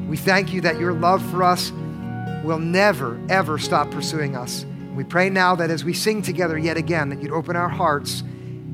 We 0.08 0.16
thank 0.16 0.54
you 0.54 0.62
that 0.62 0.80
your 0.80 0.94
love 0.94 1.22
for 1.30 1.44
us 1.44 1.74
will 2.46 2.60
never, 2.60 3.20
ever 3.28 3.58
stop 3.58 3.92
pursuing 3.92 4.38
us. 4.38 4.66
We 4.96 5.04
pray 5.04 5.30
now 5.30 5.58
that 5.58 5.72
as 5.72 5.84
we 5.84 5.94
sing 5.94 6.22
together 6.22 6.58
yet 6.58 6.78
again, 6.78 7.10
that 7.10 7.22
you'd 7.22 7.34
open 7.34 7.58
our 7.58 7.68
hearts 7.68 8.24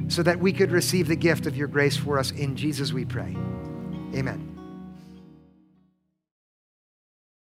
so 0.08 0.24
that 0.24 0.39
we 0.39 0.54
could 0.54 0.72
receive 0.72 1.08
the 1.08 1.16
gift 1.16 1.45
of 1.45 1.58
your 1.58 1.68
grace 1.68 1.97
for 1.97 2.20
us. 2.20 2.32
In 2.32 2.56
Jesus 2.56 2.93
we 2.93 3.06
pray. 3.06 3.36
Amen. 4.16 4.53